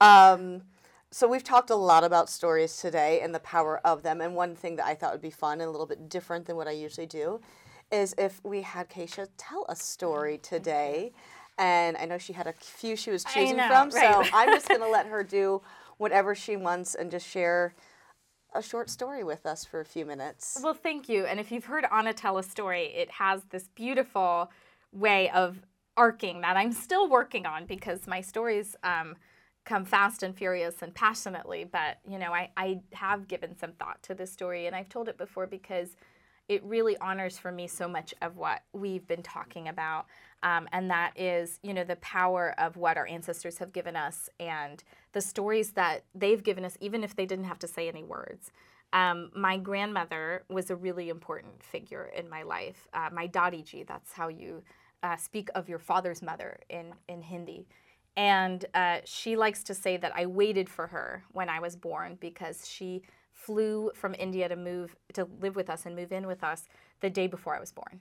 Um, 0.01 0.63
so 1.11 1.27
we've 1.27 1.43
talked 1.43 1.71
a 1.71 1.75
lot 1.75 2.05
about 2.05 2.29
stories 2.29 2.77
today 2.77 3.21
and 3.21 3.35
the 3.35 3.41
power 3.41 3.81
of 3.85 4.03
them. 4.03 4.21
And 4.21 4.35
one 4.35 4.55
thing 4.55 4.77
that 4.77 4.87
I 4.87 4.95
thought 4.95 5.13
would 5.13 5.21
be 5.21 5.31
fun 5.31 5.61
and 5.61 5.69
a 5.69 5.71
little 5.71 5.87
bit 5.87 6.09
different 6.09 6.47
than 6.47 6.57
what 6.57 6.69
I 6.69 6.73
usually 6.73 7.07
do 7.07 7.41
is 7.91 8.15
if 8.19 8.41
we 8.45 8.63
had 8.63 8.89
Kesha 8.91 9.27
tell 9.37 9.65
a 9.69 9.75
story 9.75 10.39
today 10.43 11.13
and 11.59 11.97
I 11.97 12.05
know 12.05 12.19
she 12.19 12.33
had 12.33 12.47
a 12.47 12.53
few 12.53 12.95
she 12.95 13.11
was 13.11 13.25
choosing 13.25 13.57
know, 13.57 13.67
from. 13.69 13.91
right. 13.91 14.25
So 14.25 14.31
I'm 14.33 14.51
just 14.51 14.69
going 14.69 14.81
to 14.83 14.89
let 14.89 15.07
her 15.07 15.25
do 15.25 15.63
whatever 15.97 16.35
she 16.35 16.57
wants 16.57 16.95
and 16.95 17.11
just 17.11 17.27
share 17.27 17.75
a 18.55 18.63
short 18.63 18.91
story 18.91 19.25
with 19.25 19.47
us 19.47 19.65
for 19.65 19.81
a 19.81 19.85
few 19.85 20.05
minutes. 20.05 20.59
Well, 20.63 20.75
thank 20.75 21.09
you. 21.09 21.27
And 21.27 21.39
if 21.39 21.53
you've 21.53 21.67
heard 21.67 21.85
Anna 21.93 22.13
tell 22.13 22.39
a 22.39 22.43
story, 22.43 22.87
it 22.95 23.11
has 23.11 23.45
this 23.51 23.69
beautiful 23.75 24.51
way 24.93 25.31
of 25.31 25.59
arcing 25.97 26.41
that 26.41 26.57
I'm 26.57 26.73
still 26.73 27.09
working 27.09 27.45
on 27.45 27.67
because 27.67 28.07
my 28.07 28.21
stories 28.21 28.77
um, 28.85 29.17
come 29.65 29.85
fast 29.85 30.23
and 30.23 30.35
furious 30.35 30.81
and 30.81 30.95
passionately. 30.95 31.65
But, 31.65 31.99
you 32.09 32.19
know, 32.19 32.33
I, 32.33 32.51
I 32.57 32.81
have 32.93 33.29
given 33.29 33.57
some 33.57 33.73
thought 33.73 34.03
to 34.05 34.15
this 34.15 34.33
story 34.33 34.67
and 34.67 34.75
I've 34.75 34.89
told 34.89 35.09
it 35.09 35.19
before 35.19 35.47
because 35.47 35.97
it 36.49 36.65
really 36.65 36.97
honors 36.99 37.37
for 37.37 37.53
me 37.53 37.67
so 37.67 37.87
much 37.87 38.15
of 38.23 38.39
what 38.39 38.63
we've 38.73 39.07
been 39.07 39.23
talking 39.23 39.69
about. 39.69 40.07
Um, 40.43 40.69
and 40.73 40.91
that 40.91 41.13
is, 41.15 41.59
you 41.63 41.75
know, 41.75 41.85
the 41.85 41.97
power 41.97 42.55
of 42.59 42.77
what 42.77 42.97
our 42.97 43.07
ancestors 43.07 43.59
have 43.59 43.73
given 43.73 43.97
us 43.97 44.31
and 44.41 44.83
the 45.19 45.23
stories 45.23 45.73
that 45.73 46.05
they've 46.15 46.45
given 46.45 46.65
us, 46.65 46.77
even 46.81 47.03
if 47.03 47.17
they 47.17 47.27
didn't 47.27 47.47
have 47.47 47.59
to 47.59 47.67
say 47.67 47.89
any 47.89 48.05
words. 48.05 48.53
Um, 48.93 49.33
my 49.35 49.57
grandmother 49.57 50.45
was 50.49 50.71
a 50.71 50.77
really 50.77 51.09
important 51.09 51.61
figure 51.61 52.13
in 52.17 52.31
my 52.31 52.45
life. 52.45 52.87
Uh, 52.95 53.09
my 53.13 53.27
Dadiji, 53.27 53.85
that's 53.85 54.13
how 54.13 54.29
you 54.29 54.63
uh, 55.03 55.17
speak 55.17 55.49
of 55.57 55.69
your 55.69 55.81
father's 55.81 56.23
mother 56.23 56.61
in, 56.71 56.95
in 57.09 57.21
Hindi. 57.21 57.67
And 58.17 58.65
uh, 58.75 58.99
she 59.05 59.35
likes 59.35 59.65
to 59.65 59.75
say 59.75 59.97
that 59.97 60.13
I 60.15 60.27
waited 60.27 60.69
for 60.69 60.87
her 60.87 61.25
when 61.33 61.49
I 61.49 61.59
was 61.59 61.75
born 61.75 62.17
because 62.21 62.69
she 62.69 63.03
flew 63.33 63.91
from 63.97 64.15
India 64.17 64.49
to 64.49 64.55
move 64.55 64.95
to 65.15 65.27
live 65.41 65.57
with 65.57 65.69
us 65.69 65.85
and 65.85 65.97
move 65.97 66.13
in 66.13 66.29
with 66.29 66.45
us 66.45 66.69
the 67.01 67.11
day 67.11 67.27
before 67.27 67.57
I 67.57 67.61
was 67.61 67.73
born. 67.73 67.99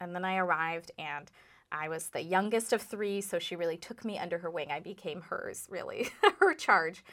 And 0.00 0.14
then 0.14 0.24
I 0.24 0.36
arrived 0.36 0.92
and 1.00 1.32
I 1.72 1.88
was 1.88 2.08
the 2.08 2.22
youngest 2.22 2.72
of 2.72 2.82
three, 2.82 3.20
so 3.20 3.38
she 3.38 3.56
really 3.56 3.76
took 3.76 4.04
me 4.04 4.18
under 4.18 4.38
her 4.38 4.50
wing. 4.50 4.70
I 4.70 4.80
became 4.80 5.22
hers, 5.22 5.66
really, 5.70 6.08
her 6.40 6.54
charge. 6.54 7.04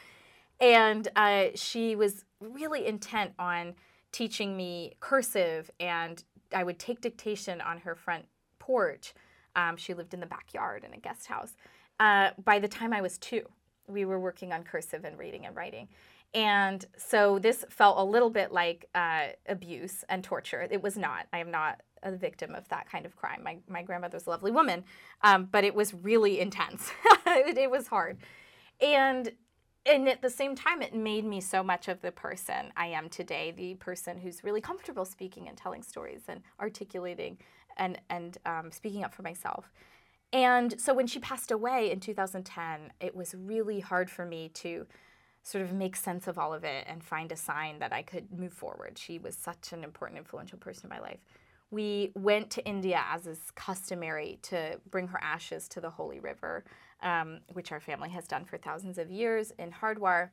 And 0.60 1.08
uh, 1.16 1.48
she 1.56 1.96
was 1.96 2.26
really 2.40 2.86
intent 2.88 3.34
on 3.38 3.76
teaching 4.12 4.58
me 4.58 4.96
cursive, 5.00 5.70
and 5.80 6.24
I 6.54 6.64
would 6.64 6.80
take 6.80 7.02
dictation 7.02 7.62
on 7.62 7.80
her 7.80 7.96
front 7.96 8.26
porch. 8.58 9.14
Um, 9.56 9.78
she 9.78 9.94
lived 9.94 10.14
in 10.14 10.20
the 10.20 10.26
backyard 10.26 10.84
in 10.84 10.94
a 10.94 10.98
guest 10.98 11.28
house. 11.28 11.56
Uh, 12.00 12.32
by 12.44 12.60
the 12.60 12.68
time 12.68 12.94
I 12.94 13.02
was 13.02 13.18
two, 13.18 13.44
we 13.88 14.06
were 14.06 14.20
working 14.20 14.52
on 14.52 14.64
cursive 14.64 15.06
and 15.06 15.18
reading 15.18 15.46
and 15.46 15.56
writing. 15.56 15.88
And 16.34 16.86
so 16.98 17.40
this 17.40 17.66
felt 17.70 17.98
a 17.98 18.04
little 18.04 18.30
bit 18.30 18.52
like 18.52 18.90
uh, 18.94 19.28
abuse 19.48 20.04
and 20.10 20.24
torture. 20.24 20.68
It 20.70 20.84
was 20.84 20.98
not. 20.98 21.28
I 21.32 21.40
am 21.40 21.52
not 21.52 21.82
a 22.04 22.12
victim 22.12 22.56
of 22.56 22.68
that 22.70 22.90
kind 22.90 23.06
of 23.06 23.16
crime. 23.16 23.42
My, 23.44 23.58
my 23.68 23.82
grandmother 23.82 24.16
was 24.16 24.28
a 24.28 24.30
lovely 24.30 24.52
woman, 24.52 24.84
um, 25.22 25.48
but 25.52 25.64
it 25.64 25.74
was 25.74 25.94
really 25.94 26.40
intense. 26.40 26.92
it, 27.26 27.58
it 27.58 27.72
was 27.72 27.88
hard. 27.88 28.18
And 28.82 29.32
and 29.88 30.10
at 30.10 30.22
the 30.22 30.30
same 30.30 30.54
time, 30.54 30.82
it 30.82 30.94
made 30.94 31.24
me 31.24 31.40
so 31.40 31.64
much 31.64 31.88
of 31.88 32.02
the 32.02 32.12
person 32.12 32.74
I 32.76 32.88
am 32.88 33.08
today, 33.08 33.52
the 33.56 33.76
person 33.76 34.18
who's 34.18 34.44
really 34.44 34.60
comfortable 34.60 35.06
speaking 35.06 35.48
and 35.48 35.58
telling 35.58 35.82
stories 35.82 36.24
and 36.28 36.42
articulating 36.60 37.38
and, 37.78 37.98
and 38.10 38.38
um, 38.46 38.72
speaking 38.72 39.06
up 39.06 39.14
for 39.14 39.22
myself. 39.22 39.72
And 40.34 40.80
so 40.80 40.94
when 40.94 41.08
she 41.08 41.20
passed 41.20 41.52
away 41.52 41.90
in 41.90 42.02
2010, 42.02 42.92
it 43.00 43.16
was 43.16 43.34
really 43.34 43.80
hard 43.80 44.10
for 44.10 44.26
me 44.26 44.50
to 44.56 44.86
sort 45.42 45.64
of 45.64 45.72
make 45.72 45.96
sense 45.96 46.28
of 46.28 46.38
all 46.38 46.54
of 46.54 46.66
it 46.66 46.84
and 46.88 47.02
find 47.02 47.32
a 47.32 47.38
sign 47.38 47.80
that 47.80 47.94
I 47.94 48.02
could 48.02 48.38
move 48.38 48.52
forward. 48.52 48.98
She 48.98 49.18
was 49.18 49.38
such 49.38 49.72
an 49.72 49.86
important, 49.86 50.18
influential 50.18 50.58
person 50.58 50.88
in 50.88 50.90
my 50.90 51.00
life. 51.00 51.20
We 51.70 52.12
went 52.16 52.50
to 52.52 52.66
India, 52.66 53.04
as 53.12 53.28
is 53.28 53.52
customary, 53.56 54.40
to 54.44 54.80
bring 54.90 55.08
her 55.10 55.20
ashes 55.22 55.68
to 55.70 55.82
the 55.82 55.90
Holy 55.90 56.20
River 56.20 56.64
um, 57.02 57.40
which 57.54 57.72
our 57.72 57.80
family 57.80 58.10
has 58.10 58.28
done 58.28 58.46
for 58.46 58.58
thousands 58.58 58.98
of 58.98 59.12
years 59.12 59.52
in 59.60 59.72
Hardwar. 59.72 60.30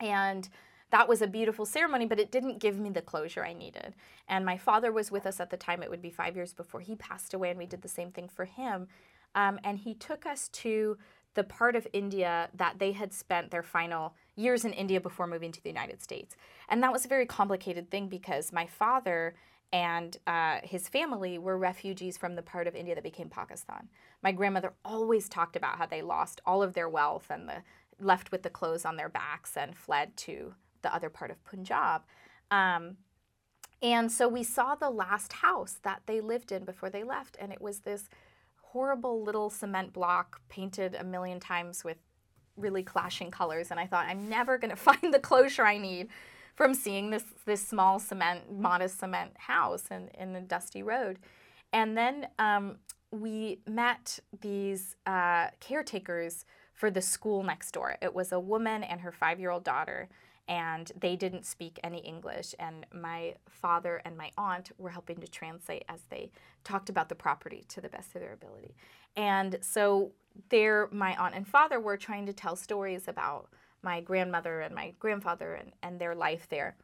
And 0.00 0.48
that 0.90 1.08
was 1.08 1.22
a 1.22 1.26
beautiful 1.26 1.66
ceremony, 1.66 2.06
but 2.06 2.20
it 2.20 2.30
didn't 2.30 2.60
give 2.60 2.78
me 2.78 2.90
the 2.90 3.02
closure 3.02 3.44
I 3.44 3.52
needed. 3.52 3.94
And 4.28 4.44
my 4.44 4.56
father 4.56 4.92
was 4.92 5.10
with 5.10 5.26
us 5.26 5.40
at 5.40 5.50
the 5.50 5.56
time. 5.56 5.82
It 5.82 5.90
would 5.90 6.02
be 6.02 6.10
five 6.10 6.36
years 6.36 6.54
before 6.54 6.80
he 6.80 6.94
passed 6.96 7.34
away, 7.34 7.50
and 7.50 7.58
we 7.58 7.66
did 7.66 7.82
the 7.82 7.88
same 7.88 8.10
thing 8.10 8.28
for 8.28 8.44
him. 8.44 8.88
Um, 9.34 9.58
and 9.64 9.78
he 9.78 9.94
took 9.94 10.24
us 10.24 10.48
to 10.48 10.96
the 11.34 11.44
part 11.44 11.76
of 11.76 11.86
India 11.92 12.48
that 12.54 12.78
they 12.78 12.92
had 12.92 13.12
spent 13.12 13.50
their 13.50 13.62
final 13.62 14.14
years 14.34 14.64
in 14.64 14.72
India 14.72 15.00
before 15.00 15.26
moving 15.26 15.52
to 15.52 15.62
the 15.62 15.68
United 15.68 16.02
States. 16.02 16.36
And 16.68 16.82
that 16.82 16.92
was 16.92 17.04
a 17.04 17.08
very 17.08 17.26
complicated 17.26 17.90
thing 17.90 18.08
because 18.08 18.52
my 18.52 18.66
father 18.66 19.34
and 19.72 20.16
uh, 20.26 20.58
his 20.62 20.88
family 20.88 21.38
were 21.38 21.58
refugees 21.58 22.16
from 22.16 22.34
the 22.34 22.42
part 22.42 22.66
of 22.66 22.74
India 22.74 22.94
that 22.94 23.04
became 23.04 23.28
Pakistan. 23.28 23.88
My 24.22 24.32
grandmother 24.32 24.72
always 24.84 25.28
talked 25.28 25.56
about 25.56 25.76
how 25.76 25.86
they 25.86 26.00
lost 26.00 26.40
all 26.46 26.62
of 26.62 26.74
their 26.74 26.88
wealth 26.88 27.26
and 27.30 27.48
the 27.48 27.62
left 28.00 28.32
with 28.32 28.42
the 28.42 28.50
clothes 28.50 28.84
on 28.84 28.96
their 28.96 29.08
backs 29.08 29.56
and 29.56 29.76
fled 29.76 30.16
to 30.16 30.54
the 30.82 30.94
other 30.94 31.10
part 31.10 31.30
of 31.30 31.44
Punjab. 31.44 32.02
Um, 32.50 32.96
and 33.82 34.10
so 34.10 34.26
we 34.26 34.42
saw 34.42 34.74
the 34.74 34.90
last 34.90 35.34
house 35.34 35.78
that 35.82 36.02
they 36.06 36.20
lived 36.20 36.50
in 36.50 36.64
before 36.64 36.90
they 36.90 37.04
left, 37.04 37.36
and 37.38 37.52
it 37.52 37.60
was 37.60 37.80
this 37.80 38.08
horrible 38.62 39.22
little 39.22 39.50
cement 39.50 39.92
block 39.92 40.40
painted 40.48 40.94
a 40.94 41.04
million 41.04 41.40
times 41.40 41.84
with 41.84 41.98
really 42.56 42.82
clashing 42.82 43.30
colors. 43.30 43.70
And 43.70 43.78
I 43.78 43.86
thought, 43.86 44.06
I'm 44.06 44.28
never 44.28 44.58
going 44.58 44.70
to 44.74 44.76
find 44.76 45.12
the 45.12 45.20
closure 45.20 45.64
I 45.64 45.78
need 45.78 46.08
from 46.58 46.74
seeing 46.74 47.10
this 47.10 47.22
this 47.46 47.64
small 47.64 48.00
cement, 48.00 48.52
modest 48.52 48.98
cement 48.98 49.30
house 49.36 49.84
in, 49.92 50.08
in 50.18 50.32
the 50.32 50.40
dusty 50.40 50.82
road. 50.82 51.20
And 51.72 51.96
then 51.96 52.26
um, 52.40 52.78
we 53.12 53.60
met 53.64 54.18
these 54.40 54.96
uh, 55.06 55.50
caretakers 55.60 56.44
for 56.74 56.90
the 56.90 57.00
school 57.00 57.44
next 57.44 57.70
door. 57.70 57.96
It 58.02 58.12
was 58.12 58.32
a 58.32 58.40
woman 58.40 58.82
and 58.82 59.00
her 59.02 59.12
five 59.12 59.38
year 59.38 59.52
old 59.52 59.62
daughter, 59.62 60.08
and 60.48 60.90
they 60.98 61.14
didn't 61.14 61.46
speak 61.46 61.78
any 61.84 61.98
English. 61.98 62.56
And 62.58 62.86
my 62.92 63.36
father 63.48 64.02
and 64.04 64.16
my 64.16 64.32
aunt 64.36 64.72
were 64.78 64.90
helping 64.90 65.18
to 65.20 65.28
translate 65.28 65.84
as 65.88 66.00
they 66.10 66.28
talked 66.64 66.88
about 66.88 67.08
the 67.08 67.14
property 67.14 67.66
to 67.68 67.80
the 67.80 67.88
best 67.88 68.16
of 68.16 68.20
their 68.20 68.32
ability. 68.32 68.74
And 69.14 69.58
so 69.60 70.10
there, 70.48 70.88
my 70.90 71.14
aunt 71.18 71.36
and 71.36 71.46
father 71.46 71.78
were 71.78 71.96
trying 71.96 72.26
to 72.26 72.32
tell 72.32 72.56
stories 72.56 73.06
about 73.06 73.48
my 73.82 74.00
grandmother 74.00 74.60
and 74.60 74.74
my 74.74 74.94
grandfather 74.98 75.54
and, 75.54 75.72
and 75.82 76.00
their 76.00 76.14
life 76.14 76.48
there. 76.48 76.76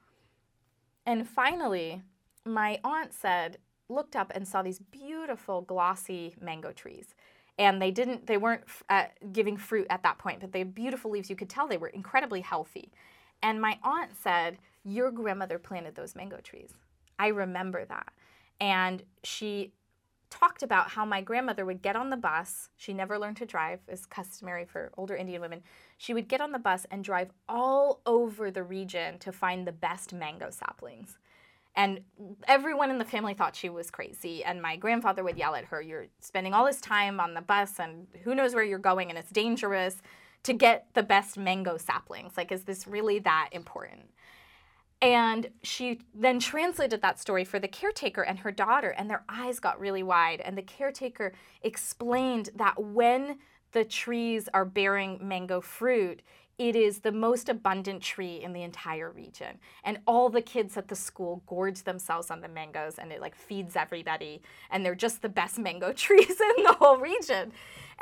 And 1.06 1.28
finally, 1.28 2.02
my 2.44 2.78
aunt 2.84 3.12
said, 3.12 3.58
looked 3.88 4.16
up 4.16 4.32
and 4.34 4.46
saw 4.46 4.62
these 4.62 4.78
beautiful 4.78 5.62
glossy 5.62 6.34
mango 6.40 6.72
trees. 6.72 7.14
And 7.58 7.80
they 7.80 7.90
didn't, 7.90 8.26
they 8.26 8.36
weren't 8.36 8.64
uh, 8.88 9.04
giving 9.32 9.56
fruit 9.56 9.86
at 9.90 10.02
that 10.02 10.18
point, 10.18 10.40
but 10.40 10.52
they 10.52 10.60
had 10.60 10.74
beautiful 10.74 11.10
leaves. 11.10 11.30
You 11.30 11.36
could 11.36 11.50
tell 11.50 11.68
they 11.68 11.76
were 11.76 11.88
incredibly 11.88 12.40
healthy. 12.40 12.90
And 13.42 13.60
my 13.60 13.78
aunt 13.82 14.10
said, 14.20 14.58
Your 14.84 15.10
grandmother 15.10 15.58
planted 15.58 15.94
those 15.94 16.16
mango 16.16 16.38
trees. 16.38 16.70
I 17.18 17.28
remember 17.28 17.84
that. 17.84 18.12
And 18.60 19.02
she 19.22 19.72
talked 20.38 20.62
about 20.62 20.90
how 20.90 21.04
my 21.04 21.20
grandmother 21.20 21.64
would 21.64 21.82
get 21.82 21.96
on 21.96 22.10
the 22.10 22.16
bus. 22.16 22.68
She 22.76 22.92
never 22.92 23.18
learned 23.18 23.36
to 23.38 23.46
drive, 23.46 23.80
as 23.88 24.06
customary 24.06 24.64
for 24.64 24.92
older 24.96 25.14
Indian 25.14 25.40
women. 25.40 25.62
She 25.96 26.14
would 26.14 26.28
get 26.28 26.40
on 26.40 26.52
the 26.52 26.58
bus 26.58 26.86
and 26.90 27.04
drive 27.04 27.30
all 27.48 28.00
over 28.04 28.50
the 28.50 28.62
region 28.62 29.18
to 29.20 29.32
find 29.32 29.66
the 29.66 29.72
best 29.72 30.12
mango 30.12 30.50
saplings. 30.50 31.18
And 31.76 32.00
everyone 32.46 32.90
in 32.90 32.98
the 32.98 33.04
family 33.04 33.34
thought 33.34 33.56
she 33.56 33.68
was 33.68 33.90
crazy. 33.90 34.44
And 34.44 34.62
my 34.62 34.76
grandfather 34.76 35.24
would 35.24 35.38
yell 35.38 35.54
at 35.54 35.66
her, 35.66 35.80
You're 35.80 36.06
spending 36.20 36.54
all 36.54 36.64
this 36.64 36.80
time 36.80 37.20
on 37.20 37.34
the 37.34 37.40
bus, 37.40 37.78
and 37.78 38.06
who 38.22 38.34
knows 38.34 38.54
where 38.54 38.64
you're 38.64 38.78
going, 38.78 39.10
and 39.10 39.18
it's 39.18 39.30
dangerous 39.30 40.00
to 40.44 40.52
get 40.52 40.88
the 40.94 41.02
best 41.02 41.36
mango 41.36 41.76
saplings. 41.76 42.36
Like, 42.36 42.52
is 42.52 42.64
this 42.64 42.86
really 42.86 43.18
that 43.20 43.48
important? 43.52 44.10
And 45.04 45.50
she 45.62 46.00
then 46.14 46.38
translated 46.38 47.02
that 47.02 47.20
story 47.20 47.44
for 47.44 47.58
the 47.58 47.68
caretaker 47.68 48.22
and 48.22 48.38
her 48.38 48.50
daughter, 48.50 48.88
and 48.88 49.10
their 49.10 49.22
eyes 49.28 49.60
got 49.60 49.78
really 49.78 50.02
wide. 50.02 50.40
And 50.40 50.56
the 50.56 50.62
caretaker 50.62 51.34
explained 51.60 52.48
that 52.56 52.82
when 52.82 53.36
the 53.72 53.84
trees 53.84 54.48
are 54.54 54.64
bearing 54.64 55.18
mango 55.20 55.60
fruit, 55.60 56.22
it 56.56 56.74
is 56.74 57.00
the 57.00 57.12
most 57.12 57.50
abundant 57.50 58.00
tree 58.00 58.40
in 58.42 58.54
the 58.54 58.62
entire 58.62 59.10
region. 59.10 59.58
And 59.84 59.98
all 60.06 60.30
the 60.30 60.40
kids 60.40 60.74
at 60.78 60.88
the 60.88 60.96
school 60.96 61.42
gorge 61.46 61.82
themselves 61.82 62.30
on 62.30 62.40
the 62.40 62.48
mangoes 62.48 62.94
and 62.96 63.12
it 63.12 63.20
like 63.20 63.34
feeds 63.34 63.76
everybody. 63.76 64.40
And 64.70 64.86
they're 64.86 64.94
just 64.94 65.20
the 65.20 65.28
best 65.28 65.58
mango 65.58 65.92
trees 65.96 66.40
in 66.40 66.64
the 66.64 66.76
whole 66.78 66.96
region. 66.96 67.52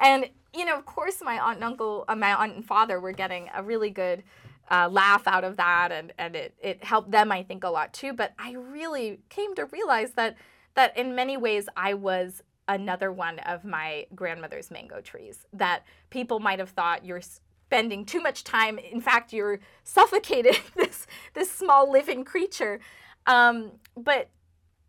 And, 0.00 0.30
you 0.54 0.64
know, 0.64 0.78
of 0.78 0.86
course, 0.86 1.20
my 1.20 1.40
aunt 1.40 1.56
and 1.56 1.64
uncle, 1.64 2.04
uh, 2.06 2.14
my 2.14 2.32
aunt 2.32 2.54
and 2.54 2.64
father 2.64 3.00
were 3.00 3.12
getting 3.12 3.50
a 3.52 3.60
really 3.60 3.90
good 3.90 4.22
uh, 4.70 4.88
laugh 4.90 5.26
out 5.26 5.44
of 5.44 5.56
that. 5.56 5.92
And, 5.92 6.12
and 6.18 6.36
it, 6.36 6.54
it 6.62 6.84
helped 6.84 7.10
them, 7.10 7.32
I 7.32 7.42
think, 7.42 7.64
a 7.64 7.68
lot 7.68 7.92
too. 7.92 8.12
But 8.12 8.32
I 8.38 8.52
really 8.52 9.20
came 9.28 9.54
to 9.56 9.66
realize 9.66 10.12
that, 10.12 10.36
that 10.74 10.96
in 10.96 11.14
many 11.14 11.36
ways 11.36 11.68
I 11.76 11.94
was 11.94 12.42
another 12.68 13.10
one 13.12 13.38
of 13.40 13.64
my 13.64 14.06
grandmother's 14.14 14.70
mango 14.70 15.00
trees 15.00 15.46
that 15.52 15.84
people 16.10 16.40
might 16.40 16.58
have 16.58 16.70
thought 16.70 17.04
you're 17.04 17.20
spending 17.20 18.04
too 18.04 18.20
much 18.20 18.44
time. 18.44 18.78
In 18.78 19.00
fact, 19.00 19.32
you're 19.32 19.60
suffocating 19.82 20.56
this 20.76 21.06
this 21.34 21.50
small 21.50 21.90
living 21.90 22.24
creature. 22.24 22.80
Um, 23.26 23.72
but 23.96 24.28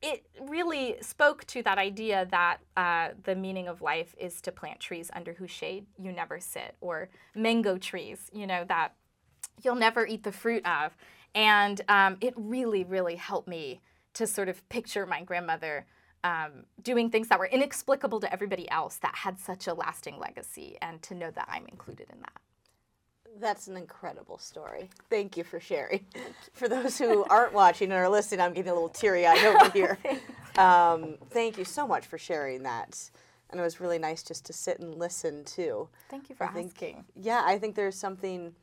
it 0.01 0.25
really 0.49 0.97
spoke 0.99 1.45
to 1.45 1.63
that 1.63 1.77
idea 1.77 2.27
that 2.29 2.57
uh, 2.75 3.09
the 3.23 3.35
meaning 3.35 3.69
of 3.69 3.81
life 3.81 4.13
is 4.19 4.41
to 4.41 4.51
plant 4.51 4.81
trees 4.81 5.09
under 5.15 5.33
whose 5.33 5.49
shade 5.49 5.85
you 5.97 6.11
never 6.11 6.41
sit, 6.41 6.75
or 6.81 7.07
mango 7.35 7.77
trees, 7.77 8.29
you 8.33 8.45
know, 8.45 8.65
that 8.67 8.95
you'll 9.61 9.75
never 9.75 10.05
eat 10.07 10.23
the 10.23 10.31
fruit 10.31 10.65
of. 10.65 10.95
And 11.35 11.81
um, 11.89 12.17
it 12.21 12.33
really, 12.37 12.83
really 12.83 13.15
helped 13.15 13.47
me 13.47 13.81
to 14.13 14.27
sort 14.27 14.49
of 14.49 14.67
picture 14.69 15.05
my 15.05 15.21
grandmother 15.23 15.85
um, 16.23 16.65
doing 16.81 17.09
things 17.09 17.27
that 17.27 17.39
were 17.39 17.47
inexplicable 17.47 18.19
to 18.21 18.31
everybody 18.31 18.69
else 18.69 18.97
that 18.97 19.13
had 19.15 19.39
such 19.39 19.67
a 19.67 19.73
lasting 19.73 20.17
legacy, 20.19 20.77
and 20.81 21.01
to 21.01 21.13
know 21.15 21.31
that 21.31 21.49
I'm 21.51 21.65
included 21.67 22.07
in 22.13 22.19
that. 22.21 22.31
That's 23.41 23.67
an 23.67 23.75
incredible 23.75 24.37
story. 24.37 24.89
Thank 25.09 25.35
you 25.35 25.43
for 25.43 25.59
sharing. 25.59 26.05
For 26.53 26.69
those 26.69 26.97
who 26.99 27.25
aren't 27.25 27.51
watching 27.51 27.91
or 27.91 28.07
listening, 28.07 28.39
I'm 28.41 28.53
getting 28.53 28.69
a 28.71 28.73
little 28.73 28.89
teary 28.89 29.25
eyed 29.25 29.43
over 29.43 29.69
here. 29.73 29.97
Um, 30.57 31.15
thank 31.31 31.57
you 31.57 31.65
so 31.65 31.87
much 31.87 32.05
for 32.05 32.17
sharing 32.19 32.63
that. 32.63 33.09
And 33.49 33.59
it 33.59 33.63
was 33.63 33.79
really 33.81 33.99
nice 33.99 34.23
just 34.23 34.45
to 34.45 34.53
sit 34.53 34.79
and 34.79 34.95
listen 34.95 35.43
too. 35.43 35.89
Thank 36.09 36.29
you 36.29 36.35
for 36.35 36.45
I 36.45 36.53
think- 36.53 36.71
asking. 36.73 37.05
Yeah, 37.15 37.41
I 37.43 37.57
think 37.57 37.75
there's 37.75 37.95
something, 37.97 38.53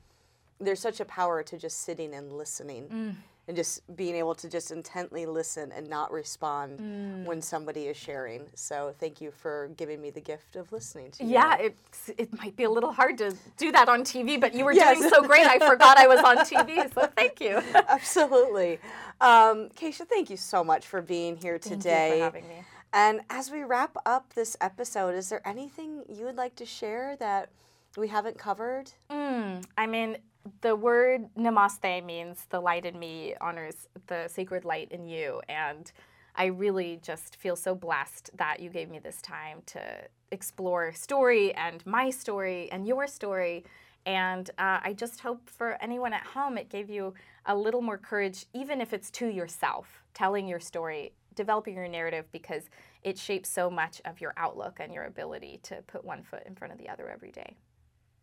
there's 0.61 0.81
such 0.81 1.01
a 1.01 1.05
power 1.05 1.43
to 1.43 1.57
just 1.59 1.81
sitting 1.83 2.15
and 2.15 2.33
listening 2.33 2.85
Mm. 2.89 3.15
and 3.49 3.57
just 3.57 3.81
being 3.97 4.15
able 4.15 4.35
to 4.37 4.49
just 4.49 4.71
intently 4.71 5.27
listen 5.27 5.73
and 5.73 5.89
not 5.89 6.13
respond 6.13 6.79
Mm. 6.79 7.25
when 7.25 7.41
somebody 7.43 7.87
is 7.87 7.97
sharing. 7.97 8.47
So 8.55 8.95
thank 9.01 9.21
you 9.21 9.31
for 9.31 9.71
giving 9.77 10.01
me 10.01 10.11
the 10.11 10.21
gift 10.21 10.57
of 10.57 10.71
listening 10.71 11.11
to 11.13 11.25
you. 11.25 11.31
Yeah, 11.33 11.57
it's, 11.57 12.11
it 12.17 12.33
might 12.39 12.55
be 12.57 12.65
a 12.65 12.71
little 12.71 12.93
hard 12.93 13.19
to 13.19 13.35
do 13.57 13.73
that 13.73 13.89
on 13.89 14.05
TV, 14.05 14.39
but 14.39 14.55
you 14.55 14.65
were 14.65 14.73
Yes. 14.73 14.99
doing 14.99 15.11
so 15.11 15.23
great. 15.23 15.47
I 15.47 15.59
forgot 15.59 15.99
I 15.99 16.07
was 16.07 16.21
on 16.21 16.37
TV, 16.45 16.93
so 16.95 17.07
thank 17.17 17.41
you. 17.41 17.57
Absolutely. 17.89 18.79
Um, 19.21 19.69
Kesha, 19.71 20.07
thank 20.07 20.31
you 20.31 20.37
so 20.37 20.63
much 20.63 20.87
for 20.87 21.01
being 21.03 21.37
here 21.37 21.59
Thank 21.59 21.83
today. 21.83 22.09
you 22.11 22.15
for 22.19 22.25
having 22.25 22.49
me. 22.49 22.65
And 22.93 23.21
as 23.31 23.51
we 23.51 23.63
wrap 23.63 23.97
up 24.05 24.35
this 24.35 24.57
episode, 24.61 25.15
is 25.15 25.29
there 25.29 25.47
anything 25.47 26.03
you 26.09 26.25
would 26.25 26.37
like 26.37 26.57
to 26.57 26.67
share 26.67 27.17
that 27.17 27.49
we 27.97 28.09
haven't 28.09 28.39
covered? 28.39 28.91
Mm, 29.11 29.65
I 29.79 29.87
mean, 29.87 30.17
the 30.61 30.77
word 30.77 31.27
namaste 31.37 32.05
means 32.05 32.47
the 32.51 32.61
light 32.61 32.85
in 32.85 32.99
me 32.99 33.35
honors 33.41 33.89
the 34.07 34.29
sacred 34.29 34.65
light 34.65 34.91
in 34.91 35.05
you. 35.05 35.41
And 35.49 35.91
I 36.35 36.47
really 36.47 37.01
just 37.03 37.37
feel 37.37 37.57
so 37.57 37.75
blessed 37.75 38.31
that 38.37 38.61
you 38.61 38.71
gave 38.71 38.89
me 38.89 38.99
this 38.99 39.21
time 39.21 39.63
to 39.67 39.83
explore 40.31 40.93
story 40.93 41.53
and 41.55 41.85
my 41.87 42.11
story 42.11 42.71
and 42.71 42.87
your 42.87 43.07
story. 43.07 43.65
And 44.07 44.49
uh, 44.59 44.81
I 44.83 44.95
just 44.97 45.21
hope 45.21 45.51
for 45.51 45.77
anyone 45.83 46.13
at 46.13 46.23
home, 46.23 46.57
it 46.57 46.71
gave 46.71 46.89
you 46.89 47.15
a 47.47 47.55
little 47.55 47.83
more 47.83 47.99
courage, 47.99 48.47
even 48.55 48.81
if 48.81 48.93
it's 48.93 49.11
to 49.13 49.27
yourself, 49.27 50.03
telling 50.15 50.47
your 50.47 50.61
story, 50.61 51.13
developing 51.35 51.75
your 51.75 51.89
narrative, 51.89 52.25
because 52.33 52.71
it 53.03 53.19
shapes 53.19 53.49
so 53.49 53.69
much 53.69 54.01
of 54.05 54.21
your 54.21 54.33
outlook 54.37 54.79
and 54.81 54.93
your 54.95 55.05
ability 55.05 55.61
to 55.65 55.83
put 55.87 56.05
one 56.05 56.23
foot 56.23 56.43
in 56.47 56.55
front 56.55 56.73
of 56.73 56.79
the 56.79 56.89
other 56.89 57.11
every 57.11 57.31
day. 57.31 57.57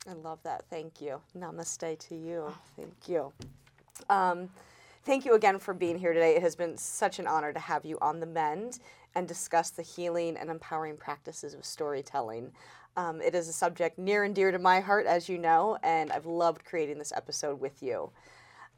I 0.10 0.14
love 0.14 0.40
that. 0.44 0.64
Thank 0.70 1.02
you. 1.02 1.20
Namaste 1.38 2.00
to 2.08 2.16
you. 2.16 2.54
Thank 2.78 3.10
you. 3.10 3.34
Um, 4.10 4.50
thank 5.04 5.26
you 5.26 5.34
again 5.34 5.60
for 5.60 5.74
being 5.74 5.98
here 5.98 6.14
today. 6.14 6.36
It 6.36 6.42
has 6.42 6.56
been 6.56 6.78
such 6.78 7.20
an 7.20 7.28
honor 7.28 7.52
to 7.52 7.60
have 7.60 7.84
you 7.84 7.98
on 8.02 8.20
the 8.22 8.26
mend 8.26 8.80
and 9.16 9.28
discuss 9.28 9.70
the 9.70 9.82
healing 9.82 10.38
and 10.38 10.50
empowering 10.50 10.96
practices 10.96 11.54
of 11.54 11.66
storytelling. 11.66 12.52
Um, 12.96 13.22
it 13.22 13.36
is 13.36 13.50
a 13.50 13.54
subject 13.54 14.00
near 14.00 14.24
and 14.24 14.34
dear 14.34 14.52
to 14.52 14.60
my 14.60 14.80
heart, 14.80 15.06
as 15.06 15.28
you 15.28 15.38
know, 15.38 15.78
and 15.84 16.12
I've 16.12 16.26
loved 16.26 16.64
creating 16.64 16.98
this 16.98 17.12
episode 17.16 17.60
with 17.60 17.84
you. 17.84 18.10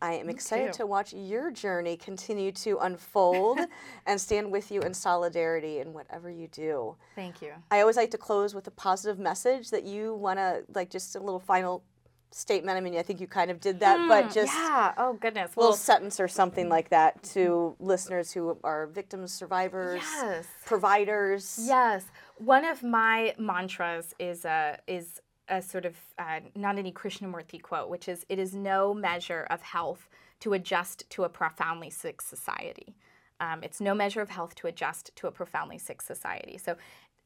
I 0.02 0.14
am 0.14 0.30
excited 0.30 0.74
too. 0.74 0.78
to 0.80 0.86
watch 0.88 1.14
your 1.14 1.52
journey 1.52 1.98
continue 1.98 2.52
to 2.54 2.78
unfold 2.80 3.60
and 4.06 4.20
stand 4.20 4.52
with 4.52 4.72
you 4.72 4.82
in 4.82 4.94
solidarity 4.94 5.80
in 5.80 5.94
whatever 5.94 6.30
you 6.30 6.48
do. 6.48 6.96
Thank 7.16 7.42
you. 7.42 7.52
I 7.70 7.82
always 7.82 7.98
like 7.98 8.12
to 8.12 8.18
close 8.18 8.56
with 8.56 8.66
a 8.68 8.72
positive 8.72 9.20
message 9.20 9.72
that 9.72 9.84
you 9.84 10.16
want 10.16 10.40
to, 10.40 10.64
like, 10.74 10.90
just 10.90 11.16
a 11.16 11.20
little 11.20 11.40
final 11.40 11.84
statement. 12.32 12.78
I 12.78 12.82
mean, 12.82 12.96
I 12.96 13.02
think 13.02 13.20
you 13.20 13.28
kind 13.28 13.50
of 13.50 13.60
did 13.60 13.80
that, 13.80 14.08
but 14.08 14.32
just 14.32 14.54
Hmm, 14.54 14.60
yeah. 14.64 14.94
Oh 14.98 15.14
goodness. 15.14 15.56
a 15.56 15.60
little 15.60 15.72
Well, 15.72 15.78
sentence 15.78 16.20
or 16.20 16.28
something 16.28 16.70
like 16.70 16.90
that 16.90 17.24
to 17.34 17.76
listeners 17.80 18.32
who 18.32 18.56
are 18.64 18.86
victims, 18.86 19.34
survivors, 19.34 20.02
yes. 20.04 20.46
providers. 20.66 21.60
Yes. 21.62 22.06
One 22.38 22.66
of 22.66 22.84
my 22.84 23.34
mantras 23.40 24.14
is 24.20 24.46
a 24.46 24.78
is 24.88 25.20
a 25.50 25.62
sort 25.62 25.86
of 25.86 25.96
uh, 26.18 26.40
Nandini 26.58 26.94
Krishnamurti 26.94 27.62
quote, 27.62 27.90
which 27.90 28.08
is, 28.08 28.26
"It 28.30 28.40
is 28.40 28.54
no 28.56 28.94
measure 28.94 29.48
of 29.50 29.62
health 29.62 30.10
to 30.42 30.54
adjust 30.54 31.10
to 31.12 31.24
a 31.24 31.30
profoundly 31.30 31.90
sick 31.90 32.22
society. 32.22 32.96
Um, 33.40 33.64
it's 33.64 33.82
no 33.82 33.94
measure 33.94 34.22
of 34.22 34.30
health 34.30 34.56
to 34.56 34.68
adjust 34.68 35.16
to 35.18 35.28
a 35.28 35.32
profoundly 35.32 35.78
sick 35.78 36.02
society." 36.02 36.58
So. 36.58 36.76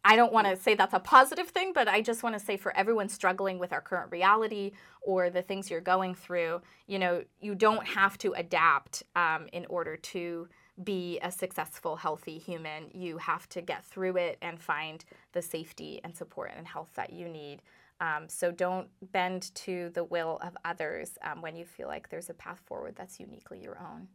I 0.06 0.18
don't 0.18 0.34
want 0.34 0.48
to 0.48 0.58
say 0.58 0.76
that's 0.76 0.94
a 0.94 1.00
positive 1.00 1.48
thing, 1.48 1.72
but 1.74 1.88
I 1.88 2.02
just 2.02 2.24
want 2.24 2.38
to 2.38 2.46
say 2.46 2.58
for 2.58 2.76
everyone 2.76 3.08
struggling 3.08 3.58
with 3.58 3.72
our 3.72 3.80
current 3.80 4.12
reality 4.12 4.72
or 5.02 5.30
the 5.30 5.42
things 5.42 5.72
you're 5.72 5.80
going 5.80 6.14
through, 6.14 6.62
you 6.88 7.00
know, 7.00 7.24
you 7.40 7.56
don't 7.56 7.88
have 7.88 8.18
to 8.18 8.34
adapt 8.34 9.04
um, 9.16 9.48
in 9.54 9.66
order 9.68 9.96
to 9.96 10.50
be 10.84 11.20
a 11.22 11.32
successful, 11.32 11.96
healthy 11.96 12.38
human. 12.38 12.90
You 12.94 13.18
have 13.18 13.48
to 13.50 13.62
get 13.62 13.86
through 13.86 14.18
it 14.18 14.38
and 14.42 14.60
find 14.60 15.06
the 15.32 15.42
safety 15.42 16.02
and 16.04 16.16
support 16.16 16.52
and 16.58 16.68
health 16.68 16.92
that 16.96 17.14
you 17.14 17.30
need. 17.30 17.62
Um, 18.00 18.28
so 18.28 18.52
don't 18.52 18.88
bend 19.12 19.54
to 19.56 19.90
the 19.94 20.04
will 20.04 20.40
of 20.42 20.58
others 20.66 21.18
um, 21.24 21.42
when 21.42 21.56
you 21.56 21.66
feel 21.66 21.88
like 21.88 22.10
there's 22.10 22.30
a 22.30 22.34
path 22.34 22.62
forward 22.66 22.96
that's 22.96 23.20
uniquely 23.20 23.62
your 23.62 23.80
own. 23.80 24.08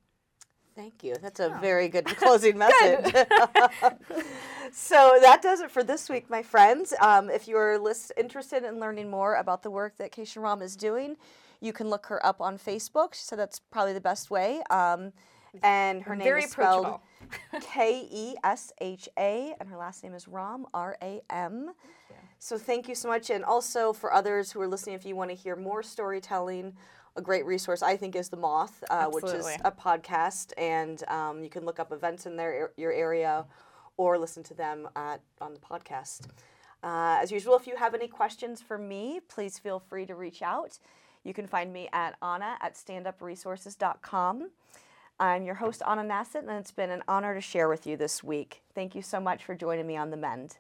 Thank 0.79 1.03
you. 1.03 1.17
That's 1.21 1.41
a 1.41 1.59
very 1.61 1.89
good 1.89 2.05
closing 2.19 2.57
message. 2.57 3.13
so 4.73 5.19
that 5.21 5.41
does 5.43 5.61
it 5.61 5.73
for 5.73 5.83
this 5.83 6.09
week, 6.09 6.31
my 6.31 6.41
friends. 6.41 6.95
Um, 7.01 7.31
if 7.31 7.49
you're 7.49 7.79
list- 7.81 8.13
interested 8.17 8.63
in 8.63 8.79
learning 8.79 9.11
more 9.11 9.35
about 9.35 9.65
the 9.65 9.73
work 9.73 9.97
that 9.97 10.13
Kesha 10.13 10.41
Ram 10.41 10.63
is 10.63 10.77
doing, 10.77 11.17
you 11.61 11.73
can 11.73 11.89
look 11.89 12.07
her 12.07 12.25
up 12.25 12.41
on 12.41 12.59
Facebook. 12.59 13.17
Said 13.17 13.41
that's 13.41 13.59
probably 13.59 13.93
the 13.93 14.01
best 14.01 14.31
way. 14.31 14.63
Um, 14.71 15.13
and 15.63 16.03
her 16.03 16.17
name 16.17 16.25
Very 16.25 16.43
is 16.45 16.51
spelled. 16.51 17.01
K 17.61 18.09
E 18.11 18.35
S 18.43 18.73
H 18.81 19.09
A, 19.19 19.55
and 19.61 19.69
her 19.69 19.77
last 19.77 20.03
name 20.03 20.15
is 20.15 20.29
Ram, 20.29 20.67
R 20.73 20.97
A 21.03 21.21
M. 21.31 21.73
So 22.39 22.57
thank 22.57 22.89
you 22.89 22.95
so 22.95 23.09
much. 23.09 23.31
And 23.31 23.45
also 23.45 23.93
for 23.93 24.13
others 24.13 24.53
who 24.53 24.61
are 24.61 24.69
listening, 24.69 24.95
if 24.95 25.05
you 25.05 25.17
want 25.17 25.31
to 25.31 25.37
hear 25.37 25.57
more 25.57 25.83
storytelling, 25.83 26.75
a 27.17 27.23
great 27.23 27.45
resource 27.45 27.83
I 27.83 27.97
think 27.97 28.15
is 28.15 28.29
The 28.29 28.37
Moth, 28.37 28.85
uh, 28.91 29.07
which 29.07 29.25
is 29.25 29.47
a 29.65 29.73
podcast, 29.73 30.53
and 30.57 31.03
um, 31.09 31.43
you 31.43 31.51
can 31.51 31.65
look 31.65 31.81
up 31.81 31.93
events 31.93 32.27
in 32.27 32.37
their 32.37 32.71
your 32.77 32.93
area 32.93 33.45
or 33.97 34.19
listen 34.19 34.43
to 34.45 34.55
them 34.55 34.89
at 34.97 35.21
on 35.41 35.53
the 35.53 35.61
podcast. 35.61 36.29
Uh, 36.83 37.19
as 37.21 37.33
usual, 37.33 37.57
if 37.57 37.67
you 37.67 37.77
have 37.77 37.95
any 37.95 38.07
questions 38.07 38.63
for 38.63 38.79
me, 38.79 39.21
please 39.29 39.59
feel 39.59 39.81
free 39.81 40.07
to 40.07 40.15
reach 40.15 40.43
out. 40.43 40.79
You 41.25 41.35
can 41.35 41.47
find 41.47 41.73
me 41.73 41.89
at 41.93 42.17
Anna 42.23 42.57
at 42.61 42.75
standupresources.com. 42.75 44.51
I'm 45.21 45.45
your 45.45 45.57
host, 45.57 45.83
Anna 45.85 46.05
Nassett, 46.05 46.43
and 46.43 46.51
it's 46.51 46.71
been 46.71 46.91
an 46.91 47.03
honor 47.09 47.35
to 47.35 47.41
share 47.41 47.69
with 47.69 47.89
you 47.89 47.97
this 47.97 48.23
week. 48.23 48.63
Thank 48.73 48.95
you 48.95 49.03
so 49.03 49.19
much 49.19 49.45
for 49.45 49.57
joining 49.57 49.85
me 49.85 49.97
on 49.97 50.11
The 50.11 50.17
Mend. 50.17 50.59